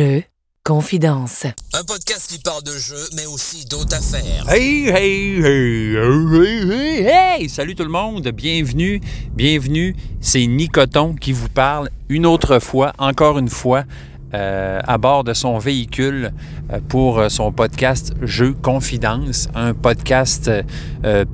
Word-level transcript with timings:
Jeux, 0.00 0.22
confidence. 0.64 1.44
Un 1.74 1.84
podcast 1.84 2.30
qui 2.30 2.38
parle 2.38 2.62
de 2.62 2.72
jeux, 2.72 3.06
mais 3.16 3.26
aussi 3.26 3.66
d'autres 3.66 3.94
affaires. 3.94 4.48
Hey, 4.48 4.88
hey, 4.88 5.42
hey, 5.44 5.94
hey, 5.94 6.72
hey, 6.72 7.06
hey! 7.06 7.48
Salut 7.50 7.74
tout 7.74 7.82
le 7.82 7.90
monde, 7.90 8.26
bienvenue, 8.28 9.02
bienvenue. 9.34 9.94
C'est 10.22 10.46
Nicoton 10.46 11.14
qui 11.14 11.32
vous 11.32 11.50
parle 11.50 11.90
une 12.08 12.24
autre 12.24 12.60
fois, 12.60 12.94
encore 12.98 13.38
une 13.38 13.50
fois, 13.50 13.84
euh, 14.32 14.80
à 14.86 14.96
bord 14.96 15.24
de 15.24 15.34
son 15.34 15.58
véhicule 15.58 16.30
euh, 16.72 16.78
pour 16.88 17.18
euh, 17.18 17.28
son 17.28 17.50
podcast 17.50 18.14
Jeux 18.22 18.52
Confidence, 18.52 19.48
un 19.56 19.74
podcast 19.74 20.50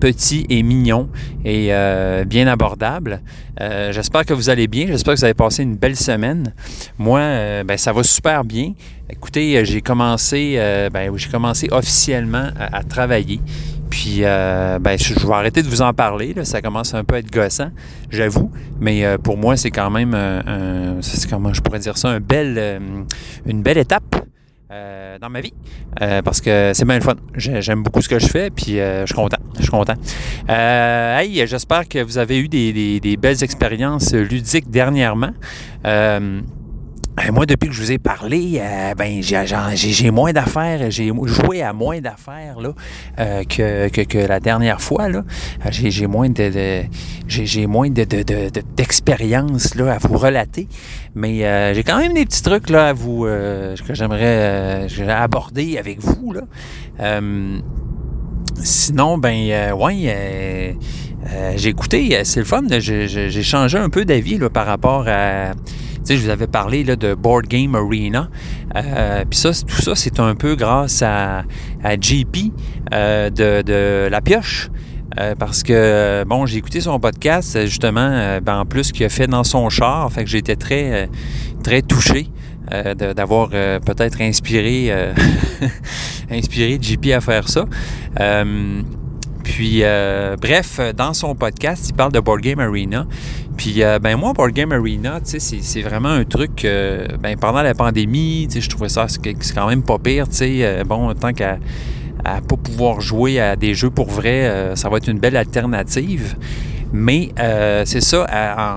petit 0.01 0.47
et 0.49 0.63
mignon 0.63 1.09
et 1.45 1.71
bien 2.27 2.47
abordable. 2.47 3.21
j'espère 3.59 4.25
que 4.25 4.33
vous 4.33 4.51
allez 4.51 4.69
bien, 4.69 4.87
j'espère 4.87 5.15
que 5.15 5.19
vous 5.19 5.25
avez 5.25 5.35
passé 5.35 5.63
une 5.63 5.77
belle 5.77 5.97
semaine. 5.97 6.55
Moi, 6.99 7.21
ben, 7.65 7.77
ça 7.77 7.93
va 7.93 8.03
super 8.03 8.45
bien. 8.45 8.73
Écoutez, 9.11 9.65
j'ai 9.65 9.81
commencé, 9.81 10.59
ben, 10.93 11.11
j'ai 11.17 11.29
commencé 11.29 11.69
officiellement 11.71 12.51
à 12.59 12.83
travailler. 12.83 13.41
Puis, 13.97 14.25
euh, 14.25 14.79
ben, 14.79 14.99
je, 14.99 15.15
vais 15.15 15.33
arrêter 15.33 15.63
de 15.63 15.69
vous 15.69 15.81
en 15.81 15.95
parler. 15.95 16.35
Ça 16.43 16.61
commence 16.61 16.93
un 16.93 17.03
peu 17.03 17.15
à 17.15 17.19
être 17.21 17.33
gossant, 17.33 17.71
j'avoue. 18.11 18.51
Mais 18.79 19.07
euh, 19.07 19.17
pour 19.17 19.39
moi, 19.39 19.57
c'est 19.57 19.71
quand 19.71 19.89
même, 19.89 20.11
comment 21.31 21.55
je 21.55 21.63
pourrais 21.63 21.79
dire 21.79 21.97
ça, 21.97 22.09
euh, 22.11 22.79
une 23.47 23.63
belle 23.63 23.79
étape 23.79 24.17
dans 25.19 25.31
ma 25.31 25.41
vie. 25.41 25.55
parce 25.99 26.43
que 26.43 26.73
c'est 26.75 26.85
bien 26.85 26.97
le 26.97 27.01
fun. 27.01 27.15
J'aime 27.37 27.83
beaucoup 27.83 28.03
ce 28.03 28.09
que 28.11 28.19
je 28.19 28.27
fais, 28.27 28.51
puis 28.51 28.75
je 28.75 29.05
suis 29.07 29.15
content. 29.15 29.39
Je 29.57 29.63
suis 29.63 29.71
content. 29.71 29.95
hey, 30.47 31.47
j'espère 31.47 31.89
que 31.89 32.03
vous 32.03 32.19
avez 32.19 32.39
eu 32.39 32.49
des 32.49 33.17
belles 33.17 33.43
expériences 33.43 34.13
ludiques 34.13 34.71
dernièrement. 34.71 35.33
Ben, 37.17 37.33
moi, 37.33 37.47
depuis 37.47 37.69
que 37.69 37.75
je 37.75 37.81
vous 37.81 37.93
ai 37.93 37.99
parlé, 37.99 38.61
euh, 38.61 38.95
ben, 38.95 39.23
j'ai 39.23 40.11
moins 40.11 40.35
d'affaires, 40.35 40.91
j'ai 40.91 41.11
joué 41.25 41.63
à 41.63 41.73
moins 41.73 41.99
d'affaires 42.01 42.61
là, 42.61 42.75
euh, 43.19 43.43
que, 43.45 43.89
que, 43.89 44.19
la 44.19 44.39
dernière 44.39 44.83
fois. 44.83 45.09
Là. 45.09 45.25
Euh, 45.65 45.69
j'ai 45.71 46.07
moins 46.07 46.29
de, 46.29 46.83
j'ai 47.27 47.67
moins 47.67 47.89
de, 47.89 48.05
d'expérience 48.77 49.75
là, 49.77 49.95
à 49.95 49.99
vous 49.99 50.19
relater. 50.19 50.69
Mais 51.15 51.75
j'ai 51.75 51.83
quand 51.85 51.99
même 51.99 52.13
des 52.13 52.27
petits 52.27 52.43
trucs 52.43 52.69
là, 52.69 52.89
à 52.89 52.93
vous 52.93 53.23
que 53.25 53.95
j'aimerais 53.95 54.87
aborder 55.09 55.79
avec 55.79 56.01
vous. 56.01 56.35
Là. 56.35 57.21
sinon, 58.63 59.17
ben 59.17 59.73
ouais. 59.73 60.77
j'ai 61.57 61.69
écouté, 61.71 62.21
c'est 62.25 62.41
le 62.41 62.47
fun, 62.47 62.63
j'ai 62.79 63.43
changé 63.43 63.79
un 63.79 63.89
peu 63.89 64.05
d'avis 64.05 64.39
par 64.53 64.67
rapport 64.67 65.07
à, 65.09 65.53
je 66.15 66.23
vous 66.23 66.29
avais 66.29 66.47
parlé 66.47 66.85
là, 66.85 66.95
de 66.95 67.15
Board 67.15 67.47
Game 67.47 67.75
Arena. 67.75 68.29
Euh, 68.77 69.25
puis 69.29 69.39
ça, 69.39 69.51
tout 69.51 69.83
ça, 69.83 69.95
c'est 69.95 70.21
un 70.21 70.35
peu 70.35 70.55
grâce 70.55 71.03
à, 71.03 71.45
à 71.83 71.95
JP 72.01 72.53
euh, 72.95 73.31
de, 73.31 74.09
La 74.09 74.21
Pioche. 74.21 74.71
Euh, 75.19 75.35
parce 75.35 75.63
que, 75.63 76.25
bon, 76.25 76.47
j'ai 76.47 76.59
écouté 76.59 76.81
son 76.81 77.01
podcast, 77.01 77.65
justement, 77.65 78.39
ben, 78.43 78.61
en 78.61 78.67
plus, 78.67 78.93
qu'il 78.93 79.07
a 79.07 79.09
fait 79.09 79.27
dans 79.27 79.45
son 79.45 79.69
char. 79.71 80.13
Fait 80.13 80.25
que 80.25 80.37
été 80.37 80.57
très, 80.57 81.09
très 81.63 81.83
touché 81.83 82.29
d'avoir 82.71 83.51
peut-être 83.51 84.21
inspiré, 84.21 84.93
inspiré 86.31 86.79
JP 86.81 87.13
à 87.15 87.21
faire 87.21 87.49
ça. 87.49 87.65
puis, 89.45 89.83
bref, 90.41 90.81
dans 90.95 91.15
son 91.15 91.35
podcast, 91.35 91.89
il 91.89 91.95
parle 91.95 92.13
de 92.13 92.21
Board 92.21 92.41
Game 92.41 92.61
Arena. 92.61 93.07
Puis, 93.57 93.83
euh, 93.83 93.99
ben 93.99 94.17
moi, 94.17 94.33
Board 94.35 94.53
Game 94.53 94.73
Arena, 94.73 95.21
c'est 95.25 95.83
vraiment 95.83 96.11
un 96.11 96.25
truc, 96.25 96.65
euh, 96.65 97.07
ben 97.21 97.37
pendant 97.39 97.63
la 97.63 97.75
pandémie, 97.75 98.49
je 98.55 98.69
trouvais 98.69 98.89
ça, 98.89 99.07
c'est 99.09 99.55
quand 99.55 99.69
même 99.69 99.83
pas 99.83 99.99
pire, 99.99 100.27
euh, 100.43 100.85
bon, 100.85 101.13
tant 101.15 101.33
qu'à 101.33 101.59
à 102.25 102.41
pas 102.41 102.57
pouvoir 102.57 103.01
jouer 103.01 103.41
à 103.41 103.57
des 103.57 103.75
jeux 103.75 103.91
pour 103.91 104.09
vrai, 104.11 104.73
ça 104.75 104.89
va 104.89 104.97
être 104.97 105.09
une 105.09 105.21
belle 105.21 105.37
alternative. 105.37 106.35
Mais 106.93 107.31
c'est 107.85 108.01
ça, 108.01 108.27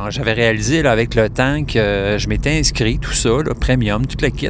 j'avais 0.10 0.34
réalisé 0.34 0.86
avec 0.86 1.16
le 1.16 1.30
temps 1.30 1.64
que 1.64 2.18
je 2.20 2.28
m'étais 2.28 2.60
inscrit, 2.60 3.00
tout 3.00 3.14
ça, 3.14 3.30
le 3.44 3.54
premium, 3.56 4.06
toute 4.06 4.22
la 4.22 4.30
kit. 4.30 4.50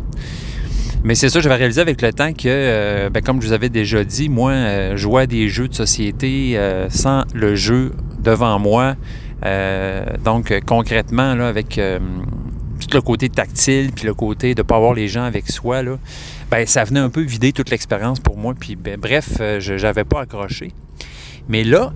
Mais 1.06 1.16
c'est 1.16 1.30
ça, 1.30 1.40
j'avais 1.40 1.56
réalisé 1.56 1.80
avec 1.80 2.02
le 2.02 2.12
temps 2.12 2.34
que, 2.34 3.08
ben, 3.08 3.22
comme 3.22 3.42
je 3.42 3.48
vous 3.48 3.54
avais 3.54 3.70
déjà 3.70 4.04
dit, 4.04 4.28
moi, 4.28 4.98
jouer 4.98 5.22
à 5.22 5.28
des 5.28 5.48
jeux 5.48 5.70
de 5.70 5.75
société 5.75 6.59
sans 6.90 7.24
le 7.34 7.56
jeu 7.56 7.94
devant 8.22 8.59
moi, 8.59 8.96
euh, 8.96 9.29
donc, 9.44 10.54
concrètement, 10.66 11.36
là, 11.36 11.48
avec 11.48 11.78
euh, 11.78 12.00
tout 12.80 12.96
le 12.96 13.02
côté 13.02 13.30
tactile, 13.30 13.92
puis 13.94 14.06
le 14.06 14.14
côté 14.14 14.56
de 14.56 14.62
ne 14.62 14.64
pas 14.64 14.76
avoir 14.76 14.94
les 14.94 15.08
gens 15.08 15.24
avec 15.24 15.50
soi, 15.50 15.82
là, 15.82 15.98
ben, 16.50 16.66
ça 16.66 16.84
venait 16.84 17.00
un 17.00 17.10
peu 17.10 17.22
vider 17.22 17.52
toute 17.52 17.70
l'expérience 17.70 18.20
pour 18.20 18.38
moi. 18.38 18.54
Puis, 18.60 18.76
ben, 18.76 19.00
bref, 19.00 19.38
euh, 19.40 19.60
je 19.60 19.76
n'avais 19.76 20.04
pas 20.04 20.22
accroché. 20.22 20.72
Mais 21.48 21.64
là, 21.64 21.94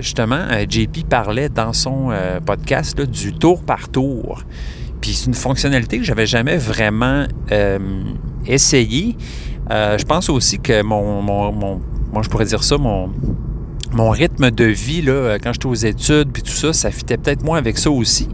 justement, 0.00 0.48
JP 0.68 1.08
parlait 1.08 1.48
dans 1.48 1.72
son 1.72 2.10
podcast 2.44 3.00
du 3.00 3.32
tour 3.32 3.62
par 3.62 3.88
tour. 3.88 4.42
Puis 5.00 5.12
c'est 5.12 5.26
une 5.26 5.34
fonctionnalité 5.34 5.98
que 5.98 6.04
j'avais 6.04 6.26
jamais 6.26 6.56
vraiment 6.56 7.24
essayé. 8.44 9.16
je 9.70 10.04
pense 10.04 10.28
aussi 10.28 10.58
que 10.58 10.82
mon, 10.82 11.22
mon, 11.22 11.80
moi 12.12 12.22
je 12.22 12.28
pourrais 12.28 12.46
dire 12.46 12.64
ça, 12.64 12.78
mon, 12.78 13.12
mon 13.94 14.10
rythme 14.10 14.50
de 14.50 14.64
vie, 14.64 15.02
là, 15.02 15.12
euh, 15.12 15.38
quand 15.42 15.52
j'étais 15.52 15.66
aux 15.66 15.74
études, 15.74 16.32
puis 16.32 16.42
tout 16.42 16.52
ça, 16.52 16.72
ça 16.72 16.90
fitait 16.90 17.16
peut-être 17.16 17.44
moins 17.44 17.58
avec 17.58 17.78
ça 17.78 17.90
aussi. 17.90 18.28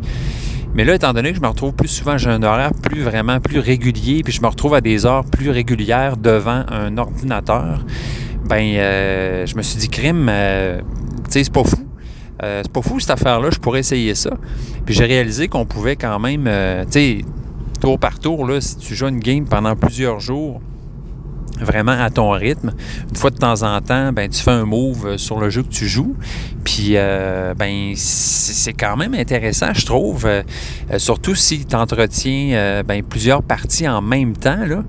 Mais 0.74 0.84
là, 0.84 0.94
étant 0.94 1.12
donné 1.12 1.30
que 1.30 1.36
je 1.36 1.40
me 1.40 1.48
retrouve 1.48 1.72
plus 1.72 1.88
souvent, 1.88 2.18
j'ai 2.18 2.30
un 2.30 2.42
horaire 2.42 2.72
plus 2.74 3.02
vraiment 3.02 3.40
plus 3.40 3.58
régulier, 3.58 4.22
puis 4.22 4.32
je 4.32 4.40
me 4.40 4.46
retrouve 4.46 4.74
à 4.74 4.80
des 4.80 5.06
heures 5.06 5.24
plus 5.24 5.50
régulières 5.50 6.16
devant 6.16 6.64
un 6.68 6.96
ordinateur, 6.98 7.84
ben, 8.44 8.74
euh, 8.76 9.46
je 9.46 9.56
me 9.56 9.62
suis 9.62 9.78
dit, 9.78 9.88
crime, 9.88 10.28
euh, 10.30 10.80
tu 11.24 11.32
sais, 11.32 11.44
c'est 11.44 11.52
pas 11.52 11.64
fou. 11.64 11.86
c'est 12.40 12.72
pas 12.72 12.82
fou 12.82 13.00
cette 13.00 13.10
affaire-là, 13.10 13.48
je 13.52 13.58
pourrais 13.58 13.80
essayer 13.80 14.14
ça. 14.14 14.30
Puis 14.86 14.94
j'ai 14.94 15.04
réalisé 15.04 15.48
qu'on 15.48 15.66
pouvait 15.66 15.96
quand 15.96 16.18
même, 16.18 16.44
tu 16.44 16.92
sais, 16.92 17.24
tour 17.80 17.98
par 17.98 18.18
tour, 18.18 18.46
là, 18.46 18.60
si 18.60 18.76
tu 18.76 18.94
joues 18.94 19.08
une 19.08 19.20
game 19.20 19.44
pendant 19.44 19.74
plusieurs 19.74 20.20
jours, 20.20 20.60
vraiment 21.60 21.92
à 21.92 22.10
ton 22.10 22.30
rythme. 22.30 22.72
Une 23.10 23.16
fois 23.16 23.30
de 23.30 23.36
temps 23.36 23.62
en 23.62 23.80
temps, 23.80 24.12
ben, 24.12 24.28
tu 24.28 24.42
fais 24.42 24.50
un 24.50 24.64
move 24.64 25.06
euh, 25.06 25.18
sur 25.18 25.38
le 25.38 25.50
jeu 25.50 25.62
que 25.62 25.68
tu 25.68 25.86
joues. 25.86 26.16
Puis, 26.64 26.92
euh, 26.94 27.54
ben, 27.54 27.92
c'est 27.96 28.72
quand 28.72 28.96
même 28.96 29.14
intéressant, 29.14 29.72
je 29.74 29.86
trouve. 29.86 30.26
Euh, 30.26 30.42
surtout 30.98 31.34
si 31.34 31.64
tu 31.64 31.76
entretiens 31.76 32.82
ben, 32.86 33.02
plusieurs 33.02 33.42
parties 33.42 33.88
en 33.88 34.02
même 34.02 34.36
temps. 34.36 34.64
Là. 34.66 34.82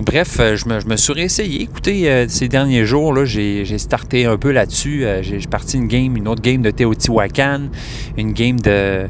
bref, 0.00 0.36
je 0.38 0.68
me, 0.68 0.80
je 0.80 0.86
me 0.86 0.96
suis 0.96 1.12
réessayé. 1.12 1.62
Écoutez, 1.62 2.26
ces 2.28 2.48
derniers 2.48 2.84
jours, 2.84 3.24
j'ai, 3.24 3.64
starté 3.78 4.26
un 4.26 4.36
peu 4.36 4.52
là-dessus. 4.52 5.04
j'ai, 5.22 5.38
parti 5.50 5.76
une 5.76 5.88
game, 5.88 6.16
une 6.16 6.28
autre 6.28 6.42
game 6.42 6.62
de 6.62 6.70
Teotihuacan, 6.70 7.68
une 8.16 8.32
game 8.32 8.60
de, 8.60 9.08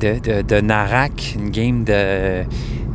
de, 0.00 0.60
Narak, 0.60 1.36
une 1.38 1.50
game 1.50 1.84
de 1.84 2.44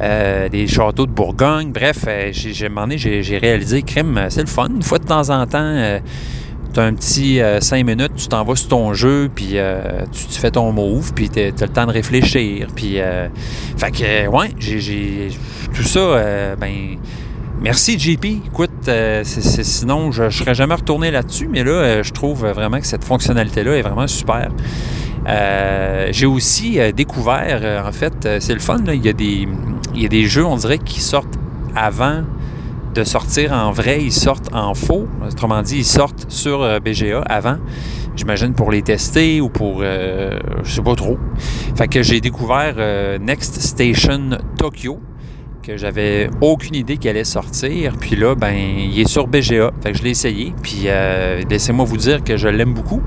euh, 0.01 0.47
des 0.47 0.65
châteaux 0.67 1.05
de 1.05 1.11
Bourgogne. 1.11 1.71
Bref, 1.73 2.05
euh, 2.07 2.29
j'ai, 2.31 2.53
j'ai, 2.53 3.37
réalisé, 3.37 3.81
crime, 3.81 4.17
euh, 4.17 4.29
c'est 4.29 4.41
le 4.41 4.47
fun. 4.47 4.69
Une 4.73 4.81
fois 4.81 4.97
de 4.97 5.03
temps 5.03 5.29
en 5.29 5.45
temps, 5.45 5.99
tu 6.73 6.79
as 6.79 6.83
un 6.83 6.93
petit 6.93 7.41
5 7.59 7.85
minutes, 7.85 8.15
tu 8.15 8.27
t'en 8.27 8.45
vas 8.45 8.55
sur 8.55 8.69
ton 8.69 8.93
jeu, 8.93 9.29
puis 9.33 9.57
tu, 10.11 10.39
fais 10.39 10.51
ton 10.51 10.71
move, 10.71 11.13
puis 11.13 11.29
tu 11.29 11.39
as 11.39 11.49
le 11.49 11.67
temps 11.67 11.85
de 11.85 11.91
réfléchir. 11.91 12.67
Puis, 12.75 12.97
fait 13.77 13.91
que, 13.91 14.27
ouais, 14.27 14.51
j'ai, 14.59 15.29
tout 15.73 15.83
ça, 15.83 16.55
ben. 16.55 16.97
Merci 17.61 17.99
JP. 17.99 18.23
Écoute, 18.47 18.89
sinon 19.23 20.13
je 20.13 20.23
ne 20.23 20.29
serais 20.29 20.55
jamais 20.55 20.75
retourné 20.75 21.11
là-dessus, 21.11 21.49
mais 21.51 21.65
là, 21.65 22.01
je 22.01 22.11
trouve 22.13 22.47
vraiment 22.47 22.79
que 22.79 22.87
cette 22.87 23.03
fonctionnalité-là 23.03 23.75
est 23.75 23.81
vraiment 23.81 24.07
super. 24.07 24.49
J'ai 25.25 26.25
aussi 26.25 26.79
découvert, 26.93 27.85
en 27.85 27.91
fait, 27.91 28.39
c'est 28.39 28.53
le 28.53 28.59
fun, 28.59 28.79
il 28.87 29.05
y 29.05 29.09
a 29.09 29.13
des, 29.13 29.47
il 29.93 30.01
y 30.01 30.05
a 30.05 30.09
des 30.09 30.25
jeux, 30.25 30.45
on 30.45 30.55
dirait, 30.55 30.77
qui 30.77 31.01
sortent 31.01 31.37
avant 31.75 32.23
de 32.93 33.03
sortir 33.03 33.53
en 33.53 33.71
vrai, 33.71 34.01
ils 34.01 34.11
sortent 34.11 34.53
en 34.53 34.73
faux. 34.73 35.07
Autrement 35.25 35.61
dit, 35.61 35.77
ils 35.77 35.85
sortent 35.85 36.25
sur 36.29 36.61
euh, 36.61 36.79
BGA 36.79 37.21
avant. 37.21 37.57
J'imagine 38.15 38.53
pour 38.53 38.71
les 38.71 38.81
tester 38.81 39.39
ou 39.41 39.49
pour. 39.49 39.79
Euh, 39.81 40.39
je 40.63 40.71
sais 40.71 40.81
pas 40.81 40.95
trop. 40.95 41.17
Fait 41.75 41.87
que 41.87 42.03
j'ai 42.03 42.19
découvert 42.19 42.75
euh, 42.77 43.17
Next 43.19 43.61
Station 43.61 44.37
Tokyo, 44.57 44.99
que 45.73 45.77
j'avais 45.77 46.29
aucune 46.41 46.75
idée 46.75 46.97
qu'il 46.97 47.09
allait 47.09 47.23
sortir. 47.23 47.93
Puis 47.99 48.15
là, 48.15 48.35
ben, 48.35 48.55
il 48.55 48.99
est 48.99 49.07
sur 49.07 49.27
BGA. 49.27 49.71
Fait 49.81 49.91
que 49.91 49.97
je 49.97 50.03
l'ai 50.03 50.11
essayé. 50.11 50.53
Puis 50.61 50.87
laissez-moi 51.49 51.85
vous 51.85 51.97
dire 51.97 52.23
que 52.23 52.37
je 52.37 52.47
l'aime 52.47 52.73
beaucoup. 52.73 53.01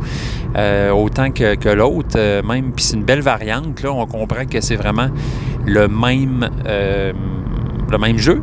autant 0.95 1.31
que, 1.31 1.55
que 1.55 1.69
l'autre, 1.69 2.43
même. 2.43 2.73
Puis 2.73 2.85
c'est 2.85 2.97
une 2.97 3.05
belle 3.05 3.23
variante. 3.23 3.83
Là, 3.83 3.93
on 3.93 4.07
comprend 4.07 4.45
que 4.47 4.61
c'est 4.61 4.77
vraiment 4.77 5.09
le 5.67 5.89
même, 5.89 6.49
euh, 6.67 7.13
le 7.91 7.99
même 7.99 8.19
jeu, 8.19 8.43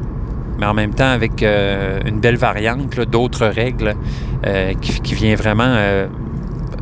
mais 0.60 0.66
en 0.66 0.74
même 0.74 0.94
temps 0.94 1.10
avec 1.10 1.44
euh, 1.44 2.00
une 2.06 2.19
belle 2.19 2.38
variante 2.38 3.00
d'autres 3.01 3.48
règles 3.48 3.95
euh, 4.45 4.74
qui, 4.80 5.00
qui, 5.01 5.16
vient 5.16 5.36
vraiment 5.36 5.75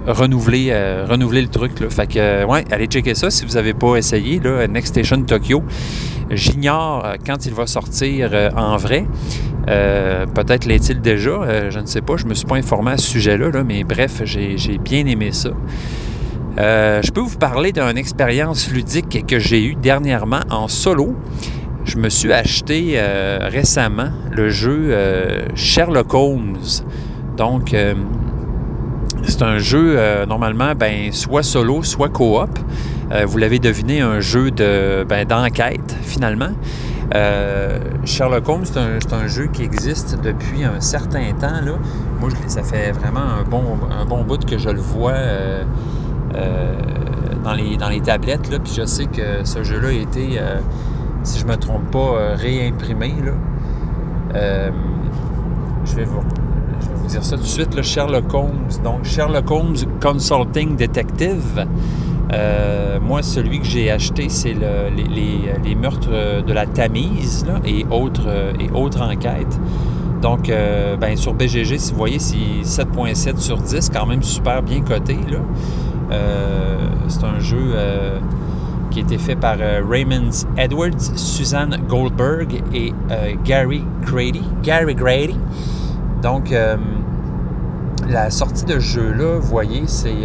renouveler, 0.06 0.74
renouveler 1.07 1.42
le 1.42 1.50
truc. 1.50 1.80
Là. 1.80 1.89
Fait 1.89 2.07
que, 2.07 2.45
ouais, 2.45 2.63
allez 2.72 2.86
checker 2.86 3.16
ça 3.16 3.30
si 3.30 3.45
vous 3.45 3.54
n'avez 3.54 3.74
pas 3.74 3.95
essayé. 3.95 4.39
Là, 4.39 4.68
Next 4.68 4.94
Station 4.94 5.22
Tokyo. 5.24 5.63
J'ignore 6.29 7.13
quand 7.25 7.45
il 7.45 7.53
va 7.53 7.68
sortir 7.68 8.31
en 8.56 8.77
vrai. 8.77 9.06
Peut-être 9.65 10.65
l'est-il 10.65 11.01
déjà, 11.01 11.69
je 11.69 11.79
ne 11.79 11.85
sais 11.85 12.01
pas, 12.01 12.18
je 12.18 12.25
ne 12.25 12.29
me 12.29 12.33
suis 12.33 12.45
pas 12.45 12.56
informé 12.56 12.91
à 12.91 12.97
ce 12.97 13.07
sujet-là, 13.07 13.50
là, 13.50 13.63
mais 13.63 13.83
bref, 13.83 14.21
j'ai 14.25 14.77
bien 14.77 15.06
aimé 15.06 15.31
ça. 15.31 15.50
je 16.57 17.12
peux 17.12 17.21
vous 17.21 17.38
parler 17.38 17.71
d'une 17.71 17.97
expérience 17.97 18.71
ludique 18.71 19.25
que 19.25 19.39
j'ai 19.39 19.63
eue 19.63 19.75
dernièrement 19.75 20.41
en 20.50 20.68
solo 20.68 21.15
je 21.88 21.97
me 21.97 22.09
suis 22.09 22.33
acheté 22.33 22.94
euh, 22.95 23.39
récemment 23.44 24.09
le 24.31 24.50
jeu 24.50 24.89
euh, 24.89 25.47
Sherlock 25.56 26.13
Holmes. 26.13 26.57
Donc, 27.38 27.74
euh, 27.74 27.94
c'est 29.27 29.44
un 29.44 29.57
jeu 29.57 29.97
normalement 30.27 30.74
ben, 30.75 31.12
soit 31.12 31.44
solo, 31.44 31.83
soit 31.83 32.09
coop. 32.09 32.59
vous 33.25 33.38
l'avez 33.38 33.59
deviné, 33.59 34.01
un 34.01 34.19
jeu 34.19 34.51
de, 34.51 35.06
ben, 35.07 35.25
d'enquête 35.25 35.95
finalement. 36.01 36.51
Sherlock 38.06 38.50
Holmes, 38.50 38.65
c'est 38.65 39.13
un, 39.13 39.27
jeu 39.27 39.47
qui 39.47 39.63
existe 39.63 40.19
depuis 40.21 40.63
un 40.63 40.81
certain 40.81 41.31
temps. 41.39 41.62
Là. 41.63 41.74
Moi, 42.19 42.29
ça 42.47 42.63
fait 42.63 42.91
vraiment 42.91 43.19
un 43.21 43.44
bon, 44.06 44.24
bout 44.24 44.44
que 44.45 44.57
je 44.57 44.69
le 44.69 44.79
vois 44.79 45.13
dans, 47.44 47.53
les, 47.53 48.01
tablettes. 48.01 48.50
Là. 48.51 48.59
Puis 48.59 48.74
je 48.75 48.85
sais 48.85 49.06
que 49.06 49.44
ce 49.44 49.63
jeu-là 49.63 49.89
a 49.89 49.91
été 49.91 50.39
si 51.27 51.39
je 51.39 51.45
ne 51.45 51.51
me 51.51 51.57
trompe 51.57 51.91
pas, 51.91 52.00
euh, 52.00 52.35
réimprimé. 52.35 53.13
Euh, 54.33 54.71
je, 55.83 55.95
vais 55.95 56.06
vous, 56.06 56.21
dire 57.07 57.24
ça 57.24 57.36
tout 57.36 57.44
de 57.44 57.48
suite, 57.48 57.75
le 57.75 57.81
Sherlock 57.81 58.33
Holmes. 58.33 58.69
Donc, 58.83 59.04
Sherlock 59.04 59.50
Holmes 59.50 59.77
Consulting 60.01 60.75
Detective. 60.75 61.65
Euh, 62.33 63.00
moi, 63.00 63.24
celui 63.24 63.59
que 63.59 63.65
j'ai 63.65 63.89
acheté, 63.89 64.30
c'est 64.30 64.54
les, 64.54 65.75
meurtres 65.75 66.44
de 66.45 66.54
la 66.54 66.65
Tamise 66.65 67.45
et, 67.65 67.86
autres, 67.89 68.54
et 68.59 68.69
autres 68.71 69.01
enquêtes. 69.01 69.59
Donc, 70.21 70.51
ben, 71.00 71.15
sur 71.15 71.33
BGG, 71.33 71.77
si 71.77 71.92
vous 71.92 71.98
voyez, 71.98 72.19
c'est 72.19 72.36
7.7 72.63 73.38
sur 73.38 73.57
10, 73.57 73.89
quand 73.94 74.06
même 74.06 74.24
super 74.24 74.62
bien 74.62 74.81
coté. 74.81 75.18
c'est 77.07 77.24
un 77.24 77.39
jeu 77.39 77.74
qui 78.98 79.03
a 79.03 79.03
été 79.03 79.18
fait 79.18 79.36
par 79.36 79.57
euh, 79.60 79.81
Raymond 79.88 80.31
Edwards, 80.57 81.00
Suzanne 81.15 81.77
Goldberg 81.88 82.63
et 82.74 82.94
euh, 83.12 83.36
Gary 83.44 83.83
Grady. 84.01 84.44
Gary 84.63 84.95
Grady. 84.95 85.38
Donc, 86.21 86.51
euh, 86.51 86.77
la 88.09 88.30
sortie 88.30 88.65
de 88.65 88.74
ce 88.74 88.80
jeu-là, 88.80 89.39
vous 89.39 89.48
voyez, 89.48 89.83
c'est. 89.88 90.15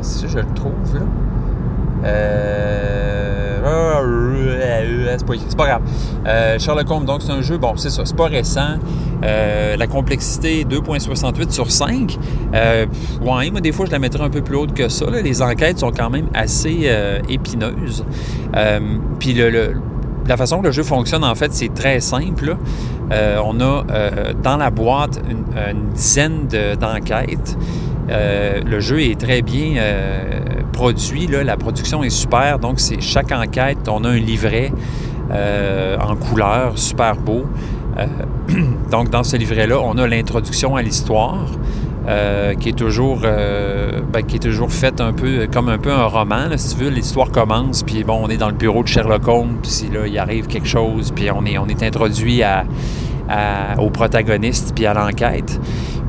si 0.00 0.28
je 0.28 0.38
le 0.38 0.54
trouve, 0.54 0.72
là. 0.94 1.00
c'est 5.18 5.56
pas, 5.56 5.66
grave. 5.66 6.58
Sherlock 6.58 6.90
Holmes, 6.90 7.04
donc 7.04 7.22
c'est 7.22 7.32
un 7.32 7.42
jeu, 7.42 7.58
bon, 7.58 7.76
c'est 7.76 7.90
ça, 7.90 8.02
c'est 8.04 8.16
pas 8.16 8.26
récent. 8.26 8.78
la 9.22 9.86
complexité 9.86 10.64
2.68 10.64 11.50
sur 11.50 11.70
5. 11.70 12.18
ouais, 12.52 13.50
moi, 13.50 13.60
des 13.60 13.72
fois, 13.72 13.86
je 13.86 13.92
la 13.92 13.98
mettrais 13.98 14.24
un 14.24 14.30
peu 14.30 14.42
plus 14.42 14.56
haute 14.56 14.74
que 14.74 14.88
ça. 14.88 15.06
Les 15.22 15.42
enquêtes 15.42 15.78
sont 15.78 15.92
quand 15.92 16.10
même 16.10 16.28
assez 16.34 16.90
épineuses. 17.28 18.04
Puis 19.18 19.34
le, 19.34 19.74
la 20.26 20.36
façon 20.36 20.60
que 20.60 20.66
le 20.66 20.72
jeu 20.72 20.82
fonctionne, 20.82 21.24
en 21.24 21.34
fait, 21.34 21.52
c'est 21.52 21.74
très 21.74 22.00
simple. 22.00 22.56
on 23.10 23.60
a 23.60 23.84
dans 24.42 24.56
la 24.56 24.70
boîte 24.70 25.20
une, 25.28 25.92
dizaine 25.94 26.46
d'enquêtes. 26.80 27.56
le 28.08 28.80
jeu 28.80 29.02
est 29.02 29.18
très 29.18 29.42
bien 29.42 29.82
produit. 30.72 31.26
la 31.26 31.56
production 31.56 32.02
est 32.02 32.10
super. 32.10 32.58
Donc, 32.58 32.80
c'est 32.80 33.00
chaque 33.00 33.32
enquête, 33.32 33.88
on 33.88 34.04
a 34.04 34.08
un 34.08 34.16
livret 34.16 34.72
en 35.30 36.16
couleur 36.16 36.78
super 36.78 37.16
beau. 37.16 37.44
Euh, 37.98 38.06
donc, 38.90 39.10
dans 39.10 39.22
ce 39.22 39.36
livret-là, 39.36 39.78
on 39.80 39.96
a 39.98 40.06
l'introduction 40.06 40.76
à 40.76 40.82
l'histoire. 40.82 41.46
Euh, 42.08 42.54
qui 42.54 42.70
est 42.70 42.76
toujours 42.76 43.20
euh, 43.22 44.00
ben, 44.12 44.22
qui 44.22 44.34
est 44.34 44.40
toujours 44.40 44.72
faite 44.72 45.00
un 45.00 45.12
peu 45.12 45.46
comme 45.52 45.68
un 45.68 45.78
peu 45.78 45.92
un 45.92 46.06
roman 46.06 46.48
si 46.56 46.74
tu 46.74 46.84
veux. 46.84 46.90
L'histoire 46.90 47.30
commence 47.30 47.84
puis 47.84 48.02
bon 48.02 48.18
on 48.24 48.28
est 48.28 48.36
dans 48.36 48.48
le 48.48 48.56
bureau 48.56 48.82
de 48.82 48.88
Sherlock 48.88 49.28
Holmes 49.28 49.58
puis 49.62 49.88
là 49.92 50.06
il 50.08 50.18
arrive 50.18 50.48
quelque 50.48 50.66
chose 50.66 51.12
puis 51.14 51.30
on 51.30 51.44
est 51.46 51.58
on 51.58 51.66
est 51.66 51.82
introduit 51.84 52.42
à, 52.42 52.64
au 53.78 53.90
protagoniste 53.90 54.72
puis 54.74 54.86
à 54.86 54.94
l'enquête. 54.94 55.60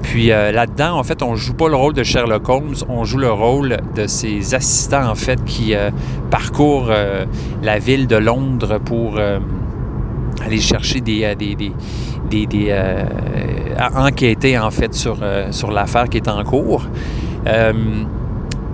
Puis 0.01 0.27
là-dedans, 0.27 0.97
en 0.97 1.03
fait, 1.03 1.23
on 1.23 1.35
joue 1.35 1.53
pas 1.53 1.69
le 1.69 1.75
rôle 1.75 1.93
de 1.93 2.03
Sherlock 2.03 2.49
Holmes, 2.49 2.75
on 2.89 3.05
joue 3.05 3.19
le 3.19 3.31
rôle 3.31 3.77
de 3.95 4.05
ses 4.05 4.53
assistants, 4.53 5.09
en 5.09 5.15
fait, 5.15 5.41
qui 5.45 5.73
parcourent 6.29 6.91
la 7.61 7.79
ville 7.79 8.07
de 8.07 8.17
Londres 8.17 8.79
pour 8.83 9.17
aller 10.41 10.59
chercher 10.59 11.01
euh, 11.07 11.35
des, 11.35 11.71
euh, 13.73 14.07
enquêter 14.07 14.57
en 14.57 14.71
fait 14.71 14.93
sur, 14.93 15.17
euh, 15.21 15.51
sur 15.51 15.71
l'affaire 15.71 16.09
qui 16.09 16.17
est 16.17 16.27
en 16.27 16.43
cours. 16.43 16.87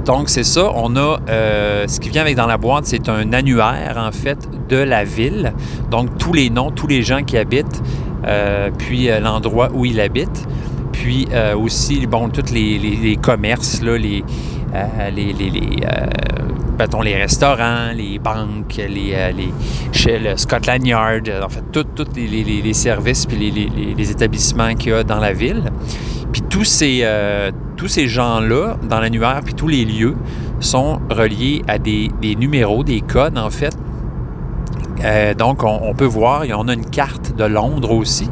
donc 0.05 0.29
c'est 0.29 0.43
ça, 0.43 0.71
on 0.75 0.95
a 0.95 1.17
ce 1.87 1.99
qui 1.99 2.09
vient 2.09 2.21
avec 2.21 2.35
dans 2.35 2.47
la 2.47 2.57
boîte, 2.57 2.85
c'est 2.85 3.09
un 3.09 3.33
annuaire 3.33 3.95
en 3.97 4.11
fait 4.11 4.37
de 4.69 4.77
la 4.77 5.03
ville. 5.03 5.53
Donc 5.91 6.17
tous 6.17 6.33
les 6.33 6.49
noms, 6.49 6.71
tous 6.71 6.87
les 6.87 7.01
gens 7.01 7.23
qui 7.23 7.37
habitent, 7.37 7.81
puis 8.77 9.09
l'endroit 9.21 9.69
où 9.73 9.85
ils 9.85 9.99
habitent, 9.99 10.47
puis 10.91 11.27
aussi 11.55 12.07
bon 12.07 12.29
tous 12.29 12.51
les, 12.51 12.77
les, 12.77 13.15
commerces 13.17 13.81
là, 13.81 13.97
les 13.97 14.23
les, 15.13 15.33
les, 15.33 15.49
les 17.03 17.15
restaurants, 17.15 17.91
les 17.93 18.19
banques, 18.19 18.77
les, 18.77 19.11
euh, 19.13 19.31
les 19.31 19.51
le 20.19 20.37
Scotland 20.37 20.85
Yard, 20.85 21.27
euh, 21.27 21.43
en 21.43 21.49
fait, 21.49 21.63
tous 21.71 21.85
les, 22.15 22.73
services 22.73 23.25
puis 23.25 23.37
les, 23.97 24.11
établissements 24.11 24.73
qu'il 24.75 24.91
y 24.91 24.95
a 24.95 25.03
dans 25.03 25.19
la 25.19 25.33
ville. 25.33 25.63
Puis 26.31 26.41
tous 26.43 26.63
ces, 26.63 27.01
euh, 27.03 27.51
tous 27.75 27.87
ces 27.87 28.07
gens-là, 28.07 28.77
dans 28.87 28.99
l'annuaire, 28.99 29.41
puis 29.43 29.53
tous 29.53 29.67
les 29.67 29.83
lieux, 29.83 30.15
sont 30.59 30.99
reliés 31.09 31.63
à 31.67 31.79
des, 31.79 32.11
numéros, 32.37 32.83
des 32.83 33.01
codes, 33.01 33.37
en 33.37 33.49
fait. 33.49 33.75
donc, 35.37 35.63
on, 35.63 35.93
peut 35.93 36.05
voir, 36.05 36.43
on 36.55 36.67
a 36.67 36.73
une 36.73 36.89
carte 36.89 37.35
de 37.35 37.45
Londres 37.45 37.91
aussi. 37.91 38.29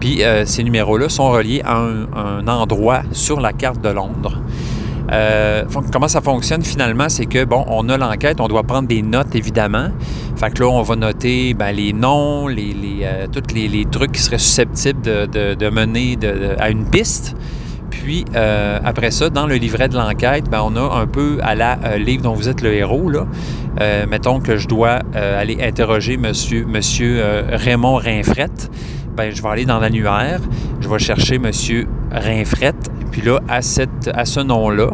Puis 0.00 0.22
ces 0.46 0.64
numéros-là 0.64 1.08
sont 1.08 1.30
reliés 1.30 1.60
à 1.64 1.76
un 1.76 2.48
endroit 2.48 3.02
sur 3.12 3.40
la 3.40 3.52
carte 3.52 3.82
de 3.82 3.90
Londres. 3.90 4.40
Euh, 5.10 5.64
comment 5.92 6.08
ça 6.08 6.20
fonctionne 6.20 6.62
finalement, 6.62 7.08
c'est 7.08 7.26
que, 7.26 7.44
bon, 7.44 7.64
on 7.68 7.88
a 7.88 7.96
l'enquête, 7.96 8.40
on 8.40 8.48
doit 8.48 8.62
prendre 8.62 8.88
des 8.88 9.02
notes 9.02 9.34
évidemment. 9.34 9.88
Fait 10.36 10.50
que 10.50 10.62
là, 10.62 10.68
on 10.68 10.82
va 10.82 10.96
noter 10.96 11.54
ben, 11.54 11.72
les 11.72 11.92
noms, 11.92 12.46
les, 12.46 12.74
euh, 13.02 13.26
tous 13.26 13.54
les, 13.54 13.84
trucs 13.86 14.12
qui 14.12 14.22
seraient 14.22 14.38
susceptibles 14.38 15.00
de, 15.00 15.70
mener 15.70 16.18
à 16.58 16.70
une 16.70 16.88
piste. 16.88 17.34
Puis 17.90 18.24
euh, 18.36 18.78
après 18.84 19.10
ça, 19.10 19.30
dans 19.30 19.46
le 19.46 19.56
livret 19.56 19.88
de 19.88 19.96
l'enquête, 19.96 20.48
ben, 20.50 20.60
on 20.62 20.76
a 20.76 21.00
un 21.00 21.06
peu 21.06 21.38
à 21.42 21.54
la 21.54 21.96
livre 21.96 22.22
dont 22.22 22.34
vous 22.34 22.48
êtes 22.48 22.60
le 22.60 22.74
héros. 22.74 23.08
Là. 23.10 23.26
mettons 24.06 24.40
que 24.40 24.56
je 24.56 24.68
dois 24.68 25.00
aller 25.14 25.58
interroger 25.62 26.16
monsieur, 26.16 26.66
monsieur 26.66 27.22
Raymond 27.50 27.96
Rinfrette. 27.96 28.70
Ben, 29.16 29.34
je 29.34 29.42
vais 29.42 29.48
aller 29.48 29.64
dans 29.64 29.80
l'annuaire, 29.80 30.40
je 30.80 30.88
vais 30.88 30.98
chercher 31.00 31.38
monsieur 31.38 31.88
Rinfrette 32.12 32.90
puis 33.18 33.26
là, 33.26 33.40
à, 33.48 33.62
cette, 33.62 34.08
à 34.14 34.24
ce 34.24 34.38
nom-là, 34.38 34.90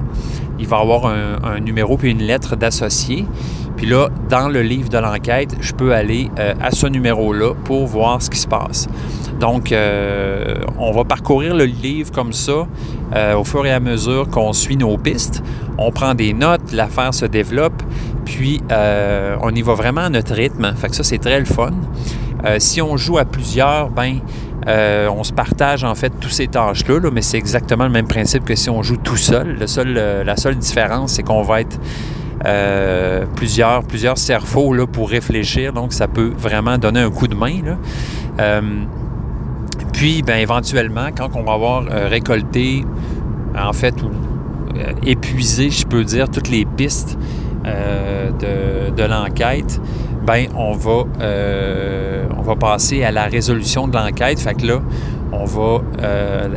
il 0.59 0.67
va 0.67 0.79
avoir 0.79 1.05
un, 1.07 1.61
numéro 1.61 1.99
puis 1.99 2.11
une 2.11 2.23
lettre 2.23 2.57
d'associé. 2.57 3.27
Puis 3.77 3.85
là, 3.85 4.09
dans 4.31 4.49
le 4.49 4.63
livre 4.63 4.89
de 4.89 4.97
l'enquête, 4.97 5.55
je 5.61 5.75
peux 5.75 5.93
aller 5.93 6.31
euh, 6.39 6.55
à 6.59 6.71
ce 6.71 6.87
numéro-là 6.87 7.53
pour 7.65 7.87
voir 7.87 8.23
ce 8.23 8.31
qui 8.31 8.39
se 8.39 8.49
passe. 8.49 8.89
Donc, 9.41 9.73
euh, 9.73 10.55
on 10.79 10.93
va 10.93 11.05
parcourir 11.05 11.55
le 11.55 11.67
livre 11.67 12.13
comme 12.13 12.33
ça 12.33 12.67
euh, 13.15 13.37
au 13.37 13.45
fur 13.45 13.67
et 13.67 13.73
à 13.73 13.81
mesure 13.81 14.27
qu'on 14.31 14.55
suit 14.55 14.79
nos 14.79 14.97
pistes. 14.97 15.43
On 15.77 15.91
prend 15.91 16.15
des 16.15 16.33
notes, 16.33 16.73
l'affaire 16.73 17.13
se 17.13 17.27
développe, 17.27 17.83
puis 18.25 18.63
on 18.71 19.55
y 19.55 19.61
va 19.61 19.75
vraiment 19.75 20.03
à 20.03 20.09
notre 20.09 20.33
rythme. 20.33 20.73
Fait 20.77 20.89
que 20.89 20.97
ça, 20.97 21.03
c'est 21.03 21.19
très 21.19 21.41
le 21.41 21.45
fun. 21.45 21.73
si 22.59 22.81
on 22.81 22.97
joue 22.97 23.19
à 23.19 23.27
plusieurs, 23.27 23.91
ben 23.91 24.21
euh, 24.67 25.09
on 25.15 25.25
se 25.25 25.33
partage 25.33 25.85
en 25.85 25.95
fait 25.95 26.13
tous 26.21 26.31
ces 26.31 26.47
tâches-là, 26.47 27.11
mais 27.13 27.23
c'est 27.23 27.37
exactement 27.37 27.85
le 27.85 27.91
même 27.91 28.07
principe 28.07 28.45
que 28.45 28.55
si 28.55 28.71
on 28.71 28.83
joue 28.83 28.97
tout 28.97 29.17
seul. 29.17 29.59
Euh, 29.77 30.25
la 30.25 30.37
seule 30.37 30.57
différence, 30.57 31.13
c'est 31.13 31.23
qu'on 31.23 31.43
va 31.43 31.61
être 31.61 31.79
euh, 32.47 33.25
plusieurs, 33.37 33.83
plusieurs 33.85 34.19
cerveaux 34.19 34.87
pour 34.87 35.11
réfléchir, 35.11 35.73
donc 35.73 35.93
ça 35.93 36.09
peut 36.09 36.33
vraiment 36.37 36.79
donner 36.79 37.01
un 37.01 37.11
coup 37.11 37.29
de 37.29 37.35
main. 37.35 37.77
puis, 39.93 40.23
ben, 40.23 40.39
éventuellement, 40.39 41.09
quand 41.17 41.31
on 41.35 41.43
va 41.43 41.53
avoir 41.53 41.85
récolté, 41.85 42.85
en 43.57 43.73
fait, 43.73 43.95
ou 44.03 44.11
épuisé, 45.07 45.71
je 45.71 45.87
peux 45.87 46.05
dire, 46.05 46.29
toutes 46.29 46.49
les 46.49 46.65
pistes 46.65 47.19
de 47.65 49.05
l'enquête, 49.05 49.81
ben 50.25 50.47
on 50.57 50.73
va, 50.73 51.05
euh, 51.21 52.25
on 52.37 52.43
va 52.43 52.57
passer 52.57 53.05
à 53.05 53.11
la 53.11 53.25
résolution 53.25 53.89
de 53.89 53.97
l'enquête. 53.97 54.41
Fait 54.41 54.55
que 54.55 54.67
là, 54.67 54.81
on 55.33 55.45
va, 55.45 55.83
euh, 56.03 56.49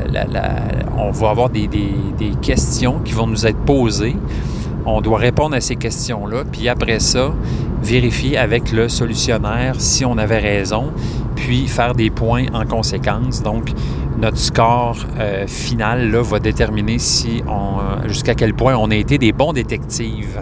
avoir 1.22 1.50
des, 1.50 1.70
questions 2.42 3.00
qui 3.04 3.14
vont 3.14 3.28
nous 3.28 3.46
être 3.46 3.60
posées. 3.60 4.16
On 4.86 5.02
doit 5.02 5.18
répondre 5.18 5.56
à 5.56 5.62
ces 5.62 5.76
questions-là. 5.76 6.44
Puis 6.50 6.70
après 6.70 7.00
ça, 7.00 7.34
vérifier 7.82 8.38
avec 8.38 8.72
le 8.72 8.88
solutionnaire 8.88 9.76
si 9.80 10.06
on 10.06 10.18
avait 10.18 10.40
raison, 10.40 10.94
puis 11.36 11.68
faire 11.68 11.94
des 11.94 12.10
points 12.10 12.46
en 12.54 12.66
conséquence. 12.66 13.44
Donc, 13.44 13.72
notre 14.18 14.38
score 14.38 14.98
euh, 15.20 15.46
final 15.46 16.10
là, 16.10 16.24
va 16.24 16.40
déterminer 16.40 17.00
si 17.00 17.44
jusqu'à 18.06 18.34
quel 18.34 18.54
point 18.54 18.76
on 18.76 18.90
a 18.92 18.96
été 18.96 19.18
des 19.18 19.34
bons 19.34 19.54
détectives. 19.54 20.40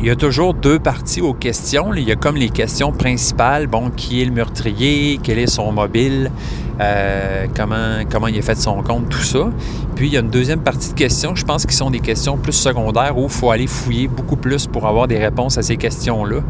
Il 0.00 0.06
y 0.06 0.10
a 0.10 0.16
toujours 0.16 0.54
deux 0.54 0.78
parties 0.78 1.20
aux 1.20 1.34
questions. 1.34 1.92
Il 1.92 2.08
y 2.08 2.12
a 2.12 2.16
comme 2.16 2.36
les 2.36 2.48
questions 2.48 2.90
principales, 2.90 3.66
bon, 3.66 3.90
qui 3.90 4.22
est 4.22 4.24
le 4.24 4.32
meurtrier, 4.32 5.20
quel 5.22 5.38
est 5.38 5.46
son 5.46 5.72
mobile, 5.72 6.30
euh, 6.80 7.46
comment, 7.54 7.98
comment 8.10 8.28
il 8.28 8.38
a 8.38 8.42
fait 8.42 8.56
son 8.56 8.82
compte, 8.82 9.10
tout 9.10 9.18
ça. 9.18 9.50
Puis 9.96 10.06
il 10.06 10.14
y 10.14 10.16
a 10.16 10.20
une 10.20 10.30
deuxième 10.30 10.60
partie 10.60 10.88
de 10.88 10.94
questions, 10.94 11.34
je 11.34 11.44
pense, 11.44 11.66
qui 11.66 11.76
sont 11.76 11.90
des 11.90 12.00
questions 12.00 12.38
plus 12.38 12.54
secondaires 12.54 13.18
où 13.18 13.24
il 13.24 13.28
faut 13.28 13.50
aller 13.50 13.66
fouiller 13.66 14.08
beaucoup 14.08 14.36
plus 14.36 14.66
pour 14.66 14.86
avoir 14.86 15.06
des 15.06 15.18
réponses 15.18 15.58
à 15.58 15.62
ces 15.62 15.76
questions-là. 15.76 16.40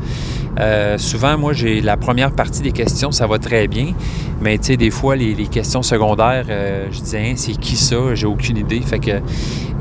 Euh, 0.60 0.96
souvent, 0.98 1.36
moi, 1.36 1.52
j'ai 1.52 1.80
la 1.80 1.96
première 1.96 2.30
partie 2.30 2.62
des 2.62 2.72
questions, 2.72 3.10
ça 3.10 3.26
va 3.26 3.40
très 3.40 3.66
bien, 3.66 3.94
mais 4.40 4.58
tu 4.58 4.66
sais, 4.66 4.76
des 4.76 4.90
fois, 4.90 5.16
les, 5.16 5.34
questions 5.48 5.82
secondaires, 5.82 6.46
euh, 6.48 6.86
je 6.92 7.00
dis, 7.00 7.16
hein, 7.16 7.32
c'est 7.34 7.58
qui 7.58 7.74
ça? 7.74 8.14
J'ai 8.14 8.26
aucune 8.26 8.58
idée. 8.58 8.80
Fait 8.80 9.00
que 9.00 9.20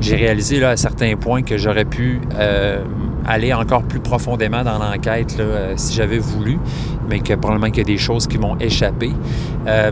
j'ai 0.00 0.16
réalisé 0.16 0.58
là, 0.58 0.70
à 0.70 0.76
certains 0.76 1.14
points 1.14 1.42
que 1.42 1.56
j'aurais 1.56 1.84
pu 1.84 2.20
aller 3.26 3.52
encore 3.52 3.82
plus 3.82 4.00
profondément 4.00 4.62
dans 4.62 4.78
l'enquête 4.78 5.36
euh, 5.38 5.74
si 5.76 5.94
j'avais 5.94 6.18
voulu, 6.18 6.58
mais 7.08 7.20
que 7.20 7.34
probablement 7.34 7.68
qu'il 7.68 7.78
y 7.78 7.80
a 7.80 7.84
des 7.84 7.98
choses 7.98 8.26
qui 8.26 8.38
m'ont 8.38 8.56
échappé. 8.58 9.12
Euh, 9.66 9.90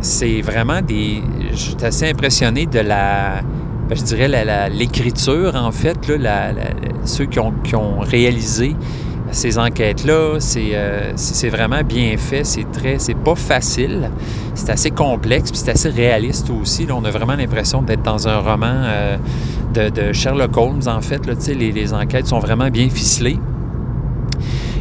c'est 0.00 0.40
vraiment 0.42 0.80
des... 0.80 1.22
Je 1.50 1.56
suis 1.56 1.76
assez 1.82 2.08
impressionné 2.08 2.66
de 2.66 2.80
la... 2.80 3.42
Ben, 3.88 3.96
je 3.96 4.02
dirais 4.02 4.28
l'écriture, 4.70 5.54
en 5.56 5.72
fait, 5.72 6.08
là, 6.08 6.52
ceux 7.04 7.24
qui 7.24 7.38
ont, 7.38 7.52
qui 7.64 7.74
ont 7.74 8.00
réalisé 8.00 8.76
ces 9.30 9.58
enquêtes-là, 9.58 10.38
euh, 10.56 11.12
c'est 11.16 11.48
vraiment 11.48 11.82
bien 11.82 12.16
fait, 12.16 12.44
c'est 12.44 12.70
très, 12.70 12.98
c'est 12.98 13.16
pas 13.16 13.34
facile, 13.34 14.10
c'est 14.54 14.70
assez 14.70 14.90
complexe, 14.90 15.50
puis 15.50 15.60
c'est 15.62 15.70
assez 15.70 15.90
réaliste 15.90 16.50
aussi. 16.50 16.86
Là, 16.86 16.94
on 16.96 17.04
a 17.04 17.10
vraiment 17.10 17.34
l'impression 17.34 17.82
d'être 17.82 18.02
dans 18.02 18.28
un 18.28 18.38
roman 18.38 18.84
de, 19.74 20.12
Sherlock 20.12 20.56
Holmes, 20.56 20.82
en 20.86 21.00
fait. 21.00 21.26
Là, 21.26 21.34
les, 21.48 21.72
les 21.72 21.94
enquêtes 21.94 22.26
sont 22.26 22.38
vraiment 22.38 22.68
bien 22.68 22.88
ficelées. 22.88 23.38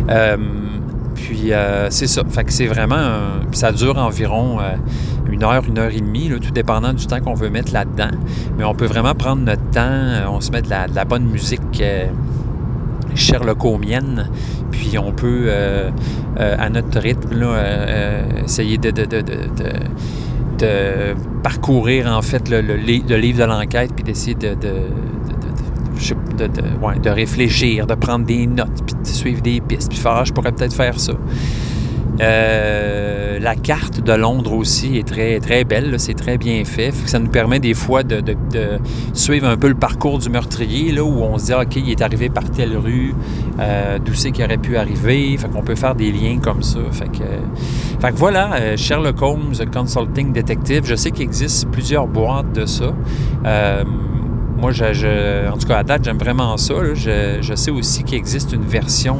Euh, 0.09 0.37
puis 1.15 1.51
c'est 1.89 2.07
ça. 2.07 2.23
Fait 2.29 2.43
que 2.43 2.53
c'est 2.53 2.67
vraiment. 2.67 3.19
ça 3.51 3.71
dure 3.71 3.97
environ 3.97 4.59
une 5.29 5.43
heure, 5.43 5.63
une 5.67 5.77
heure 5.77 5.91
et 5.91 5.99
demie, 5.99 6.31
tout 6.41 6.51
dépendant 6.51 6.93
du 6.93 7.05
temps 7.07 7.19
qu'on 7.19 7.33
veut 7.33 7.49
mettre 7.49 7.73
là-dedans. 7.73 8.15
Mais 8.57 8.63
on 8.63 8.73
peut 8.73 8.85
vraiment 8.85 9.13
prendre 9.13 9.41
notre 9.41 9.69
temps. 9.71 10.29
on 10.29 10.39
se 10.39 10.51
met 10.51 10.61
de 10.61 10.69
la, 10.69 11.05
bonne 11.05 11.25
musique 11.25 11.81
Sherlockomienne. 13.17 14.29
Puis 14.71 14.97
on 14.97 15.11
peut, 15.11 15.45
euh, 15.47 15.89
euh, 16.39 16.55
à 16.57 16.69
notre 16.69 16.99
rythme, 16.99 17.43
euh, 17.43 18.43
essayer 18.45 18.77
de, 18.77 18.91
parcourir 21.43 22.07
en 22.07 22.21
fait 22.21 22.49
le, 22.49 22.75
livre 22.75 23.39
de 23.39 23.43
l'enquête, 23.43 23.91
puis 23.93 24.03
d'essayer 24.03 24.35
de, 24.35 24.55
de, 24.55 24.69
réfléchir, 27.09 27.87
de 27.87 27.95
prendre 27.95 28.25
des 28.25 28.47
notes, 28.47 28.85
puis 28.85 28.95
de 29.01 29.07
suivre 29.07 29.41
des 29.41 29.61
pistes, 29.61 29.89
puis 29.89 29.97
faire, 29.97 30.13
ah, 30.13 30.23
je 30.23 30.33
pourrais 30.33 30.51
peut-être 30.51 30.75
faire 30.75 30.99
ça. 30.99 31.13
Euh, 32.19 33.39
la 33.39 33.55
carte 33.55 34.01
de 34.01 34.13
Londres 34.13 34.53
aussi 34.53 34.97
est 34.97 35.07
très, 35.07 35.39
très 35.39 35.63
belle, 35.63 35.99
c'est 35.99 36.15
très 36.15 36.37
bien 36.37 36.63
fait. 36.65 36.91
Ça 37.05 37.19
nous 37.19 37.29
permet 37.29 37.59
des 37.59 37.73
fois 37.73 38.03
de, 38.03 38.23
suivre 39.13 39.47
un 39.47 39.57
peu 39.57 39.67
le 39.67 39.75
parcours 39.75 40.17
du 40.19 40.29
meurtrier, 40.29 40.91
là, 40.91 41.03
où 41.03 41.21
on 41.21 41.37
se 41.37 41.45
dit, 41.45 41.53
OK, 41.53 41.75
il 41.75 41.91
est 41.91 42.01
arrivé 42.01 42.29
par 42.29 42.49
telle 42.49 42.75
rue, 42.75 43.13
euh, 43.59 43.99
d'où 44.03 44.13
c'est 44.13 44.31
qu'il 44.31 44.43
aurait 44.45 44.57
pu 44.57 44.77
arriver. 44.77 45.37
Fait 45.37 45.47
qu'on 45.49 45.61
peut 45.61 45.75
faire 45.75 45.95
des 45.95 46.11
liens 46.11 46.39
comme 46.39 46.63
ça. 46.63 46.79
Fait 46.91 47.09
que, 47.09 48.15
voilà, 48.15 48.55
euh, 48.55 48.77
Sherlock 48.77 49.21
Holmes 49.21 49.53
Consulting 49.71 50.33
Detective. 50.33 50.83
Je 50.85 50.95
sais 50.95 51.11
qu'il 51.11 51.23
existe 51.23 51.69
plusieurs 51.69 52.07
boîtes 52.07 52.51
de 52.53 52.65
ça. 52.65 52.93
moi, 53.43 54.71
je, 54.71 55.49
en 55.51 55.57
tout 55.57 55.67
cas, 55.67 55.77
à 55.77 55.83
date, 55.83 56.03
j'aime 56.03 56.17
vraiment 56.17 56.57
ça. 56.57 56.73
Je, 56.95 57.53
sais 57.55 57.71
aussi 57.71 58.03
qu'il 58.03 58.17
existe 58.17 58.53
une 58.53 58.65
version 58.65 59.17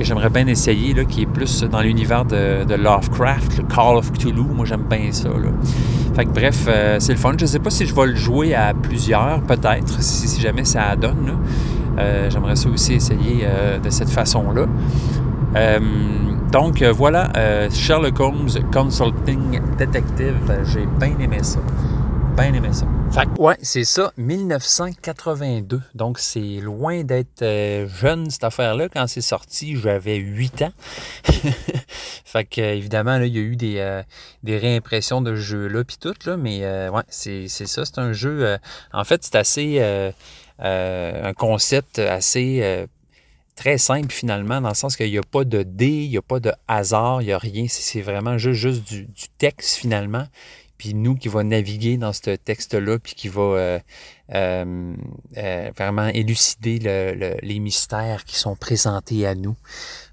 que 0.00 0.06
j'aimerais 0.06 0.30
bien 0.30 0.46
essayer, 0.46 0.94
là, 0.94 1.04
qui 1.04 1.22
est 1.22 1.26
plus 1.26 1.62
dans 1.64 1.82
l'univers 1.82 2.24
de, 2.24 2.74
Lovecraft, 2.74 3.58
le 3.58 3.64
Call 3.64 3.96
of 3.96 4.10
Cthulhu. 4.12 4.46
Moi, 4.54 4.64
j'aime 4.64 4.84
bien 4.88 5.12
ça. 5.12 5.28
Fait 6.14 6.24
que 6.24 6.30
bref, 6.30 6.64
euh, 6.68 6.96
c'est 6.98 7.12
le 7.12 7.18
fun. 7.18 7.32
Je 7.36 7.44
ne 7.44 7.46
sais 7.46 7.58
pas 7.58 7.68
si 7.68 7.84
je 7.84 7.94
vais 7.94 8.06
le 8.06 8.16
jouer 8.16 8.54
à 8.54 8.72
plusieurs, 8.72 9.42
peut-être, 9.42 10.02
si, 10.02 10.40
jamais 10.40 10.64
ça 10.64 10.96
donne. 10.96 11.36
Euh, 11.98 12.30
j'aimerais 12.30 12.56
ça 12.56 12.70
aussi 12.70 12.94
essayer 12.94 13.42
euh, 13.44 13.78
de 13.78 13.90
cette 13.90 14.08
façon-là. 14.08 14.64
donc 16.50 16.82
voilà, 16.82 17.30
Sherlock 17.70 18.18
Holmes 18.20 18.48
Consulting 18.72 19.60
Detective. 19.78 20.62
J'ai 20.64 20.86
bien 20.98 21.12
aimé 21.20 21.40
ça. 21.42 21.60
Bien 22.40 22.54
aimé 22.54 22.70
ça. 22.72 22.86
Fait 23.12 23.28
ouais, 23.38 23.58
c'est 23.60 23.84
ça, 23.84 24.14
1982. 24.16 25.82
Donc, 25.94 26.18
c'est 26.18 26.40
loin 26.62 27.04
d'être 27.04 27.42
euh, 27.42 27.86
jeune, 27.86 28.30
cette 28.30 28.44
affaire-là. 28.44 28.88
Quand 28.88 29.06
c'est 29.08 29.20
sorti, 29.20 29.76
j'avais 29.76 30.16
8 30.16 30.62
ans. 30.62 30.72
fait 32.24 32.46
que, 32.46 32.62
évidemment, 32.62 33.18
là, 33.18 33.26
il 33.26 33.36
y 33.36 33.38
a 33.38 33.42
eu 33.42 33.56
des, 33.56 33.76
euh, 33.76 34.02
des 34.42 34.56
réimpressions 34.56 35.20
de 35.20 35.36
ce 35.36 35.40
jeu-là, 35.42 35.84
puis 35.84 35.98
tout, 36.00 36.14
là. 36.24 36.38
Mais, 36.38 36.60
euh, 36.64 36.90
ouais, 36.90 37.02
c'est 37.10 37.46
ça. 37.46 37.84
C'est 37.84 37.98
un 37.98 38.14
jeu... 38.14 38.56
en 38.94 39.04
fait, 39.04 39.22
c'est 39.22 39.36
assez... 39.36 39.78
un 40.60 41.34
concept 41.34 41.98
assez 41.98 42.86
très 43.54 43.76
simple 43.76 44.10
finalement, 44.10 44.62
dans 44.62 44.70
le 44.70 44.74
sens 44.74 44.96
qu'il 44.96 45.10
n'y 45.10 45.18
a 45.18 45.22
pas 45.22 45.44
de 45.44 45.62
dé, 45.62 45.88
il 45.88 46.08
n'y 46.08 46.16
a 46.16 46.22
pas 46.22 46.40
de 46.40 46.50
hasard, 46.66 47.20
il 47.20 47.26
n'y 47.26 47.32
a 47.32 47.38
rien. 47.38 47.66
C'est 47.68 48.00
vraiment 48.00 48.38
juste, 48.38 48.58
juste 48.58 48.88
du, 48.88 49.04
du, 49.04 49.28
texte 49.36 49.76
finalement 49.76 50.26
puis 50.80 50.94
nous 50.94 51.14
qui 51.14 51.28
va 51.28 51.44
naviguer 51.44 51.98
dans 51.98 52.14
ce 52.14 52.30
texte-là, 52.36 52.98
puis 52.98 53.12
qui 53.14 53.28
va 53.28 53.42
euh, 53.42 53.78
euh, 54.34 54.94
euh, 55.36 55.70
vraiment 55.76 56.06
élucider 56.06 56.78
les 57.42 57.58
mystères 57.58 58.24
qui 58.24 58.38
sont 58.38 58.56
présentés 58.56 59.26
à 59.26 59.34
nous. 59.34 59.54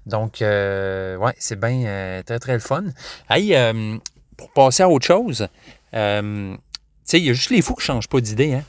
Donc, 0.04 0.40
ouais, 0.42 1.34
c'est 1.38 1.58
bien 1.58 2.20
très, 2.26 2.38
très 2.38 2.52
le 2.52 2.58
fun. 2.58 2.84
Hey, 3.30 3.56
pour 4.36 4.50
passer 4.50 4.82
à 4.82 4.90
autre 4.90 5.06
chose, 5.06 5.48
tu 5.90 5.96
sais, 5.96 7.18
il 7.18 7.24
y 7.24 7.30
a 7.30 7.32
juste 7.32 7.48
les 7.48 7.62
fous 7.62 7.72
qui 7.72 7.80
ne 7.80 7.94
changent 7.94 8.08
pas 8.08 8.20
d'idée, 8.20 8.60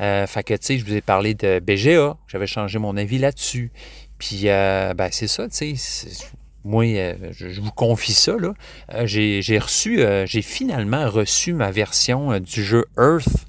hein. 0.00 0.26
fait 0.26 0.44
que, 0.44 0.54
tu 0.54 0.64
sais, 0.66 0.78
je 0.78 0.86
vous 0.86 0.94
ai 0.94 1.02
parlé 1.02 1.34
de 1.34 1.58
BGA, 1.58 2.16
j'avais 2.28 2.46
changé 2.46 2.78
mon 2.78 2.96
avis 2.96 3.18
là-dessus. 3.18 3.72
Puis, 4.16 4.44
ben, 4.44 5.08
c'est 5.10 5.28
ça, 5.28 5.50
tu 5.50 5.76
sais, 5.76 6.30
moi, 6.64 6.84
euh, 6.84 7.14
je, 7.32 7.60
vous 7.60 7.72
confie 7.72 8.12
ça, 8.12 8.36
là. 8.38 8.54
Euh, 8.94 9.06
j'ai 9.06 9.58
reçu, 9.58 10.00
euh, 10.00 10.26
j'ai 10.26 10.42
finalement 10.42 11.08
reçu 11.08 11.52
ma 11.52 11.70
version 11.70 12.38
du 12.38 12.62
jeu 12.62 12.84
Earth 12.98 13.46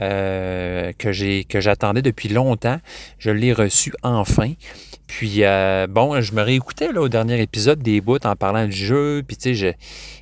que 0.00 1.10
j'ai 1.10 1.42
que 1.42 1.60
j'attendais 1.60 2.02
depuis 2.02 2.28
longtemps. 2.28 2.80
Je 3.18 3.30
l'ai 3.30 3.52
reçu 3.52 3.92
enfin. 4.04 4.52
Puis 5.08 5.40
bon, 5.88 6.20
je 6.20 6.34
me 6.34 6.42
réécoutais 6.42 6.92
là, 6.92 7.00
au 7.00 7.08
dernier 7.08 7.42
épisode 7.42 7.82
des 7.82 8.00
bouts 8.00 8.24
en 8.24 8.36
parlant 8.36 8.66
du 8.66 8.76
jeu. 8.76 9.24
Puis 9.26 9.36
tu 9.36 9.56
sais, 9.56 9.76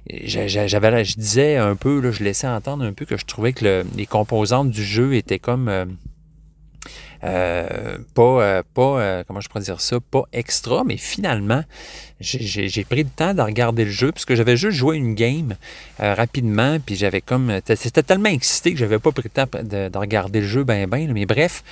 j'avais, 0.09 1.05
je 1.05 1.17
disais 1.17 1.57
un 1.57 1.77
peu, 1.77 2.01
là, 2.01 2.11
je 2.11 2.25
laissais 2.25 2.47
entendre 2.47 2.85
un 2.85 2.93
peu 2.93 3.05
que 3.05 3.17
je 3.17 3.27
trouvais 3.27 3.53
que 3.53 3.85
les 3.97 4.07
composantes 4.07 4.71
du 4.71 4.85
jeu 4.85 5.15
étaient 5.15 5.39
comme 5.39 5.69
euh, 5.69 5.85
euh, 7.27 7.99
pas 8.15 8.63
euh, 8.83 9.25
comment 9.27 9.41
je 9.41 9.49
pourrais 9.49 9.65
dire 9.65 9.81
ça, 9.81 9.99
pas 10.11 10.25
extra, 10.33 10.85
mais 10.85 10.97
finalement, 10.97 11.63
j'ai 12.21 12.85
pris 12.89 13.03
le 13.03 13.11
temps 13.11 13.35
de 13.35 13.43
regarder 13.43 13.85
le 13.85 13.91
jeu, 13.91 14.13
puisque 14.13 14.35
j'avais 14.35 14.57
juste 14.57 14.79
joué 14.79 14.97
une 14.97 15.15
game 15.15 15.55
rapidement, 15.99 16.79
puis 16.79 16.97
j'avais 16.97 17.21
comme. 17.21 17.61
C'était 17.75 18.03
tellement 18.03 18.31
excité 18.31 18.73
que 18.73 18.79
j'avais 18.79 18.99
pas 18.99 19.13
pris 19.13 19.25
le 19.25 19.31
temps 19.31 19.47
de, 19.63 19.99
regarder 19.99 20.41
le 20.41 20.47
jeu 20.47 20.65
ben 20.65 20.87
ben. 20.89 21.13
Mais 21.13 21.27
bref, 21.27 21.63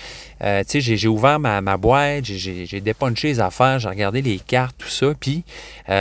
tu 0.41 0.47
sais, 0.67 0.81
j'ai 0.81 1.09
ouvert 1.09 1.39
ma, 1.39 1.63
ma 1.63 1.77
boîte, 1.79 2.25
j'ai 2.25 2.81
dépunché 2.81 3.29
les 3.29 3.41
affaires, 3.41 3.79
j'ai 3.79 3.89
regardé 3.89 4.21
les 4.21 4.39
cartes, 4.39 4.77
tout 4.77 4.89
ça, 4.89 5.15
puis, 5.19 5.45
tu 5.87 5.93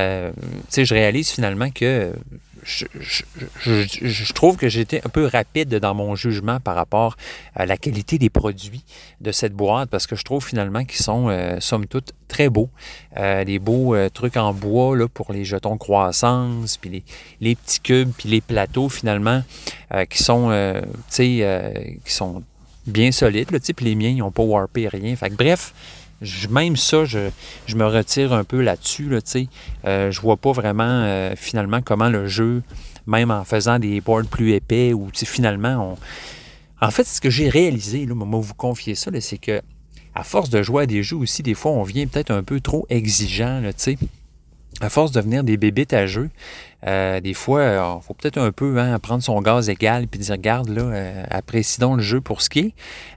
sais, 0.69 0.85
je 0.85 0.93
réalise 0.93 1.29
finalement 1.29 1.69
que 1.69 2.11
je, 2.65 4.33
trouve 4.33 4.57
que 4.57 4.69
j'étais 4.69 5.01
un 5.05 5.09
peu 5.09 5.25
rapide 5.25 5.75
dans 5.75 5.93
mon 5.93 6.15
jugement 6.15 6.59
par 6.59 6.75
rapport 6.75 7.15
à 7.55 7.65
la 7.65 7.77
qualité 7.77 8.17
des 8.17 8.29
produits 8.29 8.83
de 9.21 9.31
cette 9.31 9.53
boîte 9.53 9.89
parce 9.89 10.07
que 10.07 10.15
je 10.15 10.23
trouve 10.23 10.45
finalement 10.45 10.83
qu'ils 10.85 11.01
sont, 11.01 11.29
euh, 11.29 11.59
somme 11.59 11.85
toute, 11.87 12.13
très 12.27 12.49
beaux. 12.49 12.69
Euh, 13.17 13.43
des 13.43 13.59
beaux 13.59 13.95
euh, 13.95 14.09
trucs 14.09 14.37
en 14.37 14.53
bois 14.53 14.97
là, 14.97 15.07
pour 15.07 15.33
les 15.33 15.45
jetons 15.45 15.77
croissance, 15.77 16.77
puis 16.77 17.03
les, 17.41 17.55
petits 17.55 17.79
cubes, 17.79 18.11
puis 18.17 18.29
les 18.29 18.41
plateaux 18.41 18.89
finalement 18.89 19.43
qui 20.09 20.23
sont, 20.23 20.81
qui 21.09 21.43
sont 22.07 22.43
bien 22.87 23.11
solides. 23.11 23.51
Là, 23.51 23.59
puis 23.59 23.85
les 23.85 23.95
miens, 23.95 24.09
ils 24.09 24.17
n'ont 24.17 24.31
pas 24.31 24.43
warpé 24.43 24.87
rien. 24.87 25.15
Fait 25.15 25.29
bref, 25.29 25.73
même 26.49 26.75
ça, 26.75 27.05
je, 27.05 27.29
me 27.75 27.85
retire 27.85 28.33
un 28.33 28.43
peu 28.43 28.61
là-dessus. 28.61 29.09
Là, 29.09 29.19
euh, 29.85 30.11
je 30.11 30.21
vois 30.21 30.37
pas 30.37 30.51
vraiment 30.51 30.83
euh, 30.83 31.33
finalement 31.35 31.81
comment 31.81 32.09
le 32.09 32.27
jeu, 32.27 32.63
même 33.07 33.31
en 33.31 33.43
faisant 33.43 33.79
des 33.79 34.01
boards 34.01 34.25
plus 34.25 34.53
épais, 34.53 34.93
ou 34.93 35.09
finalement, 35.13 35.97
en 36.81 36.91
fait, 36.91 37.05
ce 37.05 37.21
que 37.21 37.29
j'ai 37.29 37.49
réalisé, 37.49 38.05
là, 38.05 38.15
moi, 38.15 38.39
vous 38.39 38.53
confier 38.53 38.95
ça, 38.95 39.11
c'est 39.19 39.37
que 39.37 39.61
à 40.15 40.23
force 40.23 40.49
de 40.49 40.61
jouer 40.61 40.83
à 40.83 40.85
des 40.85 41.01
jeux 41.01 41.17
aussi, 41.17 41.41
des 41.41 41.55
fois, 41.55 41.71
on 41.71 41.83
vient 41.83 42.05
peut-être 42.05 42.31
un 42.31 42.43
peu 42.43 42.59
trop 42.59 42.85
exigeant, 42.89 43.61
sais. 43.77 43.97
À 44.81 44.89
force 44.89 45.11
de 45.11 45.19
devenir 45.19 45.43
des 45.43 45.55
bébites 45.55 45.93
à 45.93 46.07
jeu, 46.07 46.29
euh, 46.85 47.21
des 47.21 47.33
fois, 47.33 47.63
il 47.63 48.05
faut 48.05 48.13
peut-être 48.13 48.37
un 48.37 48.51
peu 48.51 48.77
hein, 48.77 48.97
prendre 48.99 49.23
son 49.23 49.41
gaz 49.41 49.69
égal 49.69 50.07
puis 50.07 50.19
dire 50.19 50.33
regarde 50.33 50.69
là, 50.69 50.81
euh, 50.81 51.23
apprécie 51.29 51.79
donc 51.79 51.97
le 51.97 52.03
jeu 52.03 52.19
pour 52.19 52.41
ce 52.41 52.49
qui 52.49 52.59
est, 52.59 52.73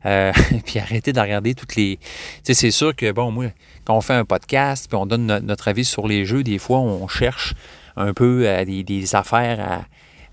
euh, 0.07 0.33
puis 0.67 0.79
arrêter 0.79 1.13
de 1.13 1.21
regarder 1.21 1.55
toutes 1.55 1.75
les. 1.75 1.97
Tu 1.97 2.05
sais, 2.45 2.55
c'est 2.55 2.71
sûr 2.71 2.95
que 2.95 3.11
bon, 3.11 3.31
moi, 3.33 3.47
quand 3.85 3.97
on 3.97 4.01
fait 4.01 4.15
un 4.15 4.25
podcast 4.25 4.87
puis 4.89 4.97
on 4.97 5.07
donne 5.07 5.27
notre 5.27 5.69
avis 5.69 5.85
sur 5.85 6.07
les 6.07 6.25
jeux, 6.25 6.43
des 6.45 6.59
fois, 6.59 6.79
on 6.79 7.09
cherche 7.09 7.55
un 7.97 8.13
peu 8.13 8.47
des, 8.67 8.85
des, 8.85 9.15
affaires 9.15 9.61
à, 9.61 9.85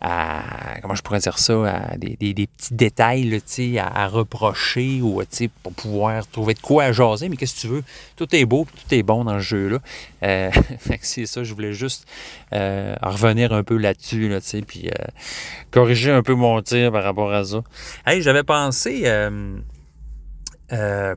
à, 0.04 0.44
comment 0.82 0.96
je 0.96 1.02
pourrais 1.02 1.20
dire 1.20 1.40
ça, 1.40 1.54
à 1.66 1.98
des, 1.98 2.18
petits 2.18 2.74
détails 2.74 3.24
là, 3.24 3.38
à, 3.82 4.04
à 4.04 4.08
reprocher 4.08 5.02
ou 5.02 5.22
pour 5.64 5.74
pouvoir 5.74 6.28
trouver 6.28 6.54
de 6.54 6.60
quoi 6.60 6.84
à 6.84 6.92
jaser. 6.92 7.30
Mais 7.30 7.38
qu'est-ce 7.38 7.56
que 7.56 7.62
tu 7.62 7.68
veux? 7.68 7.84
Tout 8.18 8.36
est 8.36 8.46
beau, 8.46 8.66
tout 8.66 8.94
est 8.94 9.02
bon 9.02 9.24
dans 9.24 9.36
le 9.36 9.40
jeu-là. 9.40 9.80
Euh, 10.24 10.52
c'est 11.02 11.26
ça, 11.26 11.44
je 11.44 11.54
voulais 11.54 11.72
juste 11.72 12.06
euh, 12.52 12.96
revenir 13.02 13.54
un 13.54 13.64
peu 13.64 13.78
là-dessus, 13.78 14.28
là, 14.28 14.40
puis 14.68 14.90
euh, 14.90 15.06
corriger 15.72 16.12
un 16.12 16.22
peu 16.22 16.34
mon 16.34 16.62
tir 16.62 16.92
par 16.92 17.04
rapport 17.04 17.32
à 17.32 17.46
ça. 17.46 17.64
Hey, 18.06 18.22
j'avais 18.22 18.44
pensé... 18.44 19.10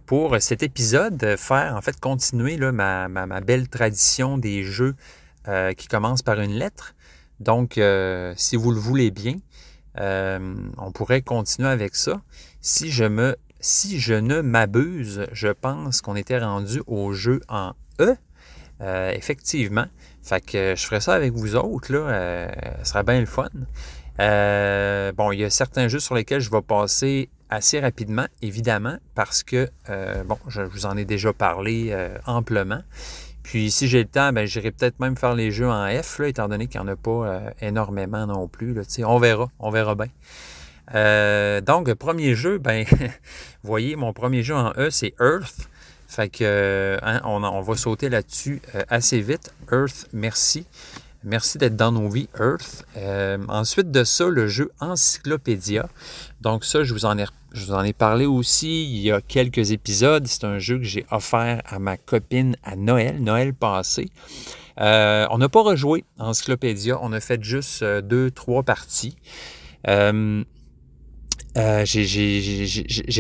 pour 0.06 0.36
cet 0.38 0.62
épisode, 0.62 1.34
faire 1.36 1.74
en 1.74 1.80
fait 1.80 1.98
continuer 1.98 2.56
là, 2.56 2.70
ma, 2.70 3.08
ma, 3.08 3.40
belle 3.40 3.68
tradition 3.68 4.38
des 4.38 4.62
jeux 4.62 4.94
qui 5.76 5.88
commencent 5.88 6.22
par 6.22 6.40
une 6.40 6.52
lettre. 6.52 6.95
Donc, 7.40 7.78
euh, 7.78 8.32
si 8.36 8.56
vous 8.56 8.70
le 8.70 8.78
voulez 8.78 9.10
bien, 9.10 9.36
euh, 9.98 10.54
on 10.78 10.92
pourrait 10.92 11.22
continuer 11.22 11.68
avec 11.68 11.94
ça. 11.96 12.20
Si 12.60 12.90
je 12.90 13.04
me, 13.04 13.36
si 13.60 14.00
je 14.00 14.14
ne 14.14 14.40
m'abuse, 14.40 15.26
je 15.32 15.48
pense 15.48 16.00
qu'on 16.00 16.16
était 16.16 16.38
rendu 16.38 16.82
au 16.86 17.12
jeu 17.12 17.40
en 17.48 17.72
E. 18.00 18.16
Euh, 18.82 19.10
effectivement. 19.12 19.86
Fait 20.22 20.44
que 20.44 20.74
je 20.76 20.84
ferai 20.84 21.00
ça 21.00 21.14
avec 21.14 21.32
vous 21.32 21.56
autres, 21.56 21.92
là. 21.92 22.50
ce 22.82 22.90
sera 22.90 23.02
bien 23.04 23.20
le 23.20 23.26
fun. 23.26 23.48
bon, 24.18 25.32
il 25.32 25.40
y 25.40 25.44
a 25.44 25.50
certains 25.50 25.88
jeux 25.88 26.00
sur 26.00 26.14
lesquels 26.14 26.40
je 26.40 26.50
vais 26.50 26.62
passer 26.62 27.30
assez 27.48 27.78
rapidement, 27.78 28.26
évidemment, 28.42 28.98
parce 29.14 29.44
que, 29.44 29.70
bon, 30.24 30.36
je 30.48 30.62
vous 30.62 30.84
en 30.84 30.96
ai 30.96 31.04
déjà 31.04 31.32
parlé 31.32 31.96
amplement. 32.26 32.82
Puis 33.46 33.70
si 33.70 33.86
j'ai 33.86 34.00
le 34.02 34.08
temps, 34.08 34.32
ben, 34.32 34.44
j'irai 34.44 34.72
peut-être 34.72 34.98
même 34.98 35.16
faire 35.16 35.36
les 35.36 35.52
jeux 35.52 35.68
en 35.68 35.86
F, 36.02 36.18
là, 36.18 36.26
étant 36.26 36.48
donné 36.48 36.66
qu'il 36.66 36.80
n'y 36.80 36.88
en 36.88 36.92
a 36.92 36.96
pas 36.96 37.10
euh, 37.10 37.50
énormément 37.60 38.26
non 38.26 38.48
plus. 38.48 38.74
Là, 38.74 38.82
on 39.06 39.18
verra, 39.20 39.48
on 39.60 39.70
verra 39.70 39.94
bien. 39.94 40.08
Euh, 40.96 41.60
donc, 41.60 41.94
premier 41.94 42.34
jeu, 42.34 42.58
ben, 42.58 42.84
voyez, 43.62 43.94
mon 43.94 44.12
premier 44.12 44.42
jeu 44.42 44.56
en 44.56 44.72
E, 44.76 44.90
c'est 44.90 45.14
Earth. 45.20 45.68
Fait 46.08 46.28
que 46.28 46.98
hein, 47.02 47.20
on, 47.22 47.60
va 47.60 47.76
sauter 47.76 48.08
là-dessus 48.08 48.60
euh, 48.74 48.82
assez 48.88 49.20
vite. 49.20 49.54
Earth, 49.70 50.08
merci. 50.12 50.66
Merci 51.28 51.58
d'être 51.58 51.74
dans 51.74 51.90
nos 51.90 52.08
vies, 52.08 52.28
Earth. 52.38 52.86
Euh, 52.96 53.36
ensuite 53.48 53.90
de 53.90 54.04
ça, 54.04 54.28
le 54.28 54.46
jeu 54.46 54.70
Encyclopédia. 54.78 55.88
Donc 56.40 56.64
ça, 56.64 56.84
je 56.84 56.94
vous, 56.94 57.04
en 57.04 57.18
ai, 57.18 57.24
je 57.52 57.66
vous 57.66 57.72
en 57.72 57.82
ai 57.82 57.92
parlé 57.92 58.26
aussi 58.26 58.84
il 58.84 59.00
y 59.00 59.10
a 59.10 59.20
quelques 59.20 59.72
épisodes. 59.72 60.24
C'est 60.28 60.44
un 60.44 60.60
jeu 60.60 60.78
que 60.78 60.84
j'ai 60.84 61.04
offert 61.10 61.62
à 61.66 61.80
ma 61.80 61.96
copine 61.96 62.54
à 62.62 62.76
Noël, 62.76 63.20
Noël 63.20 63.54
passé. 63.54 64.08
Euh, 64.80 65.26
on 65.32 65.38
n'a 65.38 65.48
pas 65.48 65.62
rejoué 65.62 66.04
Encyclopédia. 66.20 66.96
On 67.02 67.12
a 67.12 67.18
fait 67.18 67.42
juste 67.42 67.82
euh, 67.82 68.00
deux, 68.00 68.30
trois 68.30 68.62
parties. 68.62 69.16
j'ai 69.84 70.44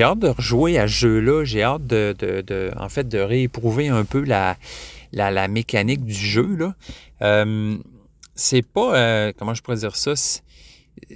hâte 0.00 0.20
de 0.20 0.28
rejouer 0.28 0.78
à 0.78 0.86
ce 0.86 0.92
jeu-là. 0.92 1.44
J'ai 1.44 1.64
hâte 1.64 1.88
de, 1.88 2.14
de, 2.20 2.70
en 2.78 2.88
fait, 2.88 3.08
de 3.08 3.18
rééprouver 3.18 3.88
un 3.88 4.04
peu 4.04 4.22
la, 4.22 4.56
la, 5.12 5.32
la 5.32 5.48
mécanique 5.48 6.04
du 6.04 6.14
jeu. 6.14 6.54
Là 6.54 6.76
c'est 8.36 8.62
pas, 8.62 8.94
euh, 8.94 9.32
comment 9.36 9.54
je 9.54 9.62
pourrais 9.62 9.78
dire 9.78 9.96
ça, 9.96 10.14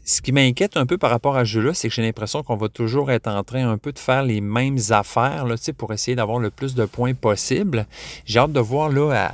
ce 0.04 0.20
qui 0.20 0.32
m'inquiète 0.32 0.76
un 0.76 0.86
peu 0.86 0.98
par 0.98 1.10
rapport 1.10 1.36
à 1.36 1.44
ce 1.44 1.50
jeu-là, 1.52 1.74
c'est 1.74 1.88
que 1.88 1.94
j'ai 1.94 2.02
l'impression 2.02 2.42
qu'on 2.42 2.56
va 2.56 2.68
toujours 2.68 3.10
être 3.10 3.28
en 3.28 3.42
train 3.44 3.68
un 3.68 3.78
peu 3.78 3.92
de 3.92 3.98
faire 3.98 4.22
les 4.22 4.40
mêmes 4.40 4.78
affaires 4.90 5.46
là, 5.46 5.54
pour 5.76 5.92
essayer 5.92 6.14
d'avoir 6.14 6.38
le 6.38 6.50
plus 6.50 6.74
de 6.74 6.84
points 6.84 7.14
possible. 7.14 7.86
J'ai 8.24 8.38
hâte 8.38 8.52
de 8.52 8.60
voir 8.60 8.90
là, 8.90 9.30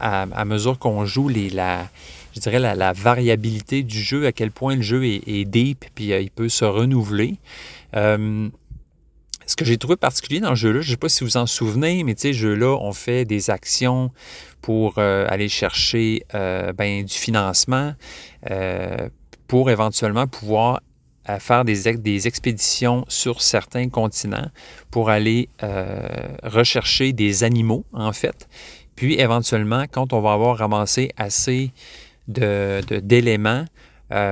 à, 0.00 0.44
mesure 0.44 0.78
qu'on 0.78 1.04
joue 1.04 1.28
la, 1.28 1.88
je 2.34 2.40
dirais 2.40 2.58
la, 2.58 2.92
variabilité 2.92 3.82
du 3.82 4.00
jeu, 4.00 4.26
à 4.26 4.32
quel 4.32 4.50
point 4.50 4.76
le 4.76 4.82
jeu 4.82 5.04
est, 5.04 5.44
deep 5.44 5.84
puis 5.94 6.12
euh, 6.12 6.20
il 6.20 6.30
peut 6.30 6.48
se 6.48 6.64
renouveler. 6.64 7.36
Euh, 7.96 8.48
ce 9.48 9.56
que 9.56 9.64
j'ai 9.64 9.78
trouvé 9.78 9.96
particulier 9.96 10.40
dans 10.40 10.50
ce 10.50 10.60
jeu-là, 10.60 10.82
je 10.82 10.88
ne 10.88 10.90
sais 10.90 10.96
pas 10.98 11.08
si 11.08 11.24
vous 11.24 11.38
en 11.38 11.46
souvenez, 11.46 12.04
mais 12.04 12.14
tu 12.14 12.20
sais, 12.20 12.32
jeu-là, 12.34 12.76
on 12.82 12.92
fait 12.92 13.24
des 13.24 13.48
actions 13.48 14.12
pour 14.60 14.96
euh, 14.98 15.24
aller 15.30 15.48
chercher 15.48 16.22
euh, 16.34 16.74
ben, 16.74 17.02
du 17.02 17.14
financement 17.14 17.94
euh, 18.50 19.08
pour 19.46 19.70
éventuellement 19.70 20.26
pouvoir 20.26 20.80
faire 21.40 21.64
des, 21.66 22.26
expéditions 22.26 23.04
sur 23.08 23.42
certains 23.42 23.90
continents 23.90 24.48
pour 24.90 25.10
aller 25.10 25.50
rechercher 26.42 27.12
des 27.12 27.44
animaux, 27.44 27.84
en 27.92 28.14
fait. 28.14 28.48
Puis 28.96 29.20
éventuellement, 29.20 29.84
quand 29.92 30.14
on 30.14 30.22
va 30.22 30.32
avoir 30.32 30.56
ramassé 30.56 31.10
assez 31.18 31.70
d'éléments 32.28 33.66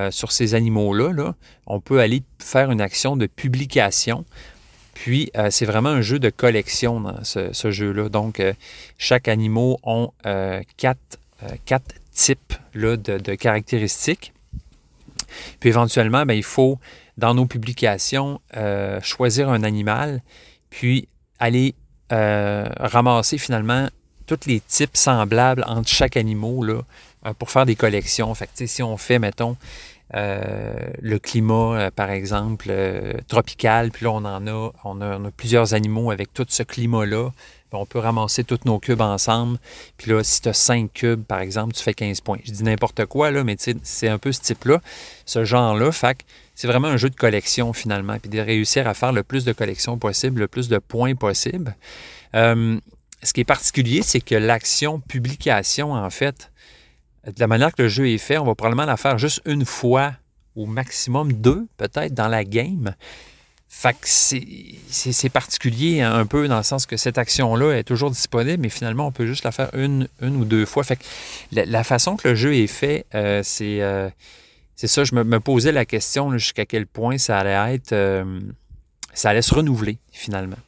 sur 0.09 0.33
ces 0.33 0.55
animaux-là, 0.55 1.13
là, 1.13 1.35
on 1.67 1.81
peut 1.81 2.01
aller 2.01 2.23
faire 2.39 2.71
une 2.71 2.81
action 2.81 3.15
de 3.15 3.27
publication 3.27 4.25
puis, 4.99 5.31
euh, 5.37 5.49
c'est 5.51 5.67
vraiment 5.67 5.91
un 5.91 6.01
jeu 6.01 6.19
de 6.19 6.31
collection 6.31 7.05
ce, 7.23 7.71
jeu-là. 7.71 8.09
Donc, 8.09 8.41
euh, 8.41 8.55
chaque 8.97 9.29
animal 9.29 9.77
a 9.85 10.07
euh, 10.25 10.63
quatre, 10.79 11.19
types 12.13 12.55
de, 12.75 13.35
caractéristiques. 13.35 14.33
Puis, 15.61 15.69
éventuellement, 15.69 16.25
ben, 16.25 16.33
il 16.33 16.43
faut, 16.43 16.79
dans 17.19 17.35
nos 17.35 17.45
publications, 17.45 18.41
choisir 19.03 19.51
un 19.51 19.63
animal, 19.65 20.23
puis 20.71 21.09
aller 21.39 21.75
ramasser 22.09 23.37
finalement 23.37 23.91
tous 24.25 24.47
les 24.47 24.61
types 24.61 24.97
semblables 24.97 25.63
entre 25.67 25.91
chaque 25.91 26.17
animal 26.17 26.83
pour 27.39 27.51
faire 27.51 27.67
des 27.67 27.77
collections. 27.77 28.35
Fait 28.35 28.47
que, 28.47 28.67
si 28.67 28.83
on 28.83 28.97
fait, 28.97 29.19
mettons, 29.19 29.59
euh, 29.59 29.96
le 30.15 31.19
climat, 31.19 31.79
euh, 31.79 31.91
par 31.91 32.11
exemple, 32.11 32.67
euh, 32.71 33.15
tropical, 33.29 33.91
puis 33.91 34.05
là, 34.05 34.13
on 34.13 34.25
en 34.25 34.47
a 34.47 34.73
on, 34.85 35.01
a, 35.01 35.31
plusieurs 35.37 35.75
animaux 35.75 36.11
avec 36.11 36.33
tout 36.33 36.47
ce 36.49 36.63
climat-là. 36.63 37.31
On 37.73 37.85
peut 37.85 37.99
ramasser 37.99 38.43
tous 38.43 38.61
nos 38.65 38.79
cubes 38.79 39.03
ensemble. 39.03 39.59
Puis 39.99 40.11
là, 40.11 40.25
si 40.25 40.41
tu 40.41 40.49
as 40.49 40.55
5 40.55 40.91
cubes, 40.95 41.25
par 41.25 41.41
exemple, 41.41 41.75
tu 41.75 41.83
fais 41.83 41.93
15 41.93 42.23
points. 42.23 42.39
Je 42.45 42.53
dis 42.53 42.63
n'importe 42.63 43.05
quoi, 43.05 43.31
là, 43.31 43.45
mais 43.45 43.57
c'est 43.59 44.09
un 44.09 44.17
peu 44.17 44.33
ce 44.33 44.41
type-là, 44.41 44.81
ce 45.27 45.45
genre-là. 45.45 45.93
Fait 45.93 46.17
c'est 46.55 46.69
vraiment 46.69 46.89
un 46.89 46.97
jeu 46.97 47.11
de 47.11 47.17
collection, 47.17 47.75
finalement. 47.75 48.19
Puis 48.19 48.31
de 48.31 48.39
réussir 48.39 48.89
à 48.89 48.95
faire 48.95 49.13
le 49.13 49.23
plus 49.23 49.45
de 49.45 49.53
collections 49.53 49.99
possible, 49.99 50.41
le 50.41 50.49
plus 50.49 50.69
de 50.69 50.79
points 50.79 51.17
possible. 51.17 51.77
ce 52.33 53.33
qui 53.35 53.41
est 53.43 53.45
particulier, 53.45 54.01
c'est 54.03 54.21
que 54.21 54.37
l'action 54.37 55.01
publication, 55.01 55.93
en 55.93 56.09
fait, 56.09 56.51
de 57.27 57.41
la 57.41 57.47
manière 57.47 57.75
que 57.75 57.83
le 57.83 57.89
jeu 57.89 58.09
est 58.09 58.19
fait, 58.19 58.39
on 58.39 58.45
va 58.45 58.55
probablement 58.55 58.87
la 58.87 58.97
faire 58.97 59.19
juste 59.19 59.43
une 59.45 59.65
fois, 59.65 60.13
au 60.55 60.67
maximum 60.67 61.33
deux, 61.33 61.67
peut-être, 61.77 62.15
dans 62.15 62.29
la 62.29 62.45
game. 62.45 62.95
Fait 63.69 63.93
que 63.93 64.07
c'est 64.09 65.29
particulier 65.29 66.01
un 66.01 66.25
peu 66.25 66.47
dans 66.49 66.57
le 66.57 66.63
sens 66.63 66.87
que 66.87 66.97
cette 66.97 67.19
action-là 67.19 67.75
est 67.75 67.85
toujours 67.85 68.11
disponible, 68.11 68.63
mais 68.63 68.69
finalement, 68.69 69.09
on 69.09 69.13
peut 69.13 69.27
juste 69.27 69.45
la 69.45 69.53
faire 69.53 69.69
une, 69.75 70.09
une 70.23 70.37
ou 70.37 70.45
deux 70.45 70.65
fois. 70.65 70.85
Fait 70.85 70.97
que 70.97 71.03
la, 71.53 71.85
façon 71.85 72.17
que 72.17 72.29
le 72.29 72.35
jeu 72.37 72.55
est 72.55 72.69
fait, 72.69 73.05
euh, 73.15 73.43
euh, 73.61 74.11
c'est 74.77 74.87
ça, 74.87 75.05
je 75.05 75.15
me, 75.15 75.41
posais 75.41 75.73
la 75.73 75.85
question 75.85 76.33
jusqu'à 76.33 76.65
quel 76.65 76.87
point 76.87 77.19
ça 77.19 77.39
allait 77.39 77.75
être. 77.75 77.93
Euh, 77.93 78.41
ça 79.13 79.31
allait 79.31 79.43
se 79.43 79.55
renouveler 79.55 79.99
finalement. 80.13 80.59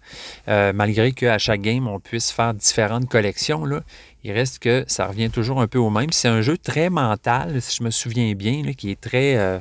malgré 0.47 1.13
qu'à 1.13 1.39
chaque 1.39 1.61
game, 1.61 1.87
on 1.87 2.01
puisse 2.01 2.31
faire 2.31 2.53
différentes 2.53 3.09
collections, 3.09 3.65
là, 3.65 3.83
il 4.25 4.33
reste 4.33 4.59
que 4.59 4.85
ça 4.87 5.07
revient 5.07 5.31
toujours 5.31 5.61
un 5.61 5.67
peu 5.67 5.79
au 5.79 5.91
même. 5.91 6.11
C'est 6.13 6.29
un 6.29 6.41
jeu 6.41 6.59
très 6.59 6.91
mental, 6.91 7.61
si 7.63 7.77
je 7.77 7.83
me 7.83 7.91
souviens 7.91 8.35
bien, 8.35 8.63
qui 8.73 8.91
est 8.91 9.01
très, 9.01 9.37
euh, 9.37 9.59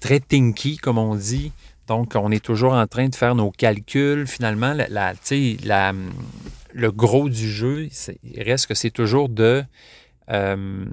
très 0.00 0.20
thinky, 0.20 0.78
comme 0.78 0.98
on 0.98 1.14
dit. 1.14 1.52
Donc, 1.86 2.14
on 2.14 2.30
est 2.30 2.42
toujours 2.42 2.72
en 2.72 2.86
train 2.86 3.08
de 3.08 3.14
faire 3.14 3.34
nos 3.34 3.50
calculs. 3.50 4.26
Finalement, 4.26 4.74
le 6.72 6.90
gros 6.90 7.28
du 7.28 7.50
jeu, 7.50 7.88
il 8.22 8.42
reste 8.42 8.66
que 8.66 8.74
c'est 8.74 8.90
toujours 8.90 9.28
de 9.28 9.62
euh, 10.30 10.84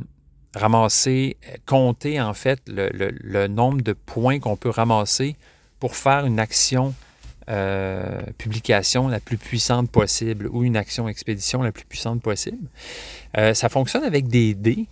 ramasser, 0.53 1.37
compter 1.65 2.19
en 2.19 2.33
fait 2.33 2.61
le 2.67 3.47
nombre 3.47 3.81
de 3.81 3.93
points 3.93 4.39
qu'on 4.39 4.57
peut 4.57 4.69
ramasser 4.69 5.37
pour 5.79 5.95
faire 5.95 6.25
une 6.25 6.39
action 6.39 6.93
euh, 7.49 8.21
publication 8.37 9.07
la 9.07 9.19
plus 9.19 9.37
puissante 9.37 9.89
possible 9.89 10.47
ou 10.51 10.63
une 10.63 10.77
action 10.77 11.07
expédition 11.07 11.63
la 11.63 11.71
plus 11.71 11.85
puissante 11.85 12.21
possible. 12.21 12.67
Euh, 13.35 13.55
ça 13.55 13.67
fonctionne 13.67 14.03
avec 14.03 14.27
des 14.27 14.53
dés. 14.53 14.85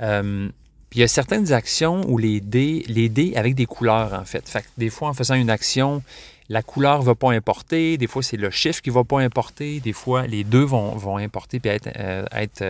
Euh, 0.00 0.48
il 0.92 1.00
y 1.00 1.02
a 1.04 1.08
certaines 1.08 1.52
actions 1.52 2.04
où 2.08 2.18
les 2.18 2.40
dés, 2.40 2.84
les 2.88 3.08
dés 3.08 3.34
avec 3.36 3.54
des 3.54 3.66
couleurs, 3.66 4.12
en 4.12 4.24
fait. 4.24 4.44
des 4.76 4.90
fois, 4.90 5.08
en 5.08 5.14
faisant 5.14 5.34
une 5.34 5.50
action, 5.50 6.02
la 6.48 6.62
couleur 6.62 7.00
ne 7.00 7.04
va 7.04 7.14
pas 7.14 7.32
importer, 7.32 7.96
des 7.96 8.06
fois 8.06 8.22
c'est 8.22 8.36
le 8.36 8.50
chiffre 8.50 8.82
qui 8.82 8.90
ne 8.90 8.94
va 8.94 9.04
pas 9.04 9.20
importer, 9.20 9.80
des 9.80 9.92
fois 9.92 10.26
les 10.26 10.44
deux 10.44 10.62
vont, 10.62 11.16
importer 11.16 11.60
et 11.64 11.68
être, 11.68 11.88
être 12.32 12.64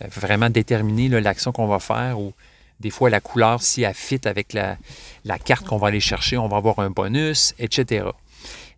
vraiment 0.00 0.48
déterminer 0.48 1.08
l'action 1.20 1.52
qu'on 1.52 1.66
va 1.66 1.80
faire 1.80 2.18
ou 2.18 2.32
des 2.80 2.90
fois 2.90 3.10
la 3.10 3.20
couleur, 3.20 3.62
si 3.62 3.82
elle 3.82 3.94
avec 4.24 4.52
la 4.52 5.38
carte 5.44 5.66
qu'on 5.66 5.76
va 5.76 5.88
aller 5.88 6.00
chercher, 6.00 6.38
on 6.38 6.48
va 6.48 6.56
avoir 6.56 6.78
un 6.78 6.90
bonus, 6.90 7.54
etc. 7.58 8.06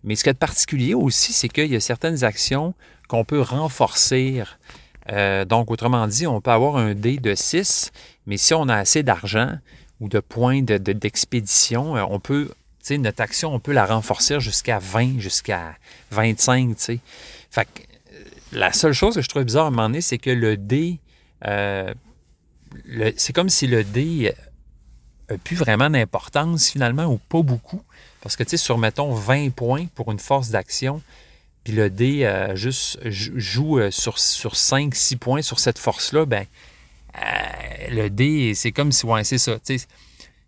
Mais 0.04 0.16
ce 0.16 0.24
qui 0.24 0.30
est 0.30 0.34
particulier 0.34 0.94
aussi, 0.94 1.32
c'est 1.32 1.48
qu'il 1.48 1.66
y 1.66 1.76
a 1.76 1.80
certaines 1.80 2.24
actions 2.24 2.74
qu'on 3.08 3.24
peut 3.24 3.40
renforcer. 3.40 4.42
Euh, 5.10 5.44
donc, 5.44 5.70
autrement 5.70 6.06
dit, 6.06 6.26
on 6.26 6.40
peut 6.40 6.50
avoir 6.50 6.76
un 6.76 6.94
dé 6.94 7.18
de 7.18 7.34
6, 7.34 7.90
mais 8.26 8.36
si 8.36 8.54
on 8.54 8.68
a 8.68 8.76
assez 8.76 9.02
d'argent 9.02 9.58
ou 10.00 10.08
de 10.08 10.20
points 10.20 10.62
d'expédition, 10.62 11.94
de, 11.94 11.98
euh, 12.00 12.06
on 12.08 12.20
peut, 12.20 12.50
notre 12.90 13.20
action, 13.20 13.52
on 13.52 13.60
peut 13.60 13.72
la 13.72 13.84
renforcer 13.84 14.40
jusqu'à 14.40 14.78
20, 14.78 15.18
jusqu'à 15.18 15.76
25, 16.12 16.76
Fait 17.50 17.64
que, 17.64 17.82
euh, 18.12 18.24
la 18.52 18.72
seule 18.72 18.92
chose 18.92 19.16
que 19.16 19.22
je 19.22 19.28
trouve 19.28 19.44
bizarre 19.44 19.66
à 19.66 19.68
un 19.68 19.70
moment 19.70 19.88
donné, 19.88 20.00
c'est 20.00 20.18
que 20.18 20.30
le 20.30 20.56
dé, 20.56 21.00
c'est 23.16 23.32
comme 23.32 23.48
si 23.48 23.66
le 23.66 23.84
dé 23.84 24.32
n'a 25.28 25.38
plus 25.38 25.56
vraiment 25.56 25.90
d'importance 25.90 26.70
finalement, 26.70 27.06
ou 27.06 27.18
pas 27.18 27.42
beaucoup. 27.42 27.82
Parce 28.22 28.36
que, 28.36 28.42
tu 28.42 28.50
sais, 28.50 28.56
sur, 28.56 28.78
mettons, 28.78 29.12
20 29.12 29.50
points 29.50 29.86
pour 29.94 30.12
une 30.12 30.18
force 30.18 30.50
d'action, 30.50 31.02
puis 31.64 31.74
le 31.74 31.90
dé 31.90 32.24
euh, 32.24 32.56
juste 32.56 32.98
joue 33.04 33.78
euh, 33.78 33.90
sur, 33.90 34.18
sur 34.18 34.54
5-6 34.54 35.16
points 35.18 35.42
sur 35.42 35.58
cette 35.58 35.78
force-là, 35.78 36.24
ben 36.24 36.46
euh, 37.16 37.22
le 37.90 38.08
dé, 38.08 38.54
c'est 38.54 38.72
comme 38.72 38.92
si, 38.92 39.04
ouais, 39.04 39.24
c'est 39.24 39.38
ça. 39.38 39.58
Tu 39.64 39.78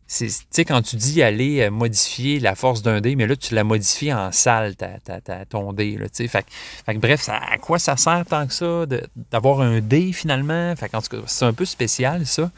sais, 0.06 0.64
quand 0.64 0.82
tu 0.82 0.96
dis 0.96 1.22
aller 1.22 1.68
modifier 1.70 2.38
la 2.38 2.54
force 2.54 2.82
d'un 2.82 3.00
dé, 3.00 3.16
mais 3.16 3.26
là, 3.26 3.35
tu 3.35 3.54
la 3.54 3.64
modifies 3.64 4.12
en 4.12 4.30
salle, 4.30 4.76
ta, 4.76 4.98
ton 5.46 5.72
dé. 5.72 5.96
Là, 5.96 6.06
fait, 6.12 6.28
fait, 6.28 6.94
bref, 6.98 7.28
à 7.30 7.56
quoi 7.58 7.78
ça 7.78 7.96
sert 7.96 8.24
tant 8.28 8.46
que 8.46 8.52
ça 8.52 8.85
d'avoir 9.30 9.62
un 9.62 9.80
dé 9.80 10.12
finalement? 10.12 10.76
Fait, 10.76 10.94
en 10.94 11.00
tout 11.00 11.16
cas, 11.16 11.22
c'est 11.26 11.46
un 11.46 11.54
peu 11.54 11.64
spécial, 11.64 12.26
ça. 12.26 12.50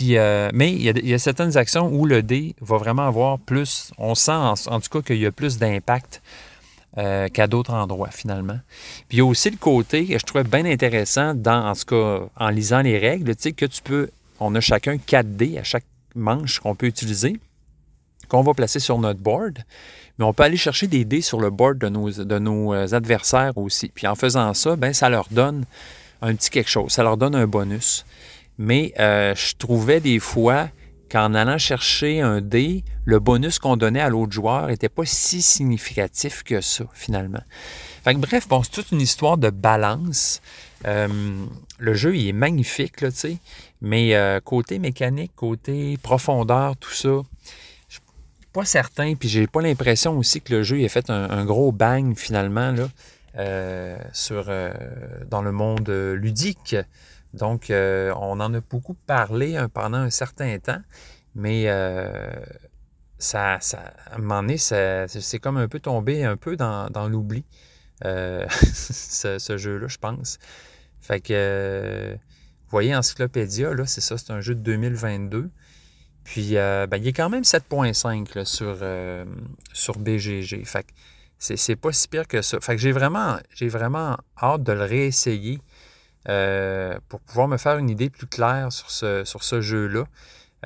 Euh, 0.00 0.50
mais 0.52 0.72
il 0.72 1.08
y, 1.08 1.14
a, 1.14 1.18
certaines 1.18 1.56
actions 1.56 1.88
où 1.92 2.06
le 2.06 2.22
dé 2.22 2.54
va 2.60 2.76
vraiment 2.76 3.06
avoir 3.06 3.38
plus, 3.38 3.92
on 3.98 4.14
sent 4.14 4.32
en, 4.32 4.80
tout 4.80 4.88
cas 4.90 5.02
qu'il 5.02 5.18
y 5.18 5.26
a 5.26 5.32
plus 5.32 5.58
d'impact 5.58 6.22
euh, 6.96 7.28
qu'à 7.28 7.46
d'autres 7.46 7.72
endroits 7.72 8.10
finalement. 8.10 8.58
Puis 9.08 9.16
il 9.16 9.18
y 9.18 9.20
a 9.20 9.24
aussi 9.24 9.50
le 9.50 9.56
côté 9.56 10.06
que 10.06 10.18
je 10.18 10.24
trouvais 10.24 10.44
bien 10.44 10.64
intéressant, 10.64 11.34
en 11.46 11.72
tout 11.74 11.84
cas 11.86 12.20
en 12.36 12.48
lisant 12.48 12.80
les 12.80 12.98
règles, 12.98 13.34
tu 13.36 13.42
sais, 13.42 13.52
que 13.52 13.66
tu 13.66 13.82
peux, 13.82 14.10
on 14.40 14.54
a 14.54 14.60
chacun 14.60 14.98
4 14.98 15.36
dés 15.36 15.58
à 15.58 15.64
chaque 15.64 15.84
manche 16.14 16.58
qu'on 16.58 16.74
peut 16.74 16.86
utiliser, 16.86 17.38
qu'on 18.28 18.42
va 18.42 18.54
placer 18.54 18.80
sur 18.80 18.98
notre 18.98 19.20
board, 19.20 19.58
mais 20.18 20.24
on 20.24 20.32
peut 20.32 20.42
aller 20.42 20.56
chercher 20.56 20.86
des 20.86 21.04
dés 21.04 21.22
sur 21.22 21.40
le 21.40 21.50
board 21.50 21.78
de 21.78 21.88
nos, 21.88 22.10
de 22.10 22.38
nos 22.38 22.74
euh, 22.74 22.92
adversaires 22.92 23.56
aussi. 23.56 23.88
Puis 23.88 24.06
en 24.06 24.16
faisant 24.16 24.52
ça, 24.54 24.76
ben, 24.76 24.92
ça 24.92 25.08
leur 25.08 25.28
donne 25.30 25.64
un 26.20 26.34
petit 26.34 26.50
quelque 26.50 26.70
chose, 26.70 26.90
ça 26.90 27.02
leur 27.02 27.16
donne 27.16 27.34
un 27.34 27.46
bonus. 27.46 28.04
Mais 28.58 28.92
euh, 28.98 29.34
je 29.36 29.54
trouvais 29.56 30.00
des 30.00 30.18
fois 30.18 30.68
qu'en 31.10 31.32
allant 31.32 31.56
chercher 31.56 32.20
un 32.20 32.40
dé, 32.40 32.84
le 33.04 33.20
bonus 33.20 33.58
qu'on 33.58 33.76
donnait 33.76 34.00
à 34.00 34.10
l'autre 34.10 34.32
joueur 34.32 34.66
n'était 34.66 34.90
pas 34.90 35.06
si 35.06 35.40
significatif 35.40 36.42
que 36.42 36.60
ça, 36.60 36.84
finalement. 36.92 37.42
Fait 38.04 38.14
bref, 38.14 38.48
bon, 38.48 38.62
c'est 38.62 38.72
toute 38.72 38.92
une 38.92 39.00
histoire 39.00 39.38
de 39.38 39.48
balance. 39.48 40.42
Euh, 40.86 41.08
le 41.78 41.94
jeu, 41.94 42.16
est 42.18 42.32
magnifique, 42.32 43.00
là, 43.00 43.10
tu 43.10 43.18
sais, 43.18 43.36
mais 43.80 44.14
euh, 44.14 44.40
côté 44.40 44.78
mécanique, 44.78 45.32
côté 45.34 45.96
profondeur, 46.02 46.76
tout 46.76 46.92
ça, 46.92 47.22
je 47.88 47.94
suis 47.94 48.02
pas 48.52 48.64
certain, 48.64 49.14
puis 49.14 49.28
j'ai 49.28 49.46
pas 49.46 49.62
l'impression 49.62 50.18
aussi 50.18 50.40
que 50.40 50.52
le 50.52 50.62
jeu 50.62 50.80
ait 50.82 50.88
fait 50.88 51.10
un, 51.10 51.44
gros 51.44 51.72
bang, 51.72 52.16
finalement, 52.16 52.72
là, 52.72 52.88
dans 55.30 55.42
le 55.42 55.52
monde 55.52 55.88
ludique. 55.88 56.76
Donc, 57.34 57.70
euh, 57.70 58.12
on 58.16 58.40
en 58.40 58.54
a 58.54 58.60
beaucoup 58.60 58.94
parlé 58.94 59.56
hein, 59.56 59.68
pendant 59.68 59.98
un 59.98 60.10
certain 60.10 60.58
temps, 60.58 60.80
mais 61.34 61.64
euh, 61.66 62.30
ça, 63.18 63.58
ça, 63.60 63.92
à 64.06 64.16
un 64.16 64.18
moment 64.18 64.42
donné, 64.42 64.56
c'est 64.58 65.38
comme 65.40 65.56
un 65.56 65.68
peu 65.68 65.80
tombé 65.80 66.24
un 66.24 66.36
peu 66.36 66.56
dans, 66.56 67.08
l'oubli, 67.08 67.44
euh, 68.04 68.46
ce, 68.50 69.56
jeu-là, 69.56 69.88
je 69.88 69.98
pense. 69.98 70.38
Fait 71.00 71.20
que, 71.20 72.12
vous 72.14 72.70
voyez, 72.70 72.94
Encyclopédia, 72.94 73.74
là, 73.74 73.86
c'est 73.86 74.00
ça, 74.00 74.16
c'est 74.18 74.30
un 74.30 74.40
jeu 74.40 74.54
de 74.54 74.60
2022. 74.60 75.50
Puis, 76.24 76.54
ben, 76.54 76.96
il 76.96 77.08
est 77.08 77.12
quand 77.12 77.30
même 77.30 77.42
7.5 77.42 78.44
sur, 78.44 78.78
sur 79.72 79.98
BGG. 79.98 80.64
Fait 80.66 80.82
que 80.82 80.92
c'est 81.38 81.76
pas 81.76 81.92
si 81.92 82.08
pire 82.08 82.26
que 82.26 82.42
ça. 82.42 82.58
Fait 82.60 82.74
que 82.74 82.82
j'ai 82.82 82.92
vraiment, 82.92 83.38
j'ai 83.54 83.68
vraiment 83.68 84.18
hâte 84.42 84.62
de 84.62 84.72
le 84.72 84.82
réessayer 84.82 85.60
euh, 86.28 86.98
pour 87.08 87.20
pouvoir 87.20 87.48
me 87.48 87.56
faire 87.56 87.78
une 87.78 87.88
idée 87.88 88.10
plus 88.10 88.26
claire 88.26 88.72
sur 88.72 88.90
ce, 88.90 89.24
sur 89.24 89.42
ce 89.44 89.60
jeu-là. 89.60 90.04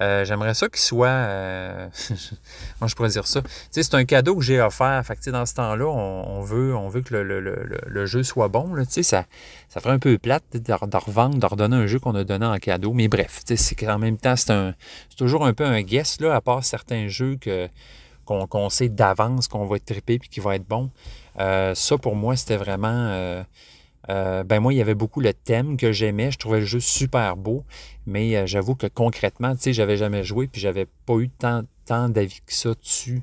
Euh, 0.00 0.24
j'aimerais 0.24 0.54
ça 0.54 0.68
qu'il 0.68 0.80
soit. 0.80 1.08
Euh, 1.08 1.88
moi, 2.80 2.88
je 2.88 2.94
pourrais 2.94 3.10
dire 3.10 3.26
ça? 3.26 3.42
c'est 3.70 3.94
un 3.94 4.04
cadeau 4.04 4.36
que 4.36 4.42
j'ai 4.42 4.60
offert. 4.60 5.02
Fait 5.04 5.30
dans 5.30 5.44
ce 5.44 5.54
temps-là, 5.54 5.86
on, 5.86 6.40
veut, 6.40 6.74
on 6.74 6.88
veut 6.88 7.02
que 7.02 7.14
le, 7.14 8.06
jeu 8.06 8.22
soit 8.22 8.48
bon. 8.48 8.74
Là. 8.74 8.84
Ça, 8.88 9.02
ça 9.02 9.80
ferait 9.80 9.92
un 9.92 9.98
peu 9.98 10.16
plate 10.16 10.44
de, 10.54 10.72
revendre, 10.72 11.38
de 11.38 11.46
redonner 11.46 11.76
un 11.76 11.86
jeu 11.86 11.98
qu'on 11.98 12.14
a 12.14 12.24
donné 12.24 12.46
en 12.46 12.56
cadeau. 12.56 12.94
Mais 12.94 13.08
bref, 13.08 13.42
c'est 13.44 13.88
en 13.88 13.98
même 13.98 14.16
temps, 14.16 14.36
c'est 14.36 14.74
toujours 15.16 15.44
un 15.44 15.52
peu 15.52 15.64
un 15.64 15.82
guess, 15.82 16.20
là, 16.20 16.34
à 16.34 16.40
part 16.40 16.64
certains 16.64 17.08
jeux 17.08 17.36
que, 17.36 17.68
qu'on, 18.24 18.70
sait 18.70 18.88
d'avance 18.88 19.46
qu'on 19.46 19.66
va 19.66 19.76
être 19.76 19.84
trippé 19.84 20.14
et 20.14 20.18
qui 20.18 20.40
va 20.40 20.56
être 20.56 20.66
bon. 20.66 20.90
ça, 21.36 21.98
pour 21.98 22.16
moi, 22.16 22.34
c'était 22.36 22.56
vraiment 22.56 23.44
euh, 24.10 24.42
ben 24.42 24.60
moi, 24.60 24.72
il 24.72 24.76
y 24.76 24.80
avait 24.80 24.94
beaucoup 24.94 25.20
le 25.20 25.32
thème 25.32 25.76
que 25.76 25.92
j'aimais. 25.92 26.30
Je 26.30 26.38
trouvais 26.38 26.60
le 26.60 26.66
jeu 26.66 26.80
super 26.80 27.36
beau, 27.36 27.64
mais 28.06 28.36
euh, 28.36 28.46
j'avoue 28.46 28.74
que 28.74 28.86
concrètement, 28.86 29.54
tu 29.54 29.62
sais, 29.62 29.72
j'avais 29.72 29.96
jamais 29.96 30.24
joué, 30.24 30.48
puis 30.48 30.60
j'avais 30.60 30.86
pas 31.06 31.14
eu 31.14 31.28
tant, 31.28 31.62
d'avis 32.08 32.40
que 32.46 32.54
ça 32.54 32.74
dessus. 32.74 33.22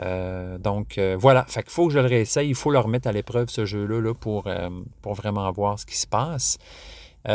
Euh, 0.00 0.58
donc 0.58 1.00
voilà, 1.18 1.44
fait 1.48 1.62
qu'il 1.62 1.72
faut 1.72 1.88
que 1.88 1.94
je 1.94 1.98
le 1.98 2.06
réessaye, 2.06 2.48
il 2.48 2.54
faut 2.54 2.70
le 2.70 2.78
remettre 2.78 3.08
à 3.08 3.12
l'épreuve 3.12 3.48
ce 3.48 3.64
jeu-là 3.64 4.00
là, 4.00 4.14
pour, 4.14 4.48
pour 5.02 5.14
vraiment 5.14 5.50
voir 5.52 5.78
ce 5.78 5.86
qui 5.86 5.96
se 5.96 6.06
passe. 6.06 6.58
Il 7.26 7.30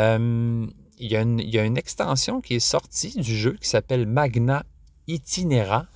y, 1.00 1.16
a 1.16 1.22
une, 1.22 1.40
y 1.40 1.58
a 1.58 1.64
une, 1.64 1.76
extension 1.76 2.40
qui 2.40 2.54
est 2.54 2.60
sortie 2.60 3.20
du 3.20 3.36
jeu 3.36 3.56
qui 3.60 3.68
s'appelle 3.68 4.06
Magna 4.06 4.64
Itinera. 5.08 5.86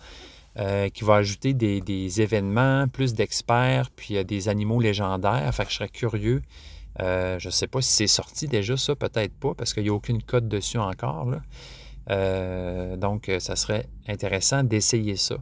qui 0.92 1.04
va 1.04 1.14
ajouter 1.14 1.54
des, 1.54 1.80
des 1.80 2.20
événements, 2.20 2.88
plus 2.88 3.14
d'experts, 3.14 3.90
puis 3.94 4.24
des 4.24 4.48
animaux 4.48 4.80
légendaires. 4.80 5.54
Fait 5.54 5.64
que 5.64 5.70
je 5.70 5.76
serais 5.76 5.88
curieux 5.88 6.42
euh, 6.98 7.38
je 7.38 7.48
ne 7.48 7.52
sais 7.52 7.66
pas 7.66 7.80
si 7.80 7.92
c'est 7.92 8.06
sorti 8.06 8.48
déjà, 8.48 8.76
ça, 8.76 8.96
peut-être 8.96 9.34
pas, 9.34 9.54
parce 9.54 9.72
qu'il 9.72 9.84
n'y 9.84 9.88
a 9.88 9.94
aucune 9.94 10.22
code 10.22 10.48
dessus 10.48 10.78
encore. 10.78 11.28
Euh, 12.10 12.96
donc, 12.96 13.28
euh, 13.28 13.38
ça 13.38 13.56
serait 13.56 13.86
intéressant 14.08 14.64
d'essayer 14.64 15.16
ça. 15.16 15.36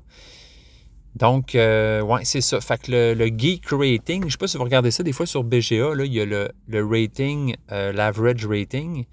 Donc, 1.17 1.53
ouais, 1.55 2.25
c'est 2.25 2.43
ça. 2.43 2.61
Fait 2.61 2.81
que 2.81 3.15
le, 3.15 3.27
geek 3.37 3.67
rating, 3.71 4.23
je 4.23 4.27
ne 4.27 4.31
sais 4.31 4.37
pas 4.37 4.47
si 4.47 4.57
vous 4.57 4.65
regardez 4.65 4.91
ça 4.91 5.03
des 5.03 5.13
fois 5.13 5.27
sur 5.27 5.43
BGA, 5.43 5.95
là, 5.95 6.05
il 6.05 6.13
y 6.13 6.21
a 6.21 6.25
le, 6.25 6.51
le 6.69 6.87
rating, 6.87 7.57
l'average 7.71 8.47
rating. 8.47 9.05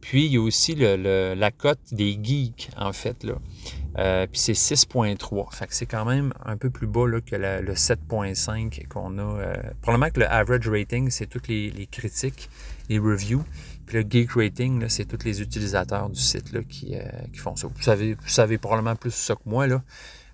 Puis, 0.00 0.26
il 0.26 0.32
y 0.32 0.36
a 0.36 0.40
aussi 0.40 0.74
la 0.76 1.50
cote 1.50 1.80
des 1.92 2.18
geeks, 2.22 2.70
en 2.76 2.92
fait. 2.92 3.24
Là. 3.24 3.34
Euh, 3.98 4.26
puis 4.26 4.38
c'est 4.38 4.52
6.3. 4.52 5.54
Fait 5.54 5.66
que 5.66 5.74
c'est 5.74 5.86
quand 5.86 6.04
même 6.04 6.32
un 6.44 6.56
peu 6.56 6.70
plus 6.70 6.86
bas 6.86 7.06
là, 7.06 7.20
que 7.20 7.36
le 7.36 7.74
7.5 7.74 8.86
qu'on 8.88 9.18
a. 9.18 9.22
Euh, 9.22 9.54
probablement 9.82 10.10
que 10.10 10.20
le 10.20 10.30
average 10.30 10.68
rating, 10.68 11.10
c'est 11.10 11.26
toutes 11.26 11.48
les, 11.48 11.88
critiques, 11.90 12.48
les 12.88 12.98
reviews. 12.98 13.44
Puis 13.86 14.02
le 14.02 14.08
geek 14.08 14.32
rating, 14.32 14.88
c'est 14.88 15.04
tous 15.04 15.24
les 15.24 15.42
utilisateurs 15.42 16.08
du 16.08 16.20
site 16.20 16.52
là, 16.52 16.60
qui, 16.62 16.94
euh, 16.94 17.02
qui, 17.32 17.38
font 17.38 17.56
ça. 17.56 17.66
Vous 17.66 17.82
savez, 17.82 18.14
vous 18.14 18.28
savez 18.28 18.58
probablement 18.58 18.94
plus 18.94 19.14
ça 19.14 19.34
que 19.34 19.42
moi. 19.46 19.66
Là. 19.66 19.82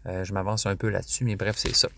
je 0.05 0.33
m'avance 0.33 0.67
un 0.67 0.77
peu 0.77 0.91
là-dessus, 0.91 1.25
mais 1.25 1.37
bref, 1.37 1.57
c'est 1.57 1.75
ça. 1.75 1.89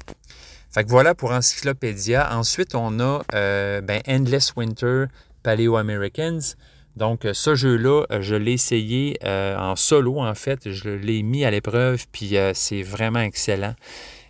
Fait 0.71 0.85
que 0.85 0.89
voilà 0.89 1.15
pour 1.15 1.33
Encyclopédia. 1.33 2.37
Ensuite, 2.37 2.75
on 2.75 3.01
a 3.01 3.23
ben, 3.33 4.01
Endless 4.07 4.55
Winter 4.57 5.07
Paleo 5.43 5.77
Americans. 5.77 6.57
Donc, 6.99 7.25
euh, 7.25 7.33
ce 7.33 7.55
jeu-là, 7.55 8.05
euh, 8.11 8.21
je 8.21 8.35
l'ai 8.35 8.53
essayé 8.53 9.19
euh, 9.25 9.57
en 9.57 9.77
solo, 9.77 10.21
en 10.21 10.35
fait. 10.35 10.71
Je 10.71 10.91
l'ai 10.91 11.23
mis 11.23 11.45
à 11.45 11.51
l'épreuve, 11.51 12.05
puis 12.11 12.35
c'est 12.55 12.83
vraiment 12.83 13.21
excellent. 13.21 13.75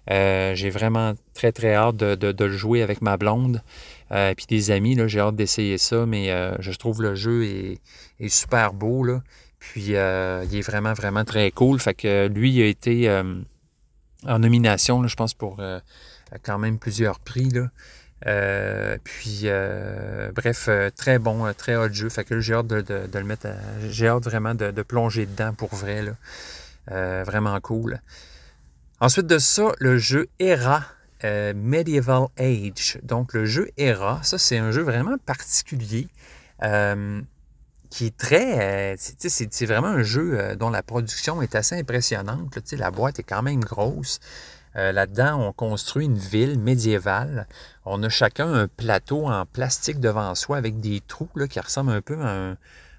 j'ai 0.08 0.70
vraiment 0.70 1.14
très, 1.34 1.50
très 1.50 1.74
hâte 1.74 1.96
de, 1.96 2.44
le 2.44 2.56
jouer 2.56 2.82
avec 2.82 3.02
ma 3.02 3.16
blonde. 3.16 3.62
puis 4.10 4.46
des 4.48 4.70
amis, 4.70 4.98
j'ai 5.06 5.20
hâte 5.20 5.36
d'essayer 5.36 5.78
ça, 5.78 6.06
mais 6.06 6.28
je 6.60 6.72
trouve 6.72 7.02
le 7.02 7.14
jeu 7.14 7.44
est, 7.44 8.28
super 8.28 8.74
beau. 8.74 9.06
Puis 9.58 9.88
il 9.90 9.94
est 9.94 10.66
vraiment, 10.66 10.92
vraiment 10.92 11.24
très 11.24 11.50
cool. 11.50 11.80
Fait 11.80 11.94
que 11.94 12.28
lui, 12.28 12.52
il 12.52 12.62
a 12.62 12.66
été 12.66 13.10
en 14.26 14.38
nomination, 14.38 15.06
je 15.06 15.16
pense, 15.16 15.34
pour 15.34 15.58
quand 16.42 16.58
même 16.58 16.78
plusieurs 16.78 17.18
prix, 17.20 17.48
là. 17.48 17.68
Euh, 18.26 18.98
puis, 19.04 19.42
euh, 19.44 20.32
bref, 20.34 20.66
euh, 20.68 20.90
très 20.94 21.18
bon, 21.18 21.52
très 21.54 21.76
hot 21.76 21.92
jeu. 21.92 22.08
Fait 22.08 22.24
que 22.24 22.40
j'ai 22.40 22.54
hâte 22.54 22.66
de, 22.66 23.08
le 23.12 23.24
mettre, 23.24 23.48
j'ai 23.88 24.08
hâte 24.08 24.24
vraiment 24.24 24.54
de, 24.54 24.82
plonger 24.82 25.26
dedans 25.26 25.52
pour 25.54 25.74
vrai. 25.74 26.04
Vraiment 26.86 27.58
cool. 27.60 28.00
Ensuite 29.00 29.26
de 29.26 29.38
ça, 29.38 29.72
le 29.78 29.98
jeu 29.98 30.28
Era 30.40 30.84
Medieval 31.22 32.28
Age. 32.38 32.98
Donc 33.02 33.34
le 33.34 33.44
jeu 33.44 33.70
Era, 33.76 34.20
ça 34.22 34.38
c'est 34.38 34.58
un 34.58 34.72
jeu 34.72 34.82
vraiment 34.82 35.16
particulier. 35.18 36.08
Qui 37.90 38.06
est 38.06 38.16
très. 38.18 38.96
c'est 38.98 39.66
vraiment 39.66 39.88
un 39.88 40.02
jeu 40.02 40.56
dont 40.56 40.70
la 40.70 40.82
production 40.82 41.40
est 41.42 41.54
assez 41.54 41.76
impressionnante. 41.76 42.58
la 42.72 42.90
boîte 42.90 43.18
est 43.18 43.22
quand 43.24 43.42
même 43.42 43.60
grosse. 43.60 44.18
Là-dedans, 44.78 45.48
on 45.48 45.52
construit 45.52 46.06
une 46.06 46.18
ville 46.18 46.58
médiévale. 46.58 47.48
On 47.84 48.02
a 48.04 48.08
chacun 48.08 48.52
un 48.54 48.68
plateau 48.68 49.26
en 49.26 49.44
plastique 49.44 49.98
devant 49.98 50.34
soi 50.36 50.56
avec 50.56 50.78
des 50.78 51.00
trous 51.00 51.28
là, 51.34 51.48
qui 51.48 51.58
ressemblent 51.58 51.90
un 51.90 52.00
peu 52.00 52.20
à 52.20 52.30
un, 52.30 52.56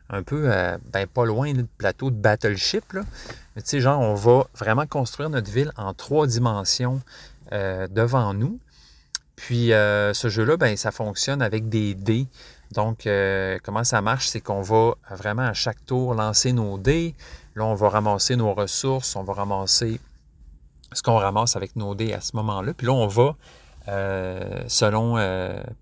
un 0.09 0.23
peu, 0.23 0.51
euh, 0.51 0.77
ben, 0.91 1.07
pas 1.07 1.25
loin 1.25 1.53
du 1.53 1.63
plateau 1.63 2.09
de 2.09 2.15
Battleship. 2.15 2.93
Là. 2.93 3.01
Mais 3.55 3.61
tu 3.61 3.69
sais, 3.69 3.79
genre, 3.79 3.99
on 3.99 4.15
va 4.15 4.47
vraiment 4.55 4.87
construire 4.87 5.29
notre 5.29 5.51
ville 5.51 5.71
en 5.77 5.93
trois 5.93 6.27
dimensions 6.27 7.01
euh, 7.51 7.87
devant 7.87 8.33
nous. 8.33 8.59
Puis 9.35 9.71
euh, 9.71 10.13
ce 10.13 10.27
jeu-là, 10.29 10.57
ben, 10.57 10.75
ça 10.75 10.91
fonctionne 10.91 11.41
avec 11.41 11.69
des 11.69 11.93
dés. 11.93 12.27
Donc, 12.71 13.09
comment 13.63 13.83
ça 13.83 13.99
marche? 14.01 14.27
C'est 14.27 14.41
qu'on 14.41 14.61
va 14.61 14.93
vraiment 15.09 15.47
à 15.47 15.53
chaque 15.53 15.83
tour 15.87 16.13
lancer 16.13 16.53
nos 16.53 16.77
dés. 16.77 17.15
Là, 17.55 17.65
on 17.65 17.73
va 17.73 17.89
ramasser 17.89 18.35
nos 18.35 18.53
ressources, 18.53 19.15
on 19.15 19.23
va 19.23 19.33
ramasser 19.33 19.99
ce 20.93 21.03
qu'on 21.03 21.17
ramasse 21.17 21.55
avec 21.55 21.75
nos 21.75 21.95
dés 21.95 22.13
à 22.13 22.21
ce 22.21 22.35
moment-là. 22.35 22.73
Puis 22.73 22.87
là, 22.87 22.93
on 22.93 23.07
va, 23.07 23.35
selon, 24.67 25.15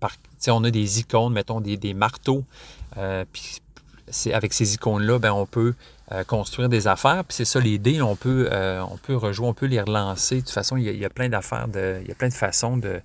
par, 0.00 0.12
on 0.48 0.64
a 0.64 0.70
des 0.70 1.00
icônes, 1.00 1.32
mettons 1.32 1.60
des, 1.60 1.76
des 1.76 1.94
marteaux. 1.94 2.44
puis 3.32 3.60
avec 4.32 4.52
ces 4.52 4.74
icônes-là, 4.74 5.18
ben, 5.18 5.32
on 5.32 5.46
peut 5.46 5.74
euh, 6.12 6.24
construire 6.24 6.68
des 6.68 6.86
affaires. 6.86 7.24
Puis 7.24 7.36
c'est 7.36 7.44
ça, 7.44 7.60
les 7.60 7.78
dés, 7.78 8.00
on 8.00 8.16
peut, 8.16 8.48
euh, 8.50 8.82
on 8.90 8.96
peut 8.96 9.16
rejouer, 9.16 9.46
on 9.46 9.54
peut 9.54 9.66
les 9.66 9.80
relancer. 9.80 10.36
De 10.36 10.40
toute 10.40 10.50
façon, 10.50 10.76
il 10.76 10.84
y 10.84 11.04
a, 11.04 11.10
plein 11.10 11.28
d'affaires, 11.28 11.68
de, 11.68 11.98
il 12.02 12.08
y 12.08 12.10
a 12.10 12.14
plein 12.14 12.28
de 12.28 12.34
façons 12.34 12.76
de, 12.76 13.02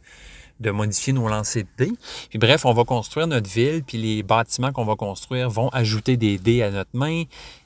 modifier 0.72 1.12
nos 1.12 1.28
lancers 1.28 1.64
de 1.64 1.86
dés. 1.86 1.92
Puis 2.30 2.40
bref, 2.40 2.66
on 2.66 2.74
va 2.74 2.86
construire 2.86 3.28
notre 3.28 3.50
ville, 3.50 3.84
puis 3.84 3.98
les 3.98 4.24
bâtiments 4.24 4.72
qu'on 4.72 4.86
va 4.86 4.96
construire 4.96 5.50
vont 5.50 5.68
ajouter 5.70 6.16
des 6.16 6.38
dés 6.38 6.64
à 6.64 6.72
notre 6.72 6.92
main. 6.94 7.24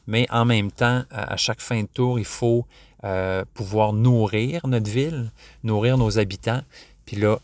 Mais 0.08 0.26
en 0.32 0.45
même 0.45 0.71
temps, 0.71 1.04
à 1.12 1.38
chaque 1.38 1.62
fin 1.62 1.84
de 1.84 1.88
tour, 1.88 2.17
il 2.17 2.26
faut 2.26 2.65
euh, 3.07 3.45
pouvoir 3.53 3.93
nourrir 3.93 4.67
notre 4.67 4.89
ville, 4.89 5.31
nourrir 5.63 5.97
nos 5.97 6.19
habitants. 6.19 6.61
Puis 7.05 7.15
là, 7.15 7.39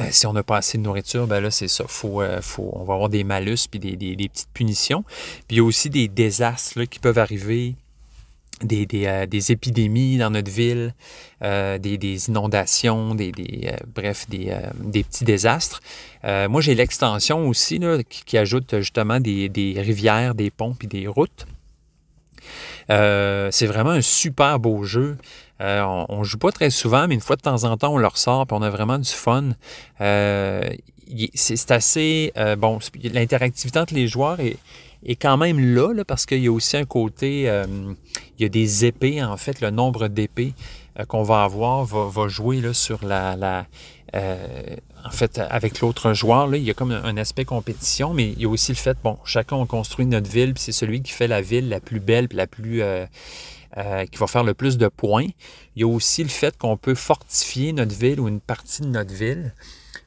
euh, 0.00 0.04
si 0.10 0.26
on 0.26 0.32
n'a 0.32 0.42
pas 0.42 0.58
assez 0.58 0.78
de 0.78 0.82
nourriture, 0.82 1.26
ben 1.26 1.40
là, 1.40 1.50
c'est 1.50 1.68
ça. 1.68 1.84
Faut, 1.86 2.22
euh, 2.22 2.40
faut, 2.40 2.70
on 2.74 2.84
va 2.84 2.94
avoir 2.94 3.08
des 3.08 3.24
malus 3.24 3.66
puis 3.70 3.80
des, 3.80 3.96
petites 4.28 4.52
punitions. 4.54 5.04
Puis 5.48 5.56
il 5.56 5.56
y 5.56 5.60
a 5.60 5.64
aussi 5.64 5.90
des 5.90 6.08
désastres 6.08 6.84
qui 6.84 6.98
peuvent 6.98 7.18
arriver, 7.18 7.74
des, 8.62 8.86
euh, 9.06 9.26
des, 9.26 9.52
épidémies 9.52 10.18
dans 10.18 10.30
notre 10.30 10.50
ville, 10.50 10.94
des, 11.40 12.28
inondations, 12.28 13.14
des, 13.14 13.32
bref, 13.94 14.28
des, 14.28 14.54
petits 15.02 15.24
désastres. 15.24 15.80
moi, 16.22 16.60
j'ai 16.60 16.74
l'extension 16.74 17.48
aussi 17.48 17.78
là, 17.78 17.98
qui, 18.04 18.38
ajoute 18.38 18.78
justement 18.78 19.20
des, 19.20 19.74
rivières, 19.78 20.34
des 20.34 20.50
ponts 20.50 20.74
puis 20.78 20.88
des 20.88 21.06
routes. 21.06 21.46
C'est 23.50 23.66
vraiment 23.66 23.90
un 23.90 24.02
super 24.02 24.58
beau 24.58 24.84
jeu. 24.84 25.16
Euh, 25.62 26.04
on 26.08 26.20
ne 26.20 26.24
joue 26.24 26.38
pas 26.38 26.50
très 26.50 26.70
souvent, 26.70 27.06
mais 27.06 27.14
une 27.14 27.20
fois 27.20 27.36
de 27.36 27.42
temps 27.42 27.64
en 27.64 27.76
temps, 27.76 27.94
on 27.94 27.98
le 27.98 28.06
ressort, 28.06 28.46
puis 28.46 28.56
on 28.58 28.62
a 28.62 28.70
vraiment 28.70 28.98
du 28.98 29.10
fun. 29.10 29.50
Euh, 30.00 30.68
c'est 31.34 31.70
assez... 31.70 32.32
Euh, 32.36 32.56
bon, 32.56 32.78
l'interactivité 33.04 33.78
entre 33.78 33.94
les 33.94 34.08
joueurs 34.08 34.38
est, 34.40 34.56
quand 35.16 35.36
même 35.36 35.74
là, 35.74 36.04
parce 36.04 36.26
qu'il 36.26 36.42
y 36.42 36.48
a 36.48 36.52
aussi 36.52 36.76
un 36.76 36.84
côté... 36.84 37.42
il 37.42 38.42
y 38.42 38.44
a 38.44 38.48
des 38.48 38.84
épées, 38.84 39.22
en 39.22 39.36
fait, 39.36 39.60
le 39.60 39.70
nombre 39.70 40.08
d'épées 40.08 40.54
qu'on 41.08 41.22
va 41.22 41.44
avoir 41.44 41.84
va, 41.84 42.28
jouer 42.28 42.62
sur 42.72 43.04
la... 43.04 43.66
en 44.14 45.10
fait, 45.10 45.38
avec 45.38 45.80
l'autre 45.80 46.12
joueur, 46.12 46.54
il 46.54 46.62
y 46.62 46.70
a 46.70 46.74
comme 46.74 46.92
un, 46.92 47.16
aspect 47.16 47.44
compétition, 47.44 48.14
mais 48.14 48.30
il 48.30 48.40
y 48.40 48.44
a 48.44 48.48
aussi 48.48 48.72
le 48.72 48.76
fait, 48.76 48.96
bon, 49.02 49.18
chacun 49.24 49.56
on 49.56 49.66
construit 49.66 50.06
notre 50.06 50.30
ville, 50.30 50.54
puis 50.54 50.62
c'est 50.62 50.72
celui 50.72 51.02
qui 51.02 51.12
fait 51.12 51.28
la 51.28 51.40
ville 51.40 51.68
la 51.68 51.80
plus 51.80 52.00
belle, 52.00 52.28
puis 52.28 52.36
la 52.36 52.46
plus 52.46 52.82
euh, 53.78 54.04
qui 54.04 54.18
va 54.18 54.26
faire 54.26 54.44
le 54.44 54.52
plus 54.52 54.76
de 54.76 54.86
points. 54.88 55.28
Il 55.76 55.80
y 55.80 55.82
a 55.82 55.88
aussi 55.88 56.22
le 56.22 56.28
fait 56.28 56.58
qu'on 56.58 56.76
peut 56.76 56.94
fortifier 56.94 57.72
notre 57.72 57.94
ville 57.94 58.20
ou 58.20 58.28
une 58.28 58.40
partie 58.40 58.82
de 58.82 58.88
notre 58.88 59.14
ville. 59.14 59.54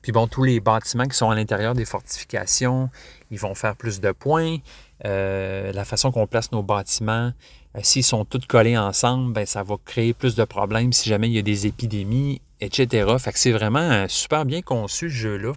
Puis 0.03 0.11
bon, 0.11 0.27
tous 0.27 0.43
les 0.43 0.59
bâtiments 0.59 1.05
qui 1.05 1.17
sont 1.17 1.31
à 1.31 1.35
l'intérieur 1.35 1.73
des 1.73 1.85
fortifications, 1.85 2.91
ils 3.31 3.39
vont 3.39 3.55
faire 3.55 3.75
plus 3.75 4.01
de 4.01 4.11
points. 4.11 4.57
Euh, 5.03 5.71
la 5.71 5.83
façon 5.83 6.11
qu'on 6.11 6.27
place 6.27 6.51
nos 6.51 6.61
bâtiments, 6.61 7.31
euh, 7.31 7.31
s'ils 7.81 8.03
sont 8.03 8.25
tous 8.25 8.45
collés 8.47 8.77
ensemble, 8.77 9.33
ben, 9.33 9.45
ça 9.45 9.63
va 9.63 9.75
créer 9.83 10.13
plus 10.13 10.35
de 10.35 10.43
problèmes 10.43 10.93
si 10.93 11.09
jamais 11.09 11.27
il 11.27 11.33
y 11.33 11.39
a 11.39 11.41
des 11.41 11.67
épidémies, 11.67 12.41
etc. 12.61 13.13
Fait 13.19 13.31
que 13.31 13.39
c'est 13.39 13.51
vraiment 13.51 14.05
super 14.07 14.45
bien 14.45 14.61
conçu 14.61 15.09
ce 15.09 15.15
jeu-là. 15.15 15.53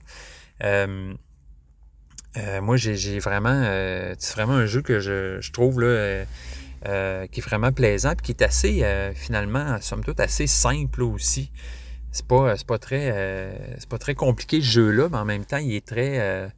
moi, 2.61 2.77
j'ai 2.77 3.19
vraiment, 3.19 3.63
c'est 4.19 4.35
vraiment 4.35 4.55
un 4.55 4.67
jeu 4.67 4.83
que 4.83 5.01
je, 5.01 5.53
trouve 5.53 5.81
là, 5.81 6.25
euh, 6.87 7.27
qui 7.27 7.41
est 7.41 7.43
vraiment 7.43 7.73
plaisant, 7.73 8.13
puis 8.15 8.27
qui 8.27 8.33
est 8.33 8.45
assez, 8.45 8.85
euh, 8.85 9.13
finalement, 9.13 9.81
somme 9.81 10.05
toute, 10.05 10.21
assez 10.21 10.47
simple 10.47 11.03
aussi. 11.03 11.51
C'est 12.13 12.25
pas, 12.25 12.55
pas, 12.69 12.79
très, 12.79 13.11
euh, 13.13 13.53
pas 13.89 13.99
très 13.99 14.15
compliqué 14.15 14.61
ce 14.61 14.67
jeu-là, 14.67 15.09
mais 15.11 15.19
en 15.19 15.25
même 15.25 15.45
temps, 15.45 15.57
il 15.57 15.75
est 15.75 15.85
très. 15.85 16.49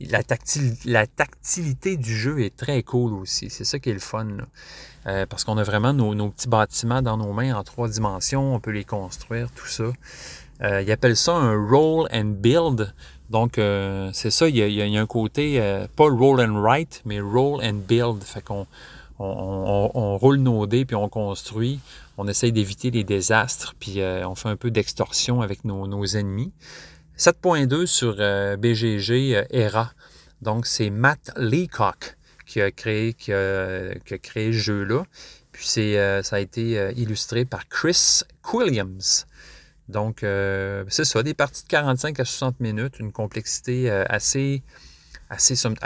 La, 0.00 0.22
tactilité 0.22 1.96
du 1.96 2.16
jeu 2.16 2.40
est 2.40 2.56
très 2.56 2.82
cool 2.82 3.14
aussi. 3.14 3.50
C'est 3.50 3.64
ça 3.64 3.78
qui 3.78 3.90
est 3.90 3.94
le 3.94 3.98
fun. 3.98 4.28
parce 5.04 5.44
qu'on 5.44 5.58
a 5.58 5.62
vraiment 5.62 5.92
nos, 5.92 6.30
petits 6.30 6.48
bâtiments 6.48 7.02
dans 7.02 7.16
nos 7.16 7.32
mains 7.32 7.54
en 7.54 7.64
trois 7.64 7.88
dimensions. 7.88 8.54
On 8.54 8.60
peut 8.60 8.70
les 8.70 8.84
construire, 8.84 9.50
tout 9.50 9.66
ça. 9.66 9.90
ils 10.62 10.92
appellent 10.92 11.16
ça 11.16 11.34
un 11.34 11.56
roll 11.56 12.08
and 12.12 12.34
build. 12.38 12.94
Donc, 13.30 13.54
c'est 14.12 14.30
ça, 14.30 14.48
il 14.48 14.56
y, 14.56 14.96
a, 14.96 15.00
un 15.00 15.06
côté, 15.06 15.60
pas 15.96 16.08
roll 16.08 16.40
and 16.40 16.60
write, 16.60 17.02
mais 17.04 17.20
roll 17.20 17.60
and 17.64 17.80
build. 17.88 18.22
Fait 18.22 18.42
qu'on 18.42 18.66
on, 19.18 20.16
roule 20.18 20.38
nos 20.38 20.66
dés, 20.66 20.84
puis 20.84 20.96
on 20.96 21.08
construit. 21.08 21.80
On 22.16 22.26
essaye 22.26 22.52
d'éviter 22.52 22.90
les 22.90 23.04
désastres, 23.04 23.74
puis 23.78 24.00
euh, 24.00 24.26
on 24.28 24.34
fait 24.34 24.48
un 24.48 24.56
peu 24.56 24.70
d'extorsion 24.70 25.40
avec 25.40 25.64
nos, 25.64 26.04
ennemis. 26.04 26.52
7.2 27.18 27.86
sur 27.86 28.16
euh, 28.18 28.56
BGG 28.56 29.34
euh, 29.34 29.44
ERA. 29.50 29.92
Donc, 30.42 30.66
c'est 30.66 30.90
Matt 30.90 31.32
Leacock 31.36 32.16
qui 32.46 32.60
a 32.60 32.70
créé, 32.70 33.12
qui 33.12 33.32
a, 33.32 33.94
créé 34.22 34.52
ce 34.52 34.58
jeu-là. 34.58 35.04
Puis 35.52 35.66
c'est, 35.66 36.22
ça 36.22 36.36
a 36.36 36.38
été 36.38 36.92
illustré 36.96 37.44
par 37.44 37.68
Chris 37.68 38.22
Williams. 38.54 39.26
Donc, 39.88 40.20
c'est 40.20 41.04
ça, 41.04 41.22
des 41.22 41.34
parties 41.34 41.64
de 41.64 41.68
45 41.68 42.20
à 42.20 42.24
60 42.24 42.60
minutes, 42.60 43.00
une 43.00 43.12
complexité 43.12 43.90
assez 43.90 44.62
assez, 45.30 45.56
simple. 45.56 45.78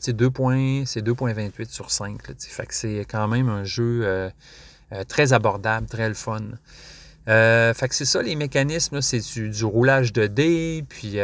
C'est 0.00 1.04
2.28 1.04 1.70
sur 1.70 1.90
5. 1.90 2.20
fait 2.38 2.66
que 2.66 2.74
c'est 2.74 3.06
quand 3.08 3.28
même 3.28 3.48
un 3.48 3.64
jeu 3.64 4.00
euh, 4.02 4.30
euh, 4.92 5.04
très 5.04 5.32
abordable, 5.32 5.86
très 5.86 6.08
le 6.08 6.14
fun. 6.14 6.40
Euh, 7.28 7.74
fait 7.74 7.88
que 7.88 7.94
c'est 7.94 8.04
ça, 8.04 8.22
les 8.22 8.34
mécanismes, 8.34 9.00
c'est 9.00 9.20
du, 9.20 9.64
roulage 9.64 10.12
de 10.12 10.26
dés, 10.26 10.84
puis 10.88 11.18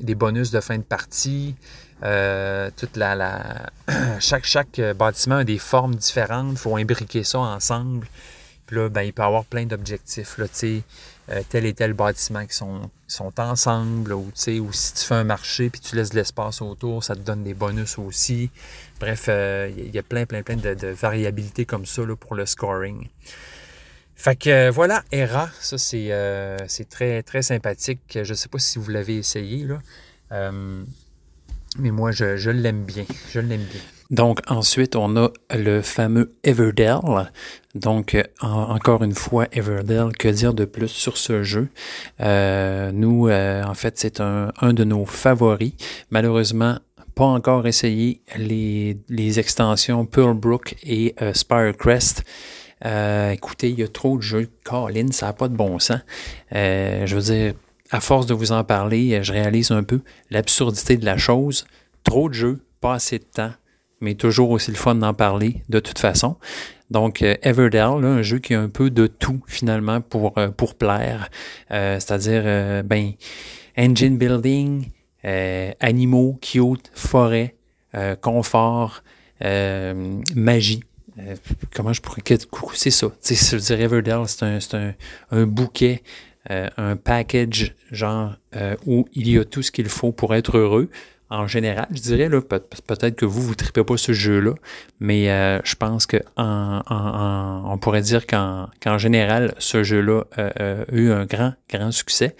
des 0.00 0.14
bonus 0.14 0.50
de 0.50 0.60
fin 0.60 0.78
de 0.78 0.82
partie. 0.82 1.54
la 2.02 2.70
chaque, 4.20 4.80
bâtiment 4.96 5.36
a 5.36 5.44
des 5.44 5.58
formes 5.58 5.94
différentes. 5.94 6.52
Il 6.52 6.58
faut 6.58 6.76
imbriquer 6.76 7.24
ça 7.24 7.38
ensemble. 7.40 8.06
Puis 8.66 8.76
là, 8.76 8.88
ben, 8.88 9.02
il 9.02 9.12
peut 9.12 9.22
y 9.22 9.26
avoir 9.26 9.44
plein 9.44 9.64
d'objectifs. 9.64 10.38
Là, 10.38 10.46
euh, 11.28 11.42
tel 11.48 11.66
et 11.66 11.74
tel 11.74 11.92
bâtiment 11.92 12.46
qui 12.46 12.54
sont, 12.54 12.90
ensemble, 13.38 14.12
ou, 14.12 14.28
ou 14.28 14.72
si 14.72 14.94
tu 14.94 15.04
fais 15.04 15.14
un 15.14 15.24
marché 15.24 15.70
puis 15.70 15.80
tu 15.80 15.96
laisses 15.96 16.10
de 16.10 16.16
l'espace 16.16 16.62
autour, 16.62 17.02
ça 17.02 17.16
te 17.16 17.20
donne 17.20 17.42
des 17.42 17.54
bonus 17.54 17.98
aussi. 17.98 18.50
Bref, 19.00 19.26
euh, 19.28 19.68
il 19.76 19.92
y 19.92 19.98
a 19.98 20.04
plein, 20.04 20.24
plein, 20.24 20.42
plein 20.42 20.56
de, 20.56 20.86
variabilités 20.88 21.64
comme 21.64 21.84
ça 21.84 22.02
pour 22.18 22.36
le 22.36 22.46
scoring. 22.46 23.08
Fait 24.16 24.36
que 24.36 24.50
euh, 24.50 24.70
voilà, 24.70 25.04
ERA, 25.12 25.50
ça 25.60 25.78
c'est 25.78 26.88
très, 26.88 27.22
très 27.22 27.42
sympathique. 27.42 28.18
Je 28.22 28.30
ne 28.30 28.36
sais 28.36 28.48
pas 28.48 28.58
si 28.58 28.78
vous 28.78 28.90
l'avez 28.90 29.16
essayé, 29.16 29.64
là. 29.64 29.78
mais 31.78 31.90
moi, 31.90 32.10
je, 32.10 32.36
je 32.36 32.50
l'aime 32.50 32.84
bien. 32.84 33.04
Je 33.30 33.40
l'aime 33.40 33.64
bien. 33.64 33.80
Donc 34.10 34.40
ensuite, 34.46 34.94
on 34.94 35.16
a 35.16 35.30
le 35.50 35.82
fameux 35.82 36.32
Everdell. 36.44 36.98
Donc 37.74 38.14
euh, 38.14 38.22
encore 38.42 39.02
une 39.02 39.14
fois, 39.14 39.46
Everdell, 39.52 40.12
que 40.16 40.28
dire 40.28 40.54
de 40.54 40.64
plus 40.64 40.88
sur 40.88 41.16
ce 41.16 41.42
jeu? 41.42 41.68
Euh, 42.20 42.92
nous, 42.92 43.28
euh, 43.28 43.64
en 43.64 43.74
fait, 43.74 43.98
c'est 43.98 44.20
un, 44.20 44.52
de 44.62 44.84
nos 44.84 45.04
favoris. 45.04 45.72
Malheureusement, 46.10 46.78
pas 47.14 47.24
encore 47.24 47.66
essayé 47.66 48.20
les, 48.36 48.98
les 49.08 49.40
extensions 49.40 50.04
Pearlbrook 50.04 50.76
et 50.84 51.14
Spirecrest. 51.32 52.22
Écoutez, 52.84 53.70
il 53.70 53.78
y 53.78 53.82
a 53.82 53.88
trop 53.88 54.16
de 54.16 54.22
jeux. 54.22 54.48
Colin, 54.64 55.10
ça 55.12 55.26
n'a 55.26 55.32
pas 55.32 55.48
de 55.48 55.56
bon 55.56 55.78
sens. 55.78 56.00
je 56.52 57.14
veux 57.14 57.34
dire, 57.34 57.54
à 57.90 58.00
force 58.00 58.26
de 58.26 58.34
vous 58.34 58.52
en 58.52 58.64
parler, 58.64 59.22
je 59.22 59.32
réalise 59.32 59.70
un 59.70 59.82
peu 59.82 60.00
l'absurdité 60.30 60.96
de 60.96 61.04
la 61.04 61.16
chose. 61.16 61.66
Trop 62.04 62.28
de 62.28 62.34
jeux, 62.34 62.60
pas 62.80 62.94
assez 62.94 63.18
de 63.18 63.24
temps 63.24 63.52
mais 64.00 64.14
toujours 64.14 64.50
aussi 64.50 64.70
le 64.70 64.76
fun 64.76 64.94
d'en 64.94 65.14
parler 65.14 65.62
de 65.68 65.80
toute 65.80 65.98
façon. 65.98 66.36
Donc, 66.90 67.22
euh, 67.22 67.34
Everdell, 67.42 68.04
un 68.04 68.22
jeu 68.22 68.38
qui 68.38 68.54
a 68.54 68.60
un 68.60 68.68
peu 68.68 68.90
de 68.90 69.06
tout 69.06 69.40
finalement 69.46 70.00
pour, 70.00 70.38
euh, 70.38 70.50
plaire. 70.78 71.28
Euh, 71.72 71.98
c'est-à-dire, 71.98 72.84
ben, 72.84 73.12
engine 73.76 74.16
building, 74.16 74.86
animaux, 75.80 76.38
cute, 76.40 76.90
forêt, 76.94 77.56
confort, 78.20 79.02
magie. 79.40 80.84
Comment 81.74 81.92
je 81.92 82.00
pourrais. 82.00 82.22
C'est 82.74 82.90
ça. 82.90 83.08
Je 83.22 83.56
dire, 83.56 83.80
Everdell, 83.80 84.22
c'est 84.26 84.44
un, 84.44 84.58
un, 84.72 84.94
un, 85.30 85.46
bouquet, 85.46 86.02
un 86.48 86.96
package, 86.96 87.74
genre, 87.90 88.36
où 88.86 89.08
il 89.14 89.28
y 89.28 89.38
a 89.38 89.44
tout 89.44 89.62
ce 89.62 89.70
qu'il 89.70 89.88
faut 89.88 90.12
pour 90.12 90.34
être 90.34 90.58
heureux 90.58 90.90
en 91.28 91.46
général, 91.46 91.88
je 91.90 92.00
dirais, 92.00 92.28
peut-être 92.30 93.16
que 93.16 93.24
vous, 93.24 93.42
vous 93.42 93.50
ne 93.50 93.54
tripez 93.54 93.82
pas 93.82 93.96
ce 93.96 94.12
jeu-là, 94.12 94.52
mais 95.00 95.30
euh, 95.30 95.58
je 95.64 95.74
pense 95.74 96.06
qu'on 96.06 96.20
on 96.36 97.78
pourrait 97.78 98.02
dire 98.02 98.26
qu'en 98.26 98.98
général, 98.98 99.54
ce 99.58 99.82
jeu-là 99.82 100.24
a 100.36 100.84
eu 100.92 101.10
un 101.10 101.26
grand, 101.26 101.54
grand 101.68 101.90
succès. 101.90 102.36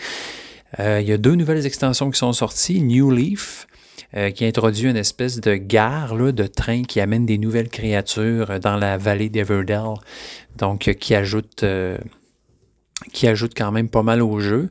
Euh, 0.78 1.00
il 1.00 1.08
y 1.08 1.12
a 1.12 1.18
deux 1.18 1.34
nouvelles 1.34 1.66
extensions 1.66 2.10
qui 2.10 2.18
sont 2.18 2.32
sorties. 2.32 2.80
New 2.80 3.10
Leaf, 3.10 3.66
euh, 4.14 4.30
qui 4.30 4.44
introduit 4.44 4.88
une 4.88 4.96
espèce 4.96 5.40
de 5.40 5.54
gare 5.54 6.14
là, 6.14 6.32
de 6.32 6.46
train 6.46 6.82
qui 6.82 7.00
amène 7.00 7.26
des 7.26 7.38
nouvelles 7.38 7.68
créatures 7.68 8.60
dans 8.60 8.76
la 8.76 8.98
vallée 8.98 9.28
d'Everdell, 9.28 9.94
donc 10.56 10.94
qui 10.98 11.14
ajoute 11.14 11.64
qui 13.12 13.28
ajoute 13.28 13.52
quand 13.54 13.72
même 13.72 13.90
pas 13.90 14.02
mal 14.02 14.22
au 14.22 14.40
jeu 14.40 14.70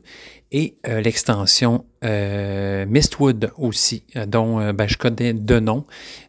et 0.52 0.76
euh, 0.86 1.00
l'extension 1.00 1.84
euh, 2.04 2.86
Mistwood 2.86 3.50
aussi, 3.58 4.04
euh, 4.14 4.26
dont 4.26 4.72
ben, 4.72 4.88
je 4.88 4.96
connais 4.96 5.32
deux 5.32 5.60
noms. 5.60 5.84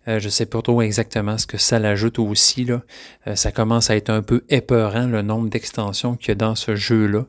je 0.08 0.24
ne 0.24 0.30
sais 0.30 0.46
pas 0.46 0.62
trop 0.62 0.82
exactement 0.82 1.38
ce 1.38 1.46
que 1.46 1.58
ça 1.58 1.80
l'ajoute 1.80 2.20
aussi. 2.20 2.66
Là. 2.66 2.82
ça 3.36 3.52
commence 3.52 3.90
à 3.90 3.96
être 3.96 4.10
un 4.10 4.22
peu 4.22 4.44
épeurant 4.50 5.06
le 5.06 5.22
nombre 5.22 5.50
d'extensions 5.50 6.16
qu'il 6.16 6.30
y 6.30 6.32
a 6.32 6.36
dans 6.36 6.56
ce 6.56 6.76
jeu-là. 6.76 7.26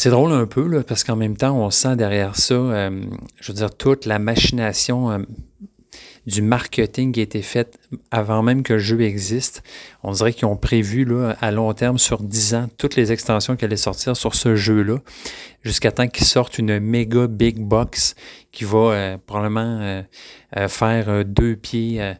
C'est 0.00 0.10
drôle 0.10 0.30
un 0.30 0.46
peu, 0.46 0.64
là, 0.68 0.84
parce 0.84 1.02
qu'en 1.02 1.16
même 1.16 1.36
temps, 1.36 1.58
on 1.58 1.70
sent 1.70 1.96
derrière 1.96 2.36
ça, 2.36 2.54
je 2.54 3.48
veux 3.48 3.54
dire, 3.54 3.76
toute 3.76 4.06
la 4.06 4.20
machination 4.20 5.24
du 6.28 6.40
marketing 6.40 7.10
qui 7.10 7.20
a 7.20 7.22
été 7.24 7.42
fait 7.42 7.80
avant 8.10 8.42
même 8.42 8.62
que 8.62 8.74
le 8.74 8.78
jeu 8.78 9.00
existe. 9.00 9.64
On 10.02 10.12
dirait 10.12 10.32
qu'ils 10.32 10.46
ont 10.46 10.56
prévu 10.56 11.04
là, 11.04 11.36
à 11.40 11.50
long 11.50 11.72
terme, 11.72 11.98
sur 11.98 12.22
10 12.22 12.54
ans, 12.54 12.68
toutes 12.76 12.94
les 12.94 13.10
extensions 13.10 13.56
qui 13.56 13.64
allaient 13.64 13.76
sortir 13.76 14.16
sur 14.16 14.36
ce 14.36 14.54
jeu-là, 14.54 14.98
jusqu'à 15.62 15.90
temps 15.90 16.06
qu'il 16.06 16.26
sorte 16.26 16.58
une 16.58 16.78
méga 16.78 17.26
big 17.26 17.58
box 17.58 18.14
qui 18.52 18.62
va 18.64 18.78
euh, 18.78 19.18
probablement 19.26 19.80
euh, 19.80 20.02
euh, 20.56 20.68
faire 20.68 21.24
deux 21.24 21.56
pieds 21.56 22.14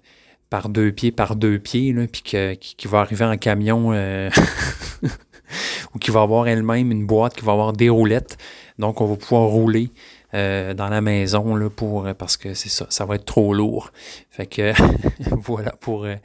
par 0.50 0.70
deux 0.70 0.90
pieds 0.90 1.12
par 1.12 1.36
deux 1.36 1.60
pieds, 1.60 1.92
là, 1.92 2.06
puis 2.10 2.22
qui, 2.22 2.88
va 2.88 2.98
arriver 3.00 3.26
en 3.26 3.36
camion 3.36 3.92
ou 5.94 5.98
qui 5.98 6.10
va 6.10 6.22
avoir 6.22 6.48
elle-même 6.48 6.92
une 6.92 7.06
boîte 7.06 7.34
qui 7.34 7.44
va 7.44 7.52
avoir 7.52 7.72
des 7.72 7.88
roulettes. 7.88 8.36
Donc, 8.78 9.00
on 9.00 9.06
va 9.06 9.16
pouvoir 9.16 9.48
rouler 9.48 9.90
euh, 10.34 10.74
dans 10.74 10.88
la 10.88 11.00
maison 11.00 11.56
là, 11.56 11.70
pour 11.70 12.06
parce 12.18 12.36
que 12.36 12.52
c'est 12.52 12.68
ça, 12.68 12.86
ça 12.90 13.06
va 13.06 13.14
être 13.14 13.24
trop 13.24 13.54
lourd. 13.54 13.92
Fait 14.30 14.46
que 14.46 14.72
voilà 15.30 15.72
pour, 15.80 16.04
euh, 16.04 16.16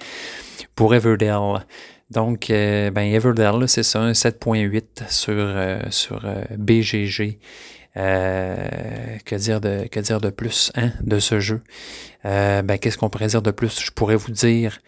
pour 0.75 0.93
Everdell. 0.93 1.63
Donc, 2.11 2.49
euh, 2.49 2.91
ben 2.91 3.03
Everdell, 3.03 3.67
c'est 3.67 3.83
ça, 3.83 4.01
un 4.01 4.11
7.8 4.11 5.09
sur, 5.09 5.91
sur 5.91 6.21
BGG. 6.57 7.39
que 7.95 9.35
dire 9.35 9.61
de 9.61 9.87
que 9.87 9.99
dire 10.01 10.19
de 10.19 10.29
plus 10.29 10.71
hein, 10.75 10.91
de 11.01 11.19
ce 11.19 11.39
jeu? 11.39 11.61
Ben 12.23 12.77
qu'est-ce 12.77 12.97
qu'on 12.97 13.09
pourrait 13.09 13.27
dire 13.27 13.41
de 13.41 13.51
plus? 13.51 13.81
Je 13.81 13.91
pourrais 13.91 14.17
vous 14.17 14.31
dire 14.31 14.79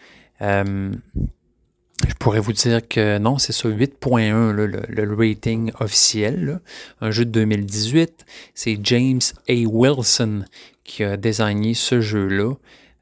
je 2.06 2.14
pourrais 2.14 2.40
vous 2.40 2.52
dire 2.52 2.86
que 2.86 3.18
non, 3.18 3.38
c'est 3.38 3.52
ça, 3.52 3.68
8.1, 3.68 4.50
le, 4.50 4.66
le, 4.66 5.14
rating 5.14 5.72
officiel. 5.80 6.60
Un 7.00 7.10
jeu 7.10 7.24
de 7.24 7.30
2018. 7.30 8.26
C'est 8.54 8.78
James 8.82 9.20
A. 9.48 9.54
Wilson 9.66 10.44
qui 10.84 11.02
a 11.04 11.16
designé 11.16 11.74
ce 11.74 12.00
jeu-là. 12.00 12.52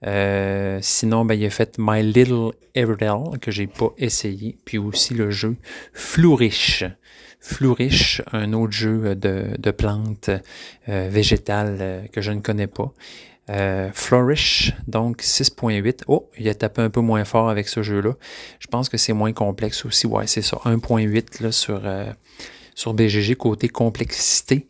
Euh, 0.07 0.79
sinon, 0.83 1.25
ben, 1.25 1.35
il 1.35 1.45
a 1.45 1.51
fait 1.51 1.77
My 1.79 2.03
Little 2.03 2.53
Everdell, 2.75 3.39
que 3.41 3.51
j'ai 3.51 3.67
pas 3.67 3.93
essayé. 3.99 4.59
Puis 4.65 4.79
aussi 4.79 5.15
le 5.15 5.31
jeu 5.31 5.57
Flourish. 5.93 6.85
Flourish, 7.41 8.23
un 8.33 8.53
autre 8.55 8.73
jeu 8.73 9.15
de, 9.15 9.45
de 9.59 9.71
plantes 9.71 10.31
euh, 10.89 11.09
végétales 11.11 11.79
euh, 11.81 12.07
que 12.13 12.23
je 12.23 12.33
ne 12.33 12.41
connais 12.41 12.67
pas. 12.67 12.93
Euh, 13.51 13.91
Flourish, 13.93 14.73
donc 14.87 15.23
6.8. 15.23 16.03
Oh, 16.07 16.31
il 16.39 16.49
a 16.49 16.55
tapé 16.55 16.81
un 16.81 16.91
peu 16.91 17.01
moins 17.01 17.25
fort 17.25 17.51
avec 17.51 17.69
ce 17.69 17.83
jeu-là. 17.83 18.15
Je 18.59 18.67
pense 18.69 18.89
que 18.89 18.97
c'est 18.97 19.13
moins 19.13 19.33
complexe 19.33 19.85
aussi. 19.85 20.07
Ouais, 20.07 20.27
c'est 20.27 20.43
ça. 20.43 20.59
1.8 20.65 21.51
sur, 21.51 21.83
euh, 21.85 22.11
sur 22.75 22.95
BGG 22.95 23.35
côté 23.37 23.69
complexité. 23.69 24.67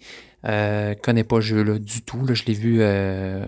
Euh, 0.46 0.94
connais 1.00 1.24
pas 1.24 1.36
ce 1.36 1.46
jeu-là 1.46 1.78
du 1.78 2.02
tout. 2.02 2.26
Je 2.32 2.44
l'ai 2.44 2.52
vu 2.52 2.78
euh, 2.80 3.44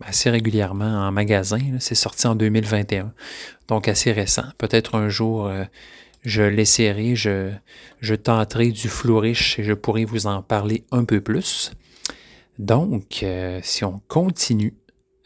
assez 0.00 0.30
régulièrement 0.30 1.06
en 1.06 1.12
magasin. 1.12 1.60
C'est 1.78 1.94
sorti 1.94 2.26
en 2.26 2.34
2021. 2.34 3.12
Donc 3.68 3.88
assez 3.88 4.10
récent. 4.10 4.44
Peut-être 4.58 4.94
un 4.94 5.08
jour 5.08 5.50
je 6.24 6.42
l'essaierai, 6.42 7.16
je, 7.16 7.50
je 8.00 8.14
tenterai 8.14 8.70
du 8.70 8.88
Flourish 8.88 9.58
et 9.58 9.64
je 9.64 9.72
pourrai 9.72 10.04
vous 10.04 10.26
en 10.26 10.42
parler 10.42 10.84
un 10.92 11.04
peu 11.04 11.20
plus. 11.20 11.72
Donc, 12.58 13.22
euh, 13.22 13.60
si 13.62 13.84
on 13.84 14.00
continue. 14.08 14.74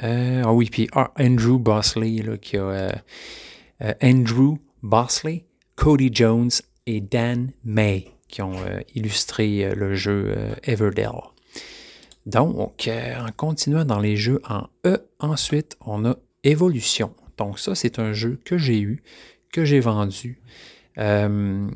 Euh, 0.02 0.42
ah 0.44 0.52
oui, 0.52 0.68
puis 0.70 0.88
ah, 0.92 1.12
Andrew 1.18 1.58
Bosley, 1.58 2.22
là, 2.22 2.36
qui 2.36 2.56
a 2.56 3.02
euh, 3.82 3.94
Andrew 4.02 4.56
Bosley, 4.82 5.46
Cody 5.74 6.10
Jones 6.12 6.50
et 6.86 7.00
Dan 7.00 7.52
May 7.64 8.12
qui 8.28 8.42
ont 8.42 8.56
illustré 8.96 9.72
le 9.76 9.94
jeu 9.94 10.34
Everdell. 10.64 11.12
Donc, 12.26 12.90
en 12.90 13.30
continuant 13.36 13.84
dans 13.84 14.00
les 14.00 14.16
jeux 14.16 14.42
en 14.48 14.66
E, 14.84 15.06
ensuite, 15.20 15.76
on 15.80 16.04
a 16.04 16.16
Evolution. 16.42 17.14
Donc, 17.38 17.60
ça, 17.60 17.76
c'est 17.76 18.00
un 18.00 18.12
jeu 18.12 18.40
que 18.44 18.58
j'ai 18.58 18.80
eu, 18.80 19.04
que 19.52 19.64
j'ai 19.64 19.78
vendu. 19.78 20.40
vraiment, 20.96 21.68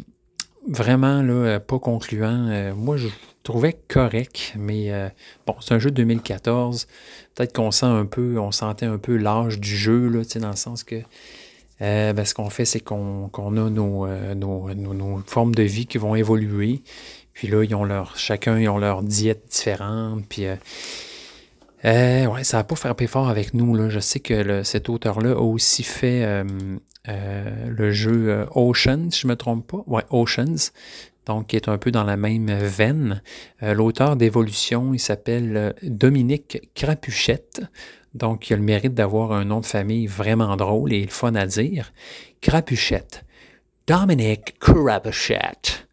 pas 1.61 1.79
concluant. 1.79 2.75
moi, 2.75 2.97
je 2.97 3.07
trouvais 3.43 3.77
correct, 3.89 4.55
mais 4.57 4.93
euh, 4.93 5.09
bon, 5.47 5.55
c'est 5.61 5.75
un 5.75 5.79
jeu 5.79 5.91
de 5.91 5.97
2014. 5.97 6.87
Peut-être 7.35 7.55
qu'on 7.55 7.71
sent 7.71 7.87
un 7.87 8.07
peu, 8.07 8.39
on 8.39 8.53
sentait 8.53 8.87
un 8.87 8.99
peu 8.99 9.17
l'âge 9.17 9.59
du 9.59 9.77
jeu, 9.77 10.09
là, 10.09 10.23
dans 10.41 10.51
le 10.51 10.57
sens 10.57 10.85
que 10.85 10.97
euh, 11.83 12.13
ben, 12.13 12.25
ce 12.25 12.35
qu'on 12.35 12.51
fait, 12.51 12.67
c'est 12.67 12.81
qu'on 12.81 13.31
a 13.33 13.41
euh, 13.41 14.35
nos, 14.35 14.75
nos, 14.75 15.23
formes 15.27 15.55
de 15.55 15.63
vie 15.63 15.87
qui 15.87 15.99
vont 15.99 16.15
évoluer. 16.15 16.83
Puis 17.33 17.49
là, 17.49 17.65
ils 17.65 17.75
ont 17.75 17.85
leur, 17.85 18.19
chacun, 18.19 18.59
ils 18.59 18.69
ont 18.69 18.79
leur 18.79 19.03
diète 19.03 19.45
différente. 19.51 20.25
Puis 20.29 20.45
ouais, 21.85 22.45
ça 22.45 22.59
va 22.59 22.65
pas 22.65 22.75
frappé 22.75 23.07
fort 23.07 23.31
avec 23.31 23.55
nous. 23.55 23.75
Là. 23.75 23.89
Je 23.89 24.01
sais 24.01 24.21
que 24.21 24.63
cet 24.63 24.91
auteur-là 24.91 25.31
a 25.31 25.41
aussi 25.41 25.83
fait 25.83 26.45
le 27.07 27.91
jeu 27.93 28.47
Ocean, 28.55 29.11
si 29.11 29.21
je 29.23 29.27
ne 29.27 29.33
me 29.33 29.37
trompe 29.37 29.67
pas? 29.67 29.83
Ouais, 29.87 30.05
Oceans 30.11 30.73
donc 31.27 31.49
qui 31.49 31.57
est 31.57 31.69
un 31.69 31.79
peu 31.79 31.91
dans 31.91 32.05
la 32.05 32.17
même 32.17 32.51
veine. 32.53 33.23
Euh, 33.63 33.75
l'auteur 33.75 34.17
d'Évolution, 34.17 34.95
il 34.95 34.99
s'appelle 34.99 35.57
euh, 35.57 35.73
Dominique 35.83 36.71
Crapuchette. 36.75 37.63
Donc, 38.15 38.51
il 38.51 38.55
a 38.55 38.57
le 38.57 38.63
mérite 38.63 38.95
d'avoir 38.95 39.33
un 39.33 39.45
nom 39.45 39.61
de 39.61 39.67
famille 39.67 40.07
vraiment 40.07 40.57
drôle 40.57 40.93
et 40.93 41.03
le 41.03 41.11
fun 41.11 41.35
à 41.35 41.47
dire. 41.47 41.93
Crapuchette. 42.41 43.25
Dominique 43.87 44.59
Crapuchette. 44.59 45.87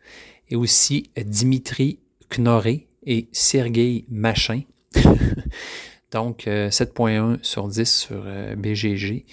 Et 0.50 0.56
aussi 0.56 1.12
Dimitri 1.18 2.00
Knoré 2.30 2.88
et 3.06 3.28
Sergei 3.32 4.06
Machin. 4.10 4.62
Donc, 6.12 6.46
7.1 6.46 7.10
euh, 7.10 7.38
sur 7.42 7.68
10 7.68 7.86
sur 7.86 8.24
BGG. 8.56 9.26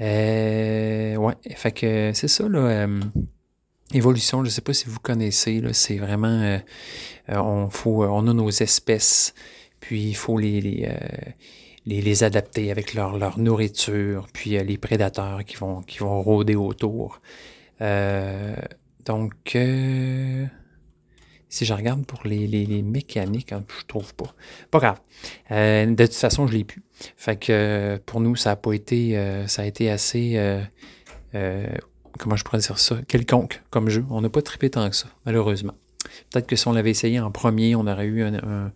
ouais, 0.00 1.34
fait 1.54 1.72
que 1.72 2.10
c'est 2.12 2.28
ça, 2.28 2.48
là. 2.48 2.86
Évolution, 3.94 4.40
je 4.40 4.44
ne 4.44 4.50
sais 4.50 4.60
pas 4.60 4.74
si 4.74 4.86
vous 4.86 5.00
connaissez, 5.00 5.62
c'est 5.72 5.96
vraiment, 5.96 6.28
euh, 6.28 6.58
euh, 7.30 7.36
on, 7.38 7.70
faut, 7.70 8.04
euh, 8.04 8.18
a 8.18 8.20
nos 8.20 8.50
espèces, 8.50 9.32
puis 9.80 10.02
il 10.08 10.14
faut 10.14 10.38
les, 10.38 10.84
adapter 12.22 12.70
avec 12.70 12.92
leur, 12.92 13.38
nourriture, 13.38 14.26
puis 14.34 14.62
les 14.62 14.76
prédateurs 14.76 15.42
qui 15.44 15.56
vont, 15.56 15.80
qui 15.80 16.00
vont 16.00 16.20
rôder 16.20 16.54
autour. 16.54 17.22
donc, 17.80 19.32
si 21.50 21.64
je 21.64 21.72
regarde 21.72 22.04
pour 22.04 22.20
les, 22.26 22.82
mécaniques, 22.82 23.52
hein, 23.52 23.64
je 23.80 23.86
trouve 23.86 24.14
pas. 24.14 24.34
Pas 24.70 24.80
grave. 24.80 25.00
de 25.50 26.04
toute 26.04 26.14
façon, 26.14 26.46
je 26.46 26.58
l'ai 26.58 26.64
pu. 26.64 26.82
Fait 27.16 28.00
pour 28.04 28.20
nous, 28.20 28.36
ça 28.36 28.50
a 28.50 28.56
pas 28.56 28.74
été, 28.74 29.18
ça 29.46 29.62
a 29.62 29.64
été 29.64 29.88
assez 29.88 30.36
comment 32.18 32.36
je 32.36 32.44
pourrais 32.44 32.58
dire 32.58 32.78
ça, 32.78 32.96
quelconque 33.08 33.62
comme 33.70 33.88
jeu. 33.88 34.04
On 34.10 34.20
n'a 34.20 34.28
pas 34.28 34.42
trippé 34.42 34.70
tant 34.70 34.88
que 34.88 34.96
ça, 34.96 35.08
malheureusement. 35.26 35.74
Peut-être 36.30 36.46
que 36.46 36.56
si 36.56 36.66
on 36.68 36.72
l'avait 36.72 36.90
essayé 36.90 37.20
en 37.20 37.30
premier, 37.30 37.74
on 37.74 37.86
aurait 37.86 38.06
eu 38.06 38.22
un, 38.22 38.72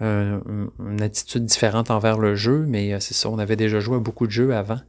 une 0.00 1.02
attitude 1.02 1.44
différente 1.44 1.90
envers 1.90 2.18
le 2.18 2.36
jeu, 2.36 2.64
mais 2.68 3.00
c'est 3.00 3.14
ça, 3.14 3.28
on 3.30 3.38
avait 3.38 3.56
déjà 3.56 3.80
joué 3.80 3.96
à 3.96 4.00
beaucoup 4.00 4.26
de 4.26 4.32
jeux 4.32 4.54
avant. 4.54 4.80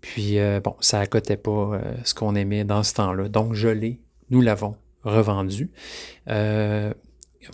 Puis 0.00 0.38
bon, 0.62 0.74
ça 0.80 1.00
accotait 1.00 1.36
pas 1.36 1.80
ce 2.04 2.14
qu'on 2.14 2.34
aimait 2.34 2.64
dans 2.64 2.82
ce 2.82 2.94
temps-là. 2.94 3.28
Donc 3.28 3.54
je 3.54 3.68
l'ai, 3.68 4.00
nous 4.30 4.40
l'avons 4.40 4.76
revendu. 5.02 5.70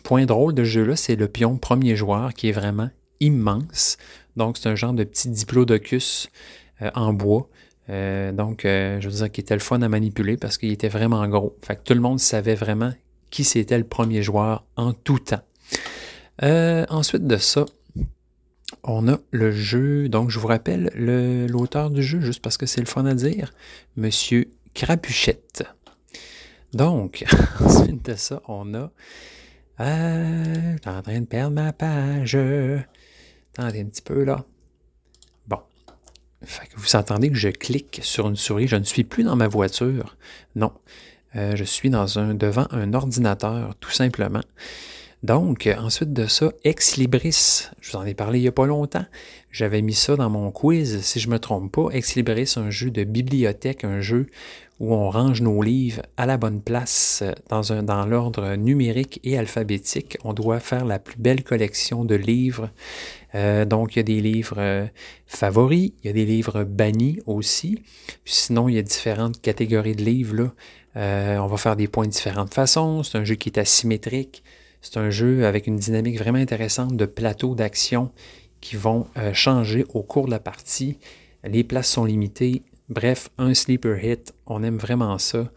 point 0.05 0.24
drôle 0.24 0.55
de 0.55 0.62
ce 0.62 0.68
jeu-là, 0.70 0.95
c'est 0.97 1.16
le 1.16 1.26
pion 1.26 1.57
premier 1.57 1.97
joueur 1.97 2.32
qui 2.32 2.49
est 2.49 2.53
vraiment 2.53 2.91
immense. 3.18 3.97
Donc 4.36 4.57
c'est 4.57 4.68
un 4.68 4.76
genre 4.76 4.93
de 4.93 5.05
petit 5.05 5.28
diplodocus 5.30 6.28
en 6.95 7.12
bois 7.12 7.49
euh, 7.89 8.33
donc, 8.33 8.64
euh, 8.64 9.01
je 9.01 9.09
veux 9.09 9.16
dire 9.16 9.31
qu'il 9.31 9.43
était 9.43 9.55
le 9.55 9.61
fun 9.61 9.83
à 9.83 9.89
manipuler 9.89 10.37
parce 10.37 10.59
qu'il 10.59 10.70
était 10.70 10.89
vraiment 10.89 11.26
gros. 11.28 11.57
Fait 11.62 11.76
que 11.76 11.83
tout 11.83 11.95
le 11.95 12.01
monde 12.01 12.20
savait 12.20 12.55
vraiment 12.55 12.93
qui 13.31 13.45
c'était 13.45 13.78
le 13.78 13.85
premier 13.85 14.22
joueur 14.22 14.64
en 14.76 14.93
tout 14.93 15.18
temps. 15.18 15.43
Euh, 16.43 16.85
ensuite 16.89 17.26
de 17.26 17.37
ça, 17.37 17.64
on 18.85 19.09
a 19.09 19.18
le 19.31 19.51
jeu. 19.51 20.09
Donc, 20.09 20.31
je 20.31 20.39
vous 20.39 20.49
rappelle 20.49 20.91
l'auteur 20.95 21.91
du 21.91 22.03
jeu, 22.03 22.20
juste 22.20 22.43
parce 22.43 22.57
que 22.57 22.66
c'est 22.66 22.81
le 22.81 22.87
fun 22.87 23.07
à 23.07 23.14
dire, 23.14 23.53
Monsieur 23.97 24.51
Crapuchette. 24.74 25.64
Donc, 26.72 27.24
ensuite 27.61 28.05
de 28.05 28.14
ça, 28.14 28.43
on 28.47 28.74
a. 28.74 28.91
Je 29.78 30.76
suis 30.81 30.91
en 30.91 31.03
train 31.03 31.20
de 31.20 31.26
perdre 31.26 31.55
ma 31.55 31.72
page. 31.72 32.37
Attendez 33.55 33.81
un 33.81 33.87
petit 33.87 34.03
peu 34.03 34.24
là 34.24 34.45
vous 36.76 36.97
entendez 36.97 37.30
que 37.30 37.36
je 37.36 37.49
clique 37.49 38.01
sur 38.03 38.28
une 38.28 38.36
souris. 38.36 38.66
Je 38.66 38.76
ne 38.76 38.84
suis 38.84 39.05
plus 39.05 39.24
dans 39.24 39.36
ma 39.36 39.49
voiture. 39.49 40.16
Non. 40.57 40.72
Euh, 41.36 41.55
je 41.55 41.64
suis 41.64 41.91
dans 41.91 42.18
un, 42.18 42.34
devant 42.34 42.66
un 42.70 42.95
ordinateur, 42.95 43.74
tout 43.78 43.91
simplement. 43.91 44.41
Donc, 45.23 45.68
ensuite 45.79 46.12
de 46.12 46.27
ça, 46.27 46.51
Ex 46.64 46.97
Libris, 46.97 47.68
je 47.81 47.91
vous 47.91 47.97
en 47.99 48.07
ai 48.07 48.14
parlé 48.14 48.39
il 48.39 48.43
n'y 48.43 48.49
a 48.49 48.53
pas 48.53 48.66
longtemps. 48.66 49.05
J'avais 49.53 49.83
mis 49.83 49.95
ça 49.95 50.16
dans 50.16 50.31
mon 50.31 50.51
quiz, 50.51 51.03
si 51.03 51.21
je 51.21 51.29
ne 51.29 51.35
me 51.35 51.39
trompe 51.39 51.73
pas. 51.73 51.89
Ex 51.93 52.14
Libris, 52.14 52.55
un 52.57 52.71
jeu 52.71 52.91
de 52.91 53.05
bibliothèque, 53.05 53.85
un 53.85 54.01
jeu 54.01 54.29
où 54.79 54.95
on 54.95 55.11
range 55.11 55.43
nos 55.43 55.61
livres 55.62 56.01
à 56.16 56.25
la 56.25 56.39
bonne 56.39 56.62
place 56.62 57.23
dans, 57.51 57.83
dans 57.83 58.07
l'ordre 58.07 58.55
numérique 58.55 59.21
et 59.23 59.37
alphabétique. 59.37 60.16
On 60.25 60.33
doit 60.33 60.59
faire 60.59 60.87
la 60.87 60.99
plus 60.99 61.18
belle 61.18 61.45
collection 61.45 62.07
de 62.07 62.14
livres 62.14 62.71
euh, 63.35 63.64
donc, 63.64 63.95
il 63.95 63.99
y 63.99 64.01
a 64.01 64.05
des 64.05 64.21
livres 64.21 64.57
euh, 64.59 64.87
favoris, 65.27 65.93
il 66.03 66.07
y 66.07 66.11
a 66.11 66.12
des 66.12 66.25
livres 66.25 66.64
bannis 66.64 67.21
aussi. 67.27 67.83
sinon, 68.25 68.68
il 68.68 68.75
y 68.75 68.79
a 68.79 68.83
différentes 68.83 69.41
catégories 69.41 69.95
de 69.95 70.05
livres. 70.05 70.37
Là. 70.37 70.53
Euh, 70.97 71.39
on 71.39 71.47
va 71.47 71.57
faire 71.57 71.77
des 71.77 71.89
points 71.89 72.07
de 72.07 72.11
différentes 72.11 72.55
façons. 72.55 73.03
C'est 73.03 73.18
un 73.18 73.25
jeu 73.25 73.37
qui 73.37 73.49
est 73.51 73.59
asymétrique. 73.59 74.43
C'est 74.83 74.97
un 74.97 75.11
jeu 75.11 75.47
avec 75.47 75.66
une 75.66 75.76
dynamique 75.76 76.18
vraiment 76.18 76.39
intéressante 76.39 76.97
de 76.97 77.07
plateaux 77.07 77.55
d'action 77.55 78.11
qui 78.61 78.76
vont 78.76 79.07
changer 79.33 79.85
au 79.95 80.03
cours 80.03 80.26
de 80.26 80.31
la 80.31 80.39
partie. 80.39 80.99
Les 81.45 81.64
places 81.64 81.89
sont 81.89 82.05
limitées. 82.05 82.62
Bref, 82.89 83.31
un 83.39 83.55
sleeper 83.55 84.03
hit. 84.03 84.35
On 84.47 84.62
aime 84.62 84.76
vraiment 84.78 85.16
ça. 85.18 85.51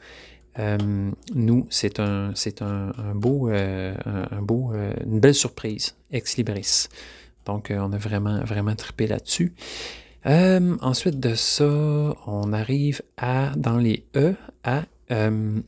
nous, 1.33 1.67
c'est 1.69 1.99
un, 1.99 2.31
c'est 2.35 2.61
un, 2.61 2.91
beau, 3.13 3.49
un, 3.49 4.41
beau, 4.41 4.73
une 5.05 5.19
belle 5.19 5.35
surprise, 5.35 5.95
Ex 6.11 6.37
Libris. 6.37 6.87
Donc, 7.45 7.71
euh, 7.71 7.77
on 7.79 7.91
a 7.91 7.97
vraiment, 7.97 8.43
vraiment 8.43 8.75
trippé 8.75 9.07
là-dessus. 9.07 9.53
Euh, 10.25 10.77
ensuite 10.81 11.19
de 11.19 11.35
ça, 11.35 11.65
on 11.65 12.53
arrive 12.53 13.01
à, 13.17 13.51
dans 13.57 13.77
les 13.77 14.05
E, 14.15 14.35
à, 14.63 14.83
euh, 15.11 15.59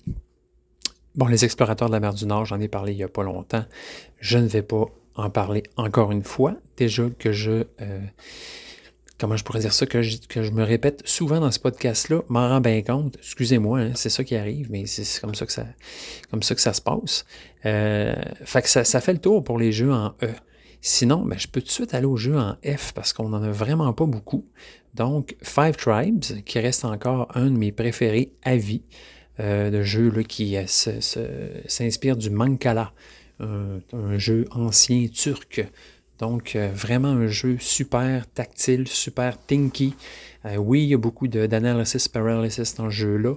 bon, 1.16 1.28
les 1.28 1.46
explorateurs 1.46 1.88
de 1.88 1.94
la 1.94 2.00
mer 2.00 2.14
du 2.14 2.26
Nord, 2.26 2.46
j'en 2.46 2.60
ai 2.60 2.68
parlé 2.68 2.94
il 2.94 2.98
n'y 2.98 3.04
a 3.04 3.08
pas 3.10 3.24
longtemps. 3.24 3.66
Je 4.20 4.38
ne 4.38 4.48
vais 4.48 4.62
pas 4.62 4.86
en 5.16 5.30
parler 5.30 5.64
encore 5.78 6.12
une 6.12 6.24
fois. 6.24 6.56
Déjà 6.78 7.04
que 7.18 7.32
je, 7.32 7.64
comment 9.18 9.38
je 9.38 9.44
pourrais 9.44 9.60
dire 9.60 9.74
ça, 9.74 9.86
que 9.86 10.02
je, 10.02 10.18
que 10.28 10.44
je 10.44 10.52
me 10.52 10.64
répète 10.64 11.02
souvent 11.06 11.40
dans 11.40 11.52
ce 11.52 11.60
podcast-là, 11.60 12.22
m'en 12.28 12.50
rends 12.50 12.62
bien 12.62 12.82
compte. 12.82 13.16
Excusez-moi, 13.18 13.80
hein, 13.80 13.92
c'est 13.96 14.10
ça 14.10 14.24
qui 14.24 14.36
arrive, 14.36 14.70
mais 14.72 14.86
c'est 14.86 15.22
comme 15.22 15.36
ça 15.36 15.46
que 15.46 15.52
ça, 15.52 15.66
comme 16.32 16.44
ça 16.44 16.56
que 16.56 16.62
ça 16.62 16.74
se 16.74 16.82
passe. 16.82 17.26
fait 17.64 18.62
que 18.62 18.70
ça, 18.70 18.84
ça 18.84 19.02
fait 19.02 19.14
le 19.14 19.20
tour 19.20 19.44
pour 19.44 19.58
les 19.58 19.72
jeux 19.72 19.92
en 19.92 20.14
E. 20.22 20.30
Sinon, 20.88 21.26
ben, 21.26 21.40
je 21.40 21.48
peux 21.48 21.62
tout 21.62 21.68
de 21.68 21.72
suite 21.72 21.96
aller 21.96 22.06
au 22.06 22.16
jeu 22.16 22.38
en 22.38 22.58
F 22.64 22.92
parce 22.94 23.12
qu'on 23.12 23.30
n'en 23.30 23.42
a 23.42 23.50
vraiment 23.50 23.92
pas 23.92 24.06
beaucoup. 24.06 24.46
Donc, 24.94 25.36
Five 25.42 25.76
Tribes, 25.78 26.44
qui 26.46 26.60
reste 26.60 26.86
encore 26.86 27.28
un 27.34 27.46
de 27.46 27.58
mes 27.58 27.72
préférés 27.72 28.34
à 28.44 28.56
vie, 28.56 28.84
euh, 29.40 29.70
de 29.70 29.84
jeu 29.84 30.12
qui 30.24 30.56
euh, 30.56 30.66
s'inspire 30.66 32.16
du 32.16 32.30
Mancala, 32.30 32.94
un, 33.42 34.18
jeu 34.18 34.46
ancien 34.52 35.08
turc. 35.08 35.68
Donc, 36.20 36.56
euh, 36.56 36.72
vraiment 36.74 37.10
un 37.10 37.28
jeu 37.28 37.58
super 37.60 38.26
tactile, 38.28 38.88
super 38.88 39.38
tinky. 39.46 39.94
oui, 40.58 40.84
il 40.84 40.90
y 40.90 40.94
a 40.94 40.98
beaucoup 40.98 41.28
d'analysis 41.28 42.08
paralysis 42.08 42.76
dans 42.76 42.90
ce 42.90 42.96
jeu-là. 42.96 43.36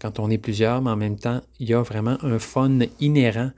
quand 0.00 0.20
on 0.20 0.30
est 0.30 0.38
plusieurs, 0.38 0.82
mais 0.82 0.90
en 0.90 0.96
même 0.96 1.18
temps, 1.18 1.40
il 1.58 1.68
y 1.68 1.74
a 1.74 1.82
vraiment 1.82 2.18
un 2.22 2.38
fun 2.38 2.78
inhérent 3.00 3.50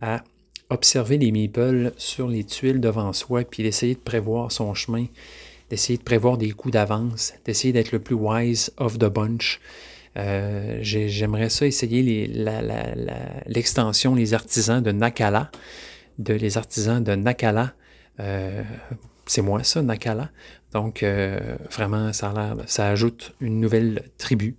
à 0.00 0.22
observer 0.70 1.18
les 1.18 1.32
meeples 1.32 1.92
sur 1.96 2.28
les 2.28 2.44
tuiles 2.44 2.80
devant 2.80 3.12
soi, 3.12 3.42
puis 3.42 3.62
d'essayer 3.64 3.94
de 3.94 4.00
prévoir 4.00 4.52
son 4.52 4.74
chemin, 4.74 5.06
d'essayer 5.70 5.98
de 5.98 6.04
prévoir 6.04 6.38
des 6.38 6.50
coups 6.52 6.74
d'avance, 6.74 7.34
d'essayer 7.44 7.72
d'être 7.72 7.90
le 7.90 7.98
plus 7.98 8.14
wise 8.14 8.72
of 8.76 8.98
the 8.98 9.06
bunch. 9.06 9.60
Euh, 10.16 10.78
j'aimerais 10.80 11.50
ça 11.50 11.66
essayer 11.66 12.26
l'extension, 13.46 14.14
les, 14.14 14.34
artisans 14.34 14.82
de 14.82 14.92
Nakala, 14.92 15.50
de 16.18 16.34
les 16.34 16.56
artisans 16.56 17.02
de 17.02 17.14
Nakala. 17.14 17.74
Euh, 18.20 18.62
c'est 19.26 19.42
moi 19.42 19.62
ça, 19.62 19.82
Nakala. 19.82 20.30
Donc 20.72 21.02
euh, 21.02 21.56
vraiment, 21.70 22.12
ça, 22.12 22.30
a 22.30 22.56
ça 22.66 22.88
ajoute 22.88 23.34
une 23.40 23.60
nouvelle 23.60 24.10
tribu. 24.18 24.56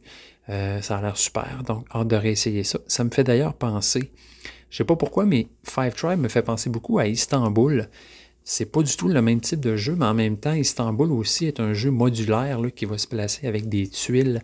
ça 0.47 0.97
a 0.97 1.01
l'air 1.01 1.17
super. 1.17 1.63
Donc, 1.65 1.85
hâte 1.93 2.07
de 2.07 2.15
réessayer 2.15 2.63
ça. 2.63 2.79
Ça 2.87 3.03
me 3.03 3.09
fait 3.09 3.23
d'ailleurs 3.23 3.53
penser 3.53 4.11
je 4.69 4.77
sais 4.77 4.83
pas 4.83 4.95
pourquoi, 4.95 5.25
mais 5.25 5.47
Five 5.63 5.93
Tribe 5.93 6.19
me 6.19 6.27
fait 6.27 6.41
penser 6.41 6.69
beaucoup 6.69 6.99
à 6.99 7.07
Istanbul. 7.07 7.89
C'est 8.43 8.65
pas 8.65 8.81
du 8.81 8.95
tout 8.95 9.07
le 9.07 9.21
même 9.21 9.41
type 9.41 9.59
de 9.59 9.75
jeu, 9.75 9.95
mais 9.95 10.05
en 10.05 10.13
même 10.13 10.37
temps, 10.37 10.53
Istanbul 10.53 11.11
aussi 11.11 11.45
est 11.45 11.59
un 11.59 11.73
jeu 11.73 11.91
modulaire 11.91 12.59
qui 12.75 12.85
va 12.85 12.97
se 12.97 13.07
placer 13.07 13.47
avec 13.47 13.67
des 13.69 13.87
tuiles 13.87 14.41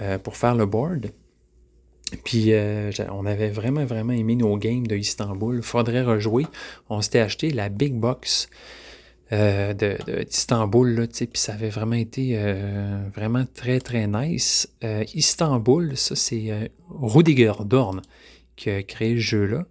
euh, 0.00 0.18
pour 0.18 0.36
faire 0.36 0.54
le 0.54 0.64
board. 0.64 1.10
Puis 2.24 2.52
euh, 2.52 2.90
on 3.10 3.26
avait 3.26 3.50
vraiment, 3.50 3.84
vraiment 3.84 4.12
aimé 4.12 4.36
nos 4.36 4.56
games 4.56 4.86
de 4.86 4.96
Istanbul. 4.96 5.60
Faudrait 5.62 6.02
rejouer. 6.02 6.46
On 6.88 7.00
s'était 7.00 7.18
acheté 7.18 7.50
la 7.50 7.68
Big 7.68 7.94
Box 7.94 8.48
euh, 9.32 9.74
d'Istanbul, 9.74 11.08
puis 11.08 11.28
ça 11.34 11.54
avait 11.54 11.68
vraiment 11.68 11.96
été 11.96 12.38
vraiment 13.14 13.44
très, 13.52 13.80
très 13.80 14.06
nice. 14.06 14.72
Istanbul, 15.14 15.96
ça 15.96 16.16
c'est 16.16 16.70
Rudiger 16.88 17.52
Dorn 17.66 18.00
qui 18.56 18.70
a 18.70 18.82
créé 18.82 19.16
ce 19.16 19.20
jeu-là. 19.20 19.66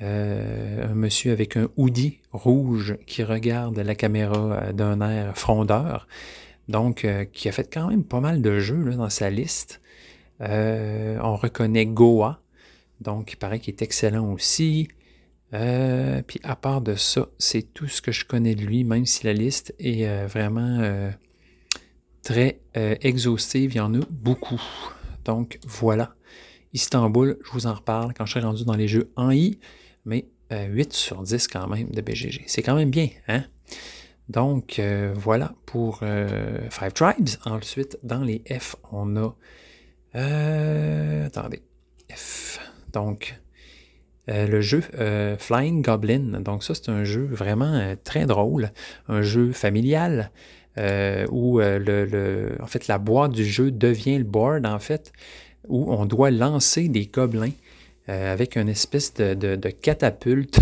Un 0.00 0.94
monsieur 0.94 1.32
avec 1.32 1.56
un 1.56 1.68
hoodie 1.76 2.18
rouge 2.32 2.96
qui 3.06 3.22
regarde 3.22 3.78
la 3.78 3.94
caméra 3.94 4.72
d'un 4.72 5.00
air 5.00 5.38
frondeur. 5.38 6.06
Donc, 6.70 7.04
euh, 7.04 7.24
qui 7.24 7.48
a 7.48 7.52
fait 7.52 7.72
quand 7.72 7.88
même 7.88 8.04
pas 8.04 8.20
mal 8.20 8.42
de 8.42 8.58
jeux 8.58 8.84
dans 8.94 9.10
sa 9.10 9.30
liste. 9.30 9.80
on 10.40 11.36
reconnaît 11.36 11.86
Goa, 11.86 12.40
donc 13.00 13.32
il 13.32 13.36
paraît 13.36 13.60
qu'il 13.60 13.74
est 13.74 13.82
excellent 13.82 14.32
aussi. 14.32 14.88
puis 15.50 16.40
à 16.42 16.56
part 16.56 16.80
de 16.80 16.94
ça, 16.94 17.28
c'est 17.38 17.74
tout 17.74 17.88
ce 17.88 18.00
que 18.00 18.12
je 18.12 18.24
connais 18.24 18.54
de 18.54 18.62
lui, 18.62 18.84
même 18.84 19.04
si 19.04 19.26
la 19.26 19.32
liste 19.32 19.74
est 19.78 20.26
vraiment 20.26 21.10
très 22.22 22.60
exhaustive. 22.74 23.72
Il 23.74 23.76
y 23.76 23.80
en 23.80 23.94
a 23.94 24.00
beaucoup. 24.10 24.62
Donc 25.24 25.58
voilà. 25.66 26.14
Istanbul, 26.72 27.38
je 27.44 27.50
vous 27.50 27.66
en 27.66 27.74
reparle 27.74 28.14
quand 28.14 28.26
je 28.26 28.32
serai 28.34 28.44
rendu 28.44 28.64
dans 28.64 28.76
les 28.76 28.86
jeux 28.86 29.10
en 29.16 29.30
I, 29.30 29.58
mais 30.04 30.26
8 30.50 30.52
euh, 30.52 30.84
sur 30.90 31.22
10 31.22 31.48
quand 31.48 31.66
même 31.68 31.90
de 31.90 32.00
BGG. 32.00 32.44
C'est 32.46 32.62
quand 32.62 32.74
même 32.74 32.90
bien, 32.90 33.08
hein? 33.28 33.44
Donc, 34.30 34.78
euh, 34.78 35.12
voilà 35.14 35.52
pour 35.66 36.00
euh, 36.02 36.58
Five 36.70 36.92
Tribes. 36.92 37.28
Ensuite, 37.44 37.98
dans 38.02 38.22
les 38.22 38.42
F, 38.48 38.76
on 38.92 39.16
a... 39.16 39.34
attendez. 41.26 41.62
F. 42.12 42.60
Donc, 42.92 43.36
le 44.28 44.60
jeu 44.60 44.82
Flying 45.38 45.82
Goblin. 45.82 46.40
Donc, 46.40 46.64
ça, 46.64 46.74
c'est 46.74 46.88
un 46.88 47.04
jeu 47.04 47.26
vraiment 47.30 47.94
très 48.04 48.26
drôle. 48.26 48.70
Un 49.08 49.22
jeu 49.22 49.52
familial. 49.52 50.30
où 50.76 51.58
le, 51.58 52.56
en 52.60 52.66
fait, 52.66 52.86
la 52.86 52.98
boîte 52.98 53.32
du 53.32 53.44
jeu 53.44 53.70
devient 53.70 54.18
le 54.18 54.24
board, 54.24 54.66
en 54.66 54.78
fait 54.78 55.12
où 55.68 55.92
on 55.92 56.04
doit 56.06 56.30
lancer 56.30 56.88
des 56.88 57.06
gobelins 57.06 57.52
euh, 58.08 58.32
avec 58.32 58.56
une 58.56 58.68
espèce 58.68 59.14
de, 59.14 59.70
catapulte. 59.70 60.60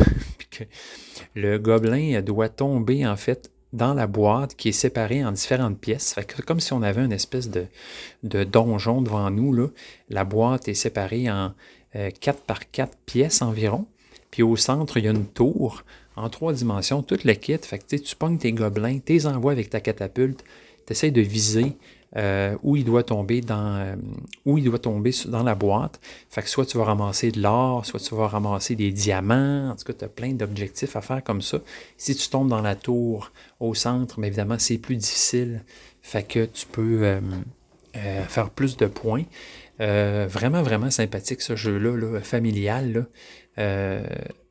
le 1.34 1.58
gobelin 1.58 2.20
doit 2.20 2.48
tomber 2.48 3.06
en 3.06 3.16
fait 3.16 3.50
dans 3.72 3.94
la 3.94 4.06
boîte 4.06 4.54
qui 4.56 4.70
est 4.70 4.72
séparée 4.72 5.24
en 5.24 5.32
différentes 5.32 5.78
pièces. 5.78 6.16
comme 6.46 6.60
si 6.60 6.72
on 6.72 6.82
avait 6.82 7.04
une 7.04 7.12
espèce 7.12 7.50
de, 7.50 8.44
donjon 8.44 9.02
devant 9.02 9.30
nous. 9.30 9.52
Là. 9.52 9.68
La 10.08 10.24
boîte 10.24 10.68
est 10.68 10.74
séparée 10.74 11.30
en 11.30 11.52
4 11.92 11.96
euh, 11.96 12.40
par 12.46 12.70
4 12.70 12.96
pièces 13.06 13.42
environ. 13.42 13.86
Puis 14.30 14.42
au 14.42 14.56
centre, 14.56 14.96
il 14.96 15.04
y 15.04 15.08
a 15.08 15.10
une 15.10 15.26
tour 15.26 15.84
en 16.16 16.28
trois 16.28 16.52
dimensions, 16.52 17.02
tout 17.02 17.18
le 17.24 17.32
kit. 17.34 17.58
Fait 17.58 17.78
tu 17.86 18.16
pognes 18.16 18.38
tes 18.38 18.52
gobelins, 18.52 18.98
tes 18.98 19.26
envoies 19.26 19.52
avec 19.52 19.70
ta 19.70 19.80
catapulte, 19.80 20.44
tu 20.86 20.92
essaies 20.92 21.10
de 21.10 21.20
viser 21.20 21.76
euh, 22.16 22.56
où 22.62 22.76
il 22.76 22.84
doit 22.84 23.02
tomber 23.02 23.42
dans 23.42 23.76
euh, 23.76 23.96
où 24.46 24.56
il 24.56 24.64
doit 24.64 24.78
tomber 24.78 25.10
dans 25.26 25.42
la 25.42 25.54
boîte. 25.54 26.00
Fait 26.30 26.42
que 26.42 26.48
soit 26.48 26.64
tu 26.64 26.78
vas 26.78 26.84
ramasser 26.84 27.30
de 27.30 27.40
l'or, 27.42 27.84
soit 27.84 28.00
tu 28.00 28.14
vas 28.14 28.28
ramasser 28.28 28.76
des 28.76 28.92
diamants. 28.92 29.70
En 29.70 29.76
tout 29.76 29.84
cas, 29.84 29.92
tu 29.92 30.04
as 30.04 30.08
plein 30.08 30.32
d'objectifs 30.32 30.96
à 30.96 31.02
faire 31.02 31.22
comme 31.22 31.42
ça. 31.42 31.58
Si 31.98 32.16
tu 32.16 32.28
tombes 32.28 32.48
dans 32.48 32.62
la 32.62 32.76
tour 32.76 33.30
au 33.60 33.74
centre, 33.74 34.18
mais 34.20 34.28
évidemment, 34.28 34.58
c'est 34.58 34.78
plus 34.78 34.96
difficile. 34.96 35.64
Fait 36.00 36.22
que 36.22 36.46
tu 36.46 36.66
peux 36.66 37.04
euh, 37.04 37.20
faire 38.26 38.50
plus 38.50 38.76
de 38.76 38.86
points. 38.86 39.24
vraiment, 39.78 40.62
vraiment 40.62 40.90
sympathique 40.90 41.42
ce 41.42 41.56
jeu-là, 41.56 42.20
familial. 42.20 43.06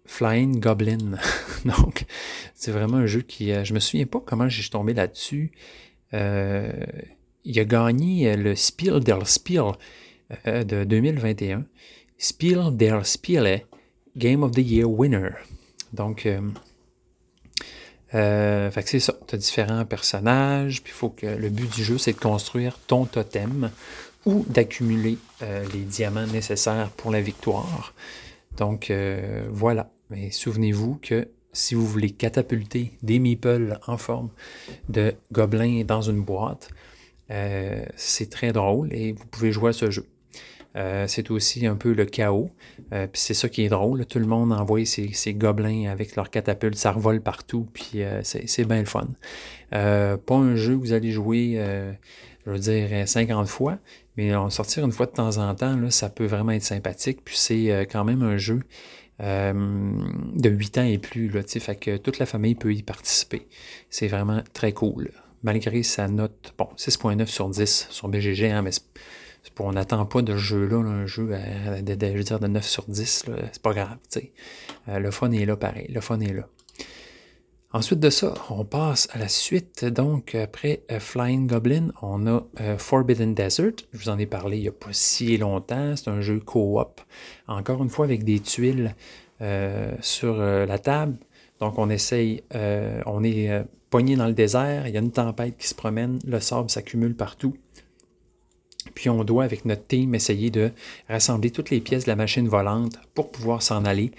Flying 0.05 0.60
Goblin. 0.60 1.18
Donc, 1.66 2.05
c'est 2.53 2.72
vraiment 2.72 2.97
un 2.97 3.08
jeu 3.08 3.22
qui. 3.22 3.51
je 3.66 3.74
me 3.74 3.80
souviens 3.80 4.05
pas 4.05 4.22
comment 4.26 4.47
j'ai 4.47 4.70
tombé 4.70 4.93
là-dessus. 4.93 5.51
Euh, 6.14 6.72
il 7.46 7.60
a 7.60 7.66
gagné 7.66 8.32
euh, 8.32 8.36
le 8.36 8.56
Spiel 8.56 9.00
der 9.00 9.28
Spiel 9.28 9.72
euh, 10.46 10.64
de 10.64 10.84
2021. 10.84 11.66
Spiel 12.18 12.76
der 12.76 13.06
Spiele, 13.06 13.66
Game 14.16 14.44
of 14.44 14.52
the 14.52 14.60
Year 14.60 14.90
winner. 14.90 15.32
Donc, 15.94 16.26
euh, 16.26 16.42
c'est 18.84 19.00
ça. 19.00 19.14
Tu 19.28 19.36
as 19.36 19.38
différents 19.38 19.86
personnages, 19.86 20.84
puis 20.84 20.92
faut 20.92 21.10
que 21.10 21.28
le 21.28 21.50
but 21.50 21.74
du 21.74 21.84
jeu, 21.84 21.98
c'est 21.98 22.14
de 22.14 22.20
construire 22.20 22.80
ton 22.88 23.06
totem 23.06 23.70
ou 24.26 24.46
d'accumuler 24.50 25.18
les 25.42 25.84
diamants 25.84 26.28
nécessaires 26.28 26.90
pour 26.98 27.12
la 27.12 27.22
victoire. 27.22 27.94
Donc, 28.58 28.92
voilà. 29.50 29.90
Mais 30.10 30.32
souvenez-vous 30.32 31.00
que 31.02 31.30
si 31.54 31.76
vous 31.76 31.86
voulez 31.86 32.10
catapulter 32.10 32.92
des 33.04 33.20
meeples 33.20 33.80
en 33.88 33.98
forme 33.98 34.30
de 34.90 35.14
gobelins 35.32 35.84
dans 35.86 36.02
une 36.02 36.22
boîte, 36.22 36.70
euh, 37.30 37.84
c'est 37.95 38.30
très 38.30 38.51
drôle 38.51 38.93
et 38.93 39.11
vous 39.11 39.25
pouvez 39.25 39.51
jouer 39.51 39.69
à 39.69 39.73
ce 39.73 39.91
jeu. 39.91 40.05
Euh, 40.75 41.05
c'est 41.07 41.32
aussi 41.32 41.65
un 41.65 41.75
peu 41.75 41.93
le 41.93 42.05
chaos. 42.05 42.51
Euh, 42.93 43.07
puis 43.07 43.19
c'est 43.19 43.34
ça 43.34 43.49
qui 43.49 43.63
est 43.63 43.69
drôle. 43.69 44.05
Tout 44.05 44.19
le 44.19 44.28
monde 44.28 44.53
envoie 44.53 44.86
ses, 44.86 45.34
gobelins 45.34 45.89
avec 45.89 46.15
leurs 46.15 46.30
catapultes. 46.30 46.75
Ça 46.75 46.91
revole 46.91 47.21
partout. 47.21 47.67
Puis 47.73 48.01
c'est 48.23 48.65
bien 48.65 48.80
le 48.80 48.86
fun. 48.86 49.07
pas 49.71 50.36
un 50.36 50.55
jeu 50.55 50.75
que 50.75 50.82
vous 50.82 50.93
allez 50.93 51.11
jouer, 51.11 51.59
je 52.45 52.51
veux 52.51 52.59
dire, 52.59 53.07
50 53.07 53.47
fois. 53.47 53.80
Mais 54.17 54.36
en 54.36 54.49
sortir 54.49 54.86
une 54.86 54.91
fois 54.91 55.05
de 55.07 55.11
temps 55.11 55.38
en 55.38 55.53
temps, 55.55 55.89
ça 55.89 56.09
peut 56.09 56.25
vraiment 56.25 56.51
être 56.51 56.63
sympathique. 56.63 57.21
Puis 57.25 57.38
c'est 57.38 57.88
quand 57.91 58.03
même 58.03 58.21
un 58.21 58.38
jeu 58.38 58.61
de 59.19 60.49
8 60.49 60.78
ans 60.78 60.86
et 60.86 60.99
plus. 60.99 61.30
Là, 61.30 61.41
fait 61.43 61.75
que 61.75 61.97
toute 61.97 62.19
la 62.19 62.28
famille 62.28 62.53
peut 62.53 62.73
y 62.73 62.84
participer. 62.84 63.47
C'est 63.89 64.07
vraiment 64.07 64.43
très 64.53 64.73
cool 64.73 65.09
malgré 65.44 65.84
sa 65.84 66.08
note, 66.08 66.54
bon, 66.58 66.70
6.9 66.78 67.26
sur 67.28 67.50
10 67.50 67.88
sur 67.90 68.08
BGG, 68.08 68.46
hein, 68.46 68.62
mais 68.62 68.72
on 69.60 69.72
n'attend 69.72 70.06
pas 70.06 70.22
de 70.22 70.36
jeu-là, 70.36 70.78
un 70.78 71.06
jeu 71.06 71.28
de, 71.28 72.08
je 72.08 72.18
veux 72.18 72.24
dire 72.24 72.40
de 72.40 72.48
9 72.48 72.66
sur 72.66 72.86
10, 72.88 73.26
c'est 73.52 73.62
pas 73.62 73.74
grave. 73.74 73.98
Euh, 74.88 75.00
le 75.00 75.12
fun 75.12 75.32
est 75.32 75.46
là 75.46 75.56
pareil, 75.56 75.88
le 75.90 76.02
fun 76.02 76.20
est 76.20 76.34
là. 76.34 76.48
Ensuite 77.74 78.00
de 78.00 78.10
ça, 78.10 78.34
on 78.50 78.64
passe 78.64 79.10
à 79.12 79.20
la 79.20 79.28
suite. 79.28 79.84
Donc, 79.86 80.36
après 80.36 80.84
euh, 80.92 81.00
Flying 81.00 81.48
Goblin, 81.48 81.90
on 82.02 82.26
a 82.26 82.44
euh, 82.62 82.78
Forbidden 82.78 83.34
Desert. 83.34 83.74
Je 83.92 83.98
vous 83.98 84.10
en 84.10 84.18
ai 84.18 84.26
parlé 84.26 84.58
il 84.58 84.62
n'y 84.62 84.68
a 84.70 84.72
pas 84.72 84.94
si 84.94 85.38
longtemps. 85.38 85.96
C'est 85.96 86.10
un 86.10 86.22
jeu 86.22 86.40
co-op. 86.40 87.02
Encore 87.48 87.84
une 87.84 87.90
fois, 87.90 88.06
avec 88.06 88.24
des 88.24 88.40
tuiles 88.40 88.96
sur 90.02 90.38
la 90.38 90.80
table. 90.80 91.18
Donc, 91.60 91.78
on 91.78 91.92
essaye, 91.92 92.42
on 93.06 93.24
est 93.24 93.64
pogné 93.90 94.16
dans 94.16 94.28
le 94.28 94.34
désert, 94.34 94.88
il 94.88 94.94
y 94.94 94.98
a 94.98 95.02
une 95.02 95.12
tempête 95.12 95.58
qui 95.58 95.68
se 95.68 95.76
promène, 95.76 96.20
le 96.26 96.40
sable 96.40 96.70
s'accumule 96.70 97.16
partout. 97.16 97.56
Puis 98.94 99.10
on 99.10 99.24
doit, 99.24 99.44
avec 99.44 99.66
notre 99.66 99.86
team, 99.86 100.16
essayer 100.16 100.50
de 100.50 100.72
rassembler 101.10 101.52
toutes 101.52 101.70
les 101.70 101.82
pièces 101.82 102.06
de 102.06 102.10
la 102.10 102.16
machine 102.16 102.48
volante 102.48 102.98
pour 103.14 103.32
pouvoir 103.32 103.62
s'en 103.62 103.86
aller 103.86 104.12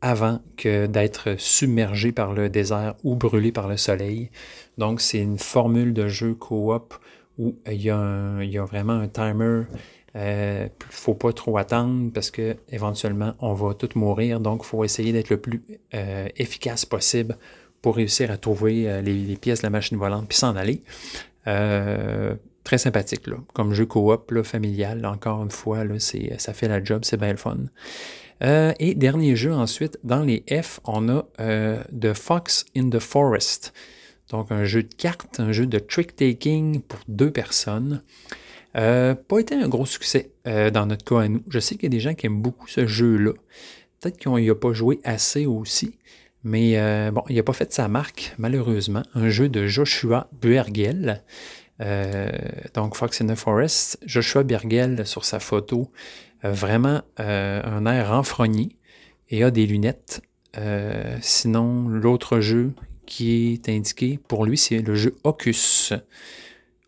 avant 0.00 0.40
que 0.56 0.86
d'être 0.86 1.36
submergé 1.38 2.12
par 2.12 2.34
le 2.34 2.50
désert 2.50 2.94
ou 3.04 3.16
brûlé 3.16 3.52
par 3.52 3.68
le 3.68 3.76
soleil. 3.76 4.30
Donc 4.76 5.00
c'est 5.00 5.20
une 5.20 5.38
formule 5.38 5.94
de 5.94 6.08
jeu 6.08 6.34
coop 6.34 6.94
où 7.38 7.56
il 7.66 7.80
y, 7.80 7.90
a 7.90 8.64
vraiment 8.64 8.92
un 8.92 9.08
timer. 9.08 9.62
Il 10.14 10.20
euh, 10.20 10.64
ne 10.64 10.68
faut 10.90 11.14
pas 11.14 11.32
trop 11.32 11.56
attendre 11.56 12.12
parce 12.12 12.30
que 12.30 12.56
éventuellement 12.70 13.34
on 13.40 13.54
va 13.54 13.74
tous 13.74 13.98
mourir. 13.98 14.40
Donc 14.40 14.60
il 14.62 14.66
faut 14.66 14.84
essayer 14.84 15.12
d'être 15.12 15.30
le 15.30 15.38
plus 15.38 15.62
euh, 15.94 16.28
efficace 16.36 16.84
possible 16.84 17.36
pour 17.84 17.96
réussir 17.96 18.30
à 18.30 18.38
trouver 18.38 18.88
euh, 18.88 19.02
les, 19.02 19.36
pièces 19.36 19.58
de 19.58 19.66
la 19.66 19.70
machine 19.70 19.98
volante 19.98 20.26
puis 20.26 20.38
s'en 20.38 20.56
aller. 20.56 20.82
Euh, 21.46 22.34
très 22.64 22.78
sympathique, 22.78 23.26
là. 23.26 23.36
comme 23.52 23.74
jeu 23.74 23.84
coop 23.84 24.42
familial, 24.42 25.04
encore 25.04 25.42
une 25.42 25.50
fois, 25.50 25.84
là, 25.84 25.96
ça 25.98 26.54
fait 26.54 26.66
la 26.66 26.82
job, 26.82 27.02
c'est 27.04 27.18
bien 27.18 27.32
le 27.32 27.36
fun. 27.36 27.58
Euh, 28.42 28.72
et 28.78 28.94
dernier 28.94 29.36
jeu 29.36 29.52
ensuite, 29.52 29.98
dans 30.02 30.22
les 30.22 30.46
F, 30.50 30.80
on 30.84 31.10
a 31.10 31.26
The 31.36 32.14
Fox 32.14 32.64
in 32.74 32.88
the 32.88 33.00
Forest. 33.00 33.74
Donc 34.30 34.50
un 34.50 34.64
jeu 34.64 34.84
de 34.84 34.94
cartes, 34.94 35.38
un 35.38 35.52
jeu 35.52 35.66
de 35.66 35.78
trick-taking 35.78 36.80
pour 36.80 37.00
deux 37.06 37.30
personnes. 37.30 38.02
pas 38.72 39.38
été 39.38 39.56
un 39.56 39.68
gros 39.68 39.84
succès 39.84 40.30
dans 40.46 40.86
notre 40.86 41.04
cas 41.04 41.20
à 41.20 41.28
nous. 41.28 41.42
Je 41.48 41.58
sais 41.58 41.74
qu'il 41.74 41.84
y 41.84 41.86
a 41.88 41.90
des 41.90 42.00
gens 42.00 42.14
qui 42.14 42.24
aiment 42.24 42.40
beaucoup 42.40 42.66
ce 42.66 42.86
jeu-là. 42.86 43.32
Peut-être 44.00 44.24
qu'on 44.24 44.38
n'y 44.38 44.48
a 44.48 44.54
pas 44.54 44.72
joué 44.72 45.00
assez 45.04 45.44
aussi. 45.44 45.98
Mais 46.44 46.76
euh, 46.76 47.10
bon, 47.10 47.22
il 47.30 47.36
n'a 47.36 47.42
pas 47.42 47.54
fait 47.54 47.72
sa 47.72 47.88
marque, 47.88 48.34
malheureusement. 48.36 49.02
Un 49.14 49.30
jeu 49.30 49.48
de 49.48 49.66
Joshua 49.66 50.28
Bergel. 50.40 51.24
Euh, 51.80 52.30
donc, 52.74 52.96
Fox 52.96 53.22
in 53.22 53.26
the 53.26 53.34
Forest. 53.34 53.98
Joshua 54.04 54.42
Bergel, 54.42 55.06
sur 55.06 55.24
sa 55.24 55.40
photo, 55.40 55.90
vraiment 56.42 57.00
euh, 57.18 57.62
un 57.64 57.86
air 57.86 58.10
renfrogné 58.10 58.76
et 59.30 59.42
a 59.42 59.50
des 59.50 59.66
lunettes. 59.66 60.20
sinon, 61.22 61.88
l'autre 61.88 62.40
jeu 62.40 62.72
qui 63.06 63.54
est 63.54 63.68
indiqué 63.70 64.18
pour 64.28 64.44
lui, 64.44 64.58
c'est 64.58 64.82
le 64.82 64.94
jeu 64.94 65.16
Ocus. 65.24 65.94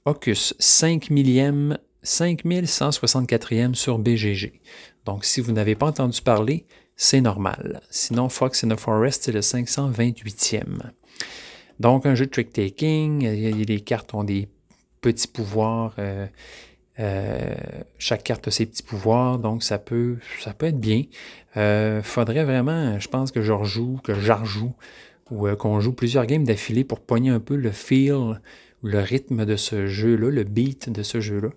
Ocus, 0.04 0.54
5 0.58 1.08
millième, 1.10 1.78
5164e 2.04 3.74
sur 3.74 3.98
BGG. 3.98 4.60
Donc, 5.06 5.24
si 5.24 5.40
vous 5.40 5.52
n'avez 5.52 5.74
pas 5.74 5.86
entendu 5.86 6.20
parler, 6.20 6.66
c'est 6.96 7.20
normal. 7.20 7.80
Sinon, 7.90 8.28
Fox 8.28 8.64
in 8.64 8.68
the 8.68 8.78
Forest, 8.78 9.24
c'est 9.24 9.32
le 9.32 9.40
528e. 9.40 10.64
Donc, 11.78 12.06
un 12.06 12.14
jeu 12.14 12.24
de 12.24 12.30
trick-taking, 12.30 13.26
les 13.66 13.80
cartes 13.80 14.14
ont 14.14 14.24
des 14.24 14.48
petits 15.02 15.28
pouvoirs. 15.28 15.94
Euh, 15.98 16.26
euh, 16.98 17.54
chaque 17.98 18.24
carte 18.24 18.48
a 18.48 18.50
ses 18.50 18.64
petits 18.64 18.82
pouvoirs, 18.82 19.38
donc 19.38 19.62
ça 19.62 19.78
peut, 19.78 20.16
ça 20.40 20.54
peut 20.54 20.66
être 20.66 20.80
bien. 20.80 21.02
Euh, 21.58 22.02
faudrait 22.02 22.44
vraiment, 22.44 22.98
je 22.98 23.08
pense 23.08 23.30
que 23.30 23.42
je 23.42 23.52
rejoue, 23.52 24.00
que 24.02 24.14
j'arjoue, 24.14 24.72
ou 25.30 25.48
qu'on 25.56 25.80
joue 25.80 25.92
plusieurs 25.92 26.24
games 26.24 26.44
d'affilée 26.44 26.84
pour 26.84 27.00
pogner 27.00 27.30
un 27.30 27.40
peu 27.40 27.56
le 27.56 27.72
feel, 27.72 28.40
le 28.82 29.00
rythme 29.00 29.44
de 29.44 29.56
ce 29.56 29.86
jeu-là, 29.86 30.30
le 30.30 30.44
beat 30.44 30.88
de 30.88 31.02
ce 31.02 31.20
jeu-là. 31.20 31.50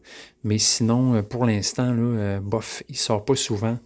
Mais 0.44 0.58
sinon, 0.58 1.24
pour 1.24 1.46
l'instant, 1.46 1.96
bof, 2.42 2.84
il 2.90 2.98
sort 2.98 3.24
pas 3.24 3.36
souvent 3.36 3.78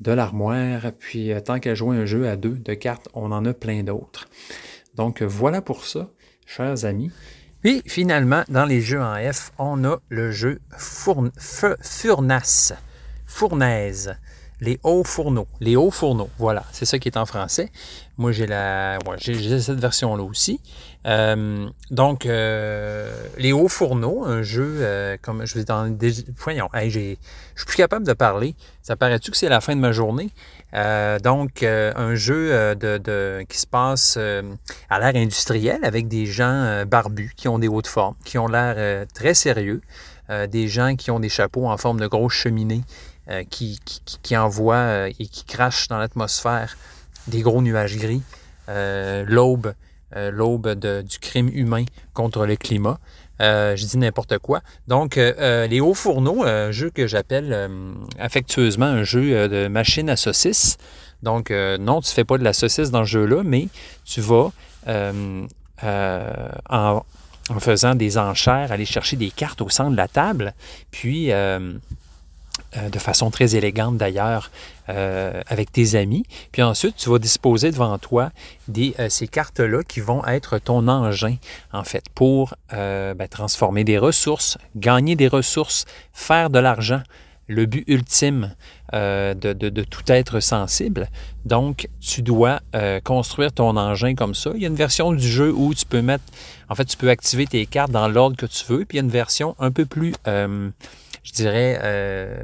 de 0.00 0.12
l'armoire. 0.12 0.92
Puis 0.98 1.32
euh, 1.32 1.40
tant 1.40 1.58
qu'à 1.58 1.74
jouer 1.74 1.96
un 1.96 2.06
jeu 2.06 2.28
à 2.28 2.36
deux 2.36 2.56
de 2.56 2.74
cartes, 2.74 3.08
on 3.14 3.32
en 3.32 3.44
a 3.44 3.54
plein 3.54 3.82
d'autres. 3.82 4.28
Donc 4.94 5.22
voilà 5.22 5.62
pour 5.62 5.84
ça, 5.84 6.10
chers 6.46 6.84
amis. 6.84 7.10
Puis 7.62 7.82
finalement, 7.86 8.42
dans 8.48 8.64
les 8.64 8.80
jeux 8.80 9.00
en 9.00 9.14
F, 9.32 9.52
on 9.58 9.84
a 9.84 9.98
le 10.08 10.32
jeu 10.32 10.60
Furnace. 10.76 12.74
Fournaise 13.26 14.14
les 14.62 14.78
hauts 14.84 15.04
fourneaux. 15.04 15.48
Les 15.60 15.74
hauts 15.74 15.90
fourneaux, 15.90 16.30
voilà, 16.38 16.64
c'est 16.70 16.84
ça 16.84 16.98
qui 16.98 17.08
est 17.08 17.16
en 17.18 17.26
français. 17.26 17.70
Moi, 18.22 18.30
j'ai 18.30 18.46
la, 18.46 19.00
j'ai 19.18 19.58
cette 19.58 19.80
version-là 19.80 20.22
aussi. 20.22 20.60
Euh, 21.06 21.68
donc, 21.90 22.24
euh, 22.24 23.12
les 23.36 23.52
hauts 23.52 23.66
fourneaux, 23.66 24.24
un 24.24 24.42
jeu, 24.42 24.76
euh, 24.78 25.16
comme 25.20 25.44
je 25.44 25.58
vous 25.58 25.64
dans. 25.64 25.92
Voyons, 26.38 26.68
je 26.72 26.88
suis 26.88 27.18
plus 27.66 27.76
capable 27.76 28.06
de 28.06 28.12
parler. 28.12 28.54
Ça 28.80 28.94
paraît-tu 28.94 29.32
que 29.32 29.36
c'est 29.36 29.48
la 29.48 29.60
fin 29.60 29.74
de 29.74 29.80
ma 29.80 29.90
journée? 29.90 30.30
donc, 31.24 31.64
un 31.64 32.14
jeu 32.14 32.76
de, 32.76 33.44
qui 33.48 33.58
se 33.58 33.66
passe 33.66 34.16
à 34.16 35.00
l'ère 35.00 35.16
industrielle 35.16 35.80
avec 35.82 36.06
des 36.06 36.26
gens 36.26 36.84
barbus 36.86 37.32
qui 37.36 37.48
ont 37.48 37.58
des 37.58 37.68
hautes 37.68 37.88
formes, 37.88 38.14
qui 38.24 38.38
ont 38.38 38.46
l'air 38.46 39.04
très 39.12 39.34
sérieux, 39.34 39.82
des 40.48 40.68
gens 40.68 40.94
qui 40.94 41.10
ont 41.10 41.18
des 41.18 41.28
chapeaux 41.28 41.66
en 41.66 41.76
forme 41.76 41.98
de 41.98 42.06
grosses 42.06 42.34
cheminées 42.34 42.84
qui, 43.50 43.78
qui, 44.22 44.36
envoie 44.36 44.76
euh, 44.76 45.12
et 45.18 45.26
qui 45.26 45.44
crache 45.44 45.88
dans 45.88 45.98
l'atmosphère 45.98 46.76
des 47.28 47.40
gros 47.42 47.62
nuages 47.62 47.96
gris, 47.96 48.22
euh, 48.68 49.24
l'aube, 49.26 49.74
l'aube 50.14 50.74
du 50.74 51.18
crime 51.18 51.48
humain 51.54 51.84
contre 52.12 52.44
le 52.44 52.56
climat. 52.56 52.98
je 53.40 53.86
dis 53.86 53.96
n'importe 53.96 54.36
quoi. 54.38 54.60
Donc, 54.86 55.16
les 55.16 55.80
hauts 55.80 55.94
fourneaux, 55.94 56.44
un 56.44 56.70
jeu 56.70 56.90
que 56.90 57.06
j'appelle 57.06 57.70
affectueusement 58.18 58.84
un 58.84 59.04
jeu 59.04 59.48
de 59.48 59.68
machine 59.68 60.10
à 60.10 60.16
saucisses. 60.16 60.76
Donc, 61.22 61.50
non, 61.50 62.02
tu 62.02 62.10
ne 62.10 62.12
fais 62.12 62.24
pas 62.24 62.36
de 62.36 62.44
la 62.44 62.52
saucisse 62.52 62.90
dans 62.90 63.00
le 63.00 63.06
jeu-là, 63.06 63.42
mais 63.42 63.68
tu 64.04 64.20
vas, 64.20 64.50
en, 64.86 65.46
en, 66.68 67.02
faisant 67.58 67.94
des 67.94 68.18
enchères, 68.18 68.70
aller 68.70 68.84
chercher 68.84 69.16
des 69.16 69.30
cartes 69.30 69.62
au 69.62 69.70
centre 69.70 69.92
de 69.92 69.96
la 69.96 70.08
table, 70.08 70.52
puis 70.90 71.32
euh, 72.78 72.88
de 72.88 72.98
façon 72.98 73.30
très 73.30 73.54
élégante 73.54 73.98
d'ailleurs, 73.98 74.50
euh, 74.88 75.42
avec 75.46 75.70
tes 75.72 75.94
amis. 75.94 76.24
Puis 76.52 76.62
ensuite, 76.62 76.96
tu 76.96 77.10
vas 77.10 77.18
disposer 77.18 77.70
devant 77.70 77.98
toi 77.98 78.30
des, 78.66 78.94
euh, 78.98 79.10
ces 79.10 79.28
cartes-là 79.28 79.82
qui 79.82 80.00
vont 80.00 80.24
être 80.24 80.56
ton 80.56 80.88
engin, 80.88 81.36
en 81.74 81.84
fait, 81.84 82.04
pour 82.14 82.54
ben, 82.70 83.28
transformer 83.28 83.84
des 83.84 83.98
ressources, 83.98 84.56
gagner 84.74 85.16
des 85.16 85.28
ressources, 85.28 85.84
faire 86.14 86.48
de 86.48 86.58
l'argent. 86.58 87.02
Le 87.46 87.66
but 87.66 87.84
ultime 87.88 88.54
de, 88.92 89.34
de, 89.34 89.84
tout 89.84 90.04
être 90.06 90.40
sensible. 90.40 91.08
Donc, 91.44 91.88
tu 92.00 92.22
dois 92.22 92.60
construire 93.04 93.52
ton 93.52 93.76
engin 93.76 94.14
comme 94.14 94.34
ça. 94.34 94.52
Il 94.54 94.62
y 94.62 94.64
a 94.64 94.68
une 94.68 94.76
version 94.76 95.12
du 95.12 95.26
jeu 95.26 95.52
où 95.52 95.74
tu 95.74 95.84
peux 95.84 96.00
mettre, 96.00 96.24
en 96.70 96.74
fait, 96.74 96.86
tu 96.86 96.96
peux 96.96 97.10
activer 97.10 97.46
tes 97.46 97.66
cartes 97.66 97.90
dans 97.90 98.08
l'ordre 98.08 98.36
que 98.36 98.46
tu 98.46 98.64
veux. 98.66 98.84
Puis 98.86 98.96
il 98.96 99.00
y 99.00 99.00
a 99.00 99.04
une 99.04 99.10
version 99.10 99.54
un 99.58 99.70
peu 99.70 99.84
plus 99.84 100.14
je 101.22 101.32
dirais, 101.32 101.78
euh, 101.82 102.34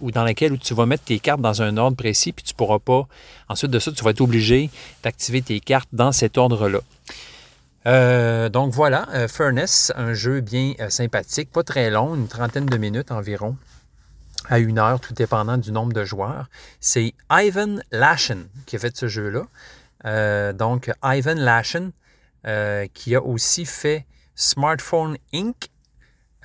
ou 0.00 0.10
dans 0.10 0.24
laquelle 0.24 0.58
tu 0.58 0.74
vas 0.74 0.86
mettre 0.86 1.04
tes 1.04 1.18
cartes 1.18 1.40
dans 1.40 1.62
un 1.62 1.76
ordre 1.76 1.96
précis, 1.96 2.32
puis 2.32 2.44
tu 2.44 2.54
pourras 2.54 2.78
pas, 2.78 3.06
ensuite 3.48 3.70
de 3.70 3.78
ça, 3.78 3.92
tu 3.92 4.02
vas 4.02 4.10
être 4.10 4.20
obligé 4.20 4.70
d'activer 5.02 5.42
tes 5.42 5.60
cartes 5.60 5.88
dans 5.92 6.12
cet 6.12 6.38
ordre-là. 6.38 6.80
Euh, 7.86 8.48
donc 8.48 8.72
voilà, 8.72 9.06
euh, 9.12 9.28
Furnace, 9.28 9.92
un 9.94 10.14
jeu 10.14 10.40
bien 10.40 10.72
sympathique, 10.88 11.50
pas 11.52 11.62
très 11.62 11.90
long, 11.90 12.14
une 12.14 12.28
trentaine 12.28 12.64
de 12.64 12.76
minutes 12.78 13.10
environ, 13.10 13.56
à 14.48 14.58
une 14.58 14.78
heure, 14.78 15.00
tout 15.00 15.12
dépendant 15.12 15.58
du 15.58 15.70
nombre 15.70 15.92
de 15.92 16.04
joueurs. 16.04 16.46
C'est 16.80 17.12
Ivan 17.30 17.76
Lashen 17.92 18.46
qui 18.64 18.76
a 18.76 18.78
fait 18.78 18.96
ce 18.96 19.06
jeu-là. 19.06 20.52
donc 20.54 20.90
Ivan 21.02 21.34
Lashen, 21.34 21.92
qui 22.94 23.14
a 23.14 23.22
aussi 23.22 23.66
fait 23.66 24.06
Smartphone 24.34 25.18
Inc., 25.34 25.68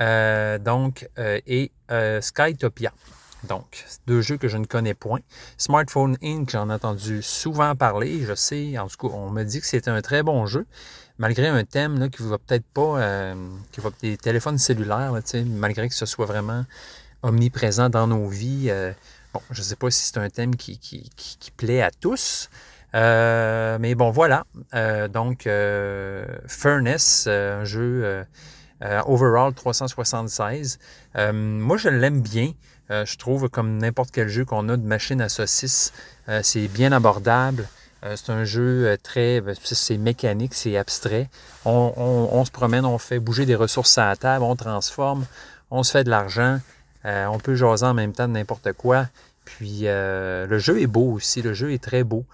euh, 0.02 0.58
donc, 0.58 1.10
euh, 1.18 1.40
et 1.48 1.72
euh, 1.92 2.22
Skytopia. 2.22 2.92
Donc, 3.48 3.86
deux 4.06 4.22
jeux 4.22 4.38
que 4.38 4.48
je 4.48 4.58
ne 4.58 4.66
connais 4.66 4.94
point. 4.94 5.20
Smartphone 5.58 6.18
Inc., 6.22 6.50
j'en 6.50 6.70
ai 6.70 6.74
entendu 6.74 7.22
souvent 7.22 7.76
parler. 7.76 8.22
Je 8.26 8.36
sais, 8.36 8.78
en 8.78 8.88
tout 8.88 9.08
cas, 9.08 9.16
on 9.16 9.30
me 9.30 9.44
dit 9.44 9.62
que 9.62 9.66
c'est 9.66 9.88
un 9.88 10.02
très 10.02 10.24
bon 10.24 10.46
jeu, 10.46 10.66
malgré 11.18 11.48
un 11.48 11.64
thème 11.64 12.00
là, 12.00 12.10
qui 12.10 12.22
va 12.24 12.38
peut-être 12.38 12.66
pas, 12.74 13.34
qui 13.72 13.80
va 13.80 13.92
des 14.02 14.18
téléphones 14.18 14.58
cellulaires, 14.58 15.14
malgré 15.46 15.88
que 15.88 15.96
ce 15.96 16.06
soit 16.06 16.26
vraiment 16.26 16.66
omniprésent 17.24 17.90
dans 17.90 18.08
nos 18.08 18.28
vies. 18.28 18.70
bon, 19.34 19.42
je 19.52 19.62
ne 19.62 19.66
sais 19.66 19.78
pas 19.78 19.90
si 19.90 20.08
c'est 20.08 20.18
un 20.18 20.30
thème 20.30 20.58
qui, 20.58 20.78
qui, 20.78 21.10
qui, 21.16 21.52
plaît 21.52 21.82
à 21.82 21.92
tous. 21.92 22.50
mais 22.94 23.96
bon, 23.96 24.12
voilà. 24.12 24.44
donc, 25.14 25.48
Furnace, 26.50 27.28
un 27.28 27.64
jeu 27.64 28.26
euh, 28.82 29.02
overall 29.06 29.54
376. 29.54 30.80
Euh, 31.18 31.34
moi, 31.34 31.78
je 31.78 31.90
l'aime 31.90 32.22
bien. 32.22 32.54
Euh, 32.92 33.06
je 33.06 33.18
trouve 33.18 33.50
comme 33.50 33.78
n'importe 33.78 34.12
quel 34.12 34.30
jeu 34.30 34.46
qu'on 34.46 34.70
a 34.70 34.78
de 34.78 34.86
machine 34.86 35.22
à 35.22 35.30
saucisse, 35.30 35.94
c'est 36.44 36.68
bien 36.68 36.92
abordable. 36.92 37.68
c'est 38.04 38.30
un 38.30 38.44
jeu 38.44 38.96
très, 39.02 39.42
ben, 39.42 39.56
c'est 39.64 39.98
mécanique, 39.98 40.54
c'est 40.54 40.78
abstrait. 40.78 41.28
On, 41.66 42.46
se 42.46 42.52
promène, 42.52 42.86
on 42.86 43.00
fait 43.00 43.20
bouger 43.20 43.48
des 43.48 43.56
ressources 43.56 43.98
à 43.98 44.08
la 44.08 44.16
table, 44.16 44.44
on 44.44 44.56
transforme, 44.56 45.26
on 45.72 45.82
se 45.82 45.92
fait 45.92 46.04
de 46.04 46.12
l'argent, 46.12 46.60
on 47.04 47.40
peut 47.40 47.56
jaser 47.56 47.86
en 47.88 47.96
même 47.96 48.14
temps 48.14 48.28
de 48.28 48.34
n'importe 48.34 48.74
quoi. 48.74 49.08
Puis 49.44 49.82
le 49.86 50.60
jeu 50.60 50.80
est 50.82 50.88
beau 50.88 51.14
aussi, 51.14 51.42
le 51.42 51.54
jeu 51.54 51.74
est 51.74 51.84
très 51.84 52.04
beau 52.04 52.26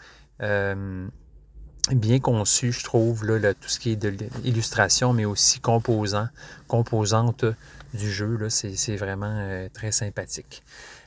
bien 1.92 2.20
conçu, 2.20 2.72
je 2.72 2.84
trouve, 2.84 3.26
là, 3.26 3.54
tout 3.54 3.70
ce 3.70 3.80
qui 3.80 3.92
est 3.92 3.96
de 3.96 4.14
l'illustration, 4.44 5.14
mais 5.14 5.26
aussi 5.26 5.60
composant, 5.60 6.28
composante 6.68 7.46
du 7.94 8.12
jeu. 8.12 8.38
C'est 8.50 8.96
vraiment 8.96 9.34
euh, 9.38 9.70
très 9.74 9.92
sympathique. 9.92 10.64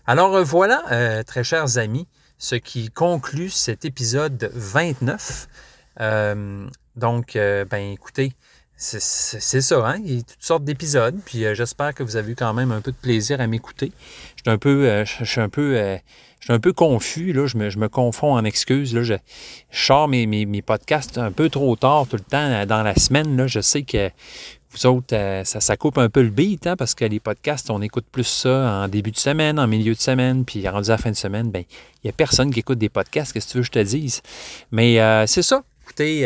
Alors 0.07 0.37
euh, 0.37 0.43
voilà, 0.43 0.85
euh, 0.93 1.23
très 1.23 1.45
chers 1.45 1.79
amis, 1.79 2.07
ce 2.39 2.55
qui 2.55 2.91
conclut 2.91 3.51
cet 3.51 3.85
épisode 3.85 4.51
29. 4.55 5.49
donc, 6.97 7.33
ben 7.35 7.93
écoutez, 7.93 8.33
c'est 8.77 9.61
ça, 9.61 9.89
hein? 9.89 10.01
Il 10.05 10.15
y 10.15 10.19
a 10.21 10.23
toutes 10.23 10.45
sortes 10.45 10.65
d'épisodes, 10.65 11.19
puis 11.25 11.45
j'espère 11.55 11.93
que 11.95 12.05
vous 12.05 12.15
avez 12.15 12.33
eu 12.33 12.37
quand 12.37 12.55
même 12.55 12.71
un 12.71 12.81
peu 12.81 12.93
de 12.93 12.97
plaisir 12.97 13.41
à 13.41 13.49
m'écouter. 13.49 13.91
Je 14.37 14.43
suis 14.43 14.51
un 14.51 14.59
peu, 14.59 15.05
je 15.05 15.25
suis 15.25 15.41
un 15.41 15.49
peu 15.49 15.99
suis 16.49 16.57
un 16.57 16.61
peu 16.61 16.73
confus, 16.73 17.33
là, 17.35 17.47
je, 17.47 17.59
me, 17.59 17.89
confonds 17.89 18.33
en 18.33 18.45
excuses. 18.45 18.95
Là, 18.95 19.03
je, 19.03 19.15
je 19.71 19.85
sors 19.85 20.09
mes, 20.09 20.63
podcasts 20.63 21.19
un 21.19 21.31
peu 21.31 21.51
trop 21.51 21.77
tard 21.77 22.07
tout 22.09 22.17
le 22.17 22.23
temps 22.23 22.39
euh, 22.39 22.65
dans 22.65 22.83
la 22.83 22.95
semaine. 22.95 23.37
Là. 23.37 23.47
Je 23.47 23.61
sais 23.61 23.83
que 23.83 24.11
vous 24.71 24.87
autres, 24.87 25.15
euh, 25.15 25.45
ça, 25.45 25.61
ça 25.61 25.77
coupe 25.77 25.99
un 25.99 26.09
peu 26.09 26.23
le 26.23 26.31
beat, 26.31 26.67
hein, 26.67 26.77
parce 26.77 26.95
que 26.95 27.05
les 27.05 27.21
podcasts, 27.21 27.69
on 27.71 27.83
écoute 27.83 28.07
plus 28.11 28.27
ça 28.27 28.83
en 28.83 28.89
début 28.89 29.11
de 29.11 29.19
semaine, 29.19 29.59
en 29.59 29.67
milieu 29.67 29.95
de 29.95 30.01
semaine, 30.01 30.47
puis 30.47 30.67
rendu 30.67 30.89
à 30.89 30.93
la 30.93 30.99
fin 30.99 31.11
de 31.11 31.17
semaine, 31.17 31.51
ben 31.51 31.65
il 32.03 32.07
n'y 32.07 32.11
a 32.11 32.13
personne 32.15 32.51
qui 32.51 32.61
écoute 32.61 32.79
des 32.79 32.89
podcasts, 32.89 33.33
qu'est-ce 33.33 33.47
que 33.47 33.53
tu 33.53 33.59
veux 33.59 33.63
que 33.63 33.67
je 33.67 33.73
te 33.73 33.79
dise? 33.79 34.23
Mais 34.71 35.01
euh, 35.01 35.27
c'est 35.27 35.43
ça. 35.43 35.63
Écoutez, 35.83 36.25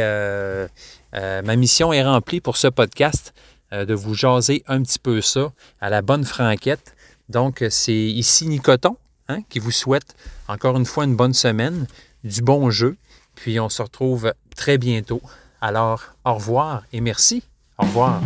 ma 1.12 1.56
mission 1.56 1.92
est 1.92 2.02
remplie 2.02 2.40
pour 2.40 2.56
ce 2.56 2.66
podcast, 2.66 3.32
de 3.70 3.94
vous 3.94 4.14
jaser 4.14 4.64
un 4.66 4.82
petit 4.82 4.98
peu 4.98 5.20
ça 5.20 5.52
à 5.80 5.88
la 5.88 6.02
bonne 6.02 6.24
franquette. 6.24 6.94
Donc, 7.28 7.64
c'est 7.70 7.94
ici 7.94 8.48
Nicoton. 8.48 8.96
Hein, 9.28 9.38
qui 9.48 9.60
vous 9.60 9.70
souhaite 9.70 10.16
encore 10.48 10.76
une 10.76 10.84
fois 10.84 11.04
une 11.04 11.16
bonne 11.16 11.32
semaine, 11.32 11.86
du 12.24 12.42
bon 12.42 12.70
jeu, 12.70 12.96
puis 13.34 13.60
on 13.60 13.68
se 13.68 13.80
retrouve 13.80 14.32
très 14.56 14.78
bientôt. 14.78 15.22
Alors, 15.60 16.02
au 16.24 16.34
revoir 16.34 16.82
et 16.92 17.00
merci. 17.00 17.44
Au 17.78 17.84
revoir. 17.84 18.20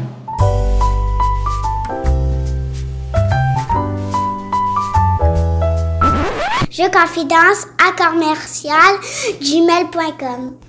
Je 6.70 6.90
confidence 6.90 7.66
à 7.78 7.92
commercial 7.92 9.00
gmail.com. 9.40 10.65